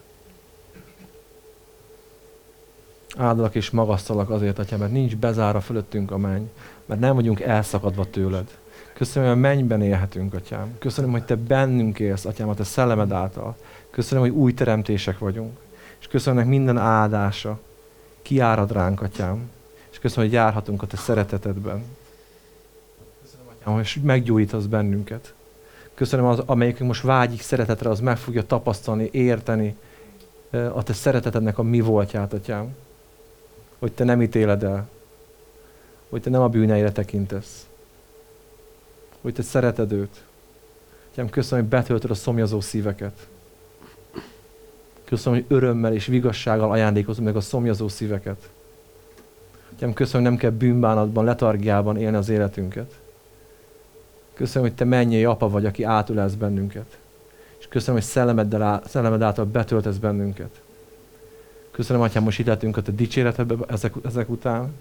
Áldalak 3.17 3.55
és 3.55 3.71
magasztalak 3.71 4.31
azért, 4.31 4.59
Atyám, 4.59 4.79
mert 4.79 4.93
nincs 4.93 5.17
bezára 5.17 5.61
fölöttünk 5.61 6.11
a 6.11 6.19
menny, 6.19 6.45
mert 6.87 7.01
nem 7.01 7.15
vagyunk 7.15 7.41
elszakadva 7.41 8.11
tőled. 8.11 8.59
Köszönöm, 8.95 9.29
hogy 9.29 9.39
a 9.39 9.41
mennyben 9.41 9.83
élhetünk, 9.83 10.35
Atyám. 10.35 10.79
Köszönöm, 10.79 11.11
hogy 11.11 11.25
Te 11.25 11.37
bennünk 11.37 11.99
élsz, 11.99 12.25
Atyám, 12.25 12.49
a 12.49 12.55
Te 12.55 12.65
szellemed 12.65 13.13
által. 13.13 13.57
Köszönöm, 13.91 14.25
hogy 14.25 14.33
új 14.33 14.55
teremtések 14.55 15.19
vagyunk. 15.19 15.59
És 16.01 16.07
köszönöm 16.07 16.49
minden 16.49 16.79
áldása. 16.79 17.59
Kiárad 18.23 18.73
ránk, 18.73 19.03
Atyám. 19.03 19.51
És 19.91 19.99
köszönöm, 19.99 20.25
hogy 20.25 20.35
járhatunk 20.35 20.83
a 20.83 20.87
Te 20.87 20.97
szeretetedben. 20.97 21.85
Köszönöm, 23.23 23.47
Atyám, 23.61 23.75
hogy 23.75 24.01
meggyógyítasz 24.03 24.65
bennünket. 24.65 25.35
Köszönöm, 25.95 26.27
az, 26.27 26.43
amelyikünk 26.47 26.89
most 26.89 27.03
vágyik 27.03 27.41
szeretetre, 27.41 27.91
az 27.91 28.01
meg 28.01 28.17
fogja 28.17 28.43
tapasztalni, 28.43 29.09
érteni 29.13 29.77
a 30.51 30.83
Te 30.83 30.93
szeretetednek 30.93 31.59
a 31.59 31.63
mi 31.63 31.81
voltját, 31.81 32.33
Atyám. 32.33 32.75
Hogy 33.83 33.93
Te 33.93 34.05
nem 34.05 34.23
ítéled 34.23 34.63
el. 34.63 34.89
Hogy 36.09 36.23
Te 36.23 36.31
nem 36.31 36.43
a 36.43 36.49
bűneire 36.49 36.93
tekintesz. 36.93 37.67
Hogy 39.21 39.35
Te 39.35 39.43
szereted 39.43 39.93
őt. 39.93 40.25
Atyám, 41.11 41.31
köszönöm, 41.31 41.65
hogy 41.65 41.79
betöltöd 41.79 42.11
a 42.11 42.15
szomjazó 42.15 42.61
szíveket. 42.61 43.29
Köszönöm, 45.05 45.39
hogy 45.39 45.57
örömmel 45.57 45.95
és 45.95 46.07
vigassággal 46.07 46.71
ajándékozom 46.71 47.25
meg 47.25 47.37
a 47.37 47.41
szomjazó 47.41 47.89
szíveket. 47.89 48.51
Atyám, 49.75 49.93
köszönöm, 49.93 50.23
hogy 50.23 50.31
nem 50.31 50.41
kell 50.41 50.59
bűnbánatban, 50.59 51.25
letargiában 51.25 51.97
élni 51.97 52.17
az 52.17 52.29
életünket. 52.29 53.01
Köszönöm, 54.35 54.69
hogy 54.69 54.77
Te 54.77 54.85
mennyei 54.85 55.25
apa 55.25 55.49
vagy, 55.49 55.67
aki 55.67 55.83
átülelsz 55.83 56.35
bennünket. 56.35 56.99
És 57.59 57.69
köszönöm, 57.69 58.01
hogy 58.01 58.09
szellemeddel, 58.09 58.83
szellemed 58.87 59.23
által 59.23 59.45
betöltesz 59.45 59.97
bennünket. 59.97 60.61
Köszönöm, 61.73 62.03
Atyám, 62.03 62.23
most 62.23 62.39
itt 62.39 62.49
a 62.49 62.57
Te 62.57 62.93
dicséretedbe 62.93 63.57
ezek, 63.69 63.95
ezek 64.05 64.31
után. 64.31 64.75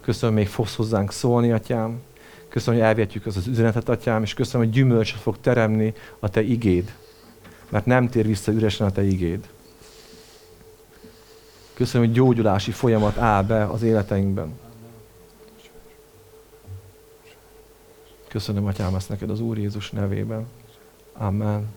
Köszönöm, 0.00 0.34
még 0.34 0.48
fogsz 0.48 0.76
hozzánk 0.76 1.12
szólni, 1.12 1.52
Atyám. 1.52 2.00
Köszönöm, 2.48 2.80
hogy 2.80 2.88
elvihetjük 2.88 3.26
az, 3.26 3.36
az 3.36 3.46
üzenetet, 3.46 3.88
Atyám, 3.88 4.22
és 4.22 4.34
köszönöm, 4.34 4.66
hogy 4.66 4.74
gyümölcsöt 4.74 5.20
fog 5.20 5.36
teremni 5.40 5.94
a 6.18 6.28
Te 6.28 6.42
igéd. 6.42 6.94
Mert 7.68 7.86
nem 7.86 8.08
tér 8.08 8.26
vissza 8.26 8.52
üresen 8.52 8.86
a 8.86 8.90
Te 8.90 9.02
igéd. 9.02 9.48
Köszönöm, 11.74 12.06
hogy 12.06 12.16
gyógyulási 12.16 12.70
folyamat 12.70 13.18
áll 13.18 13.42
be 13.42 13.64
az 13.64 13.82
életeinkben. 13.82 14.58
Köszönöm, 18.28 18.66
Atyám, 18.66 18.94
ezt 18.94 19.08
neked 19.08 19.30
az 19.30 19.40
Úr 19.40 19.58
Jézus 19.58 19.90
nevében. 19.90 20.46
Amen. 21.12 21.68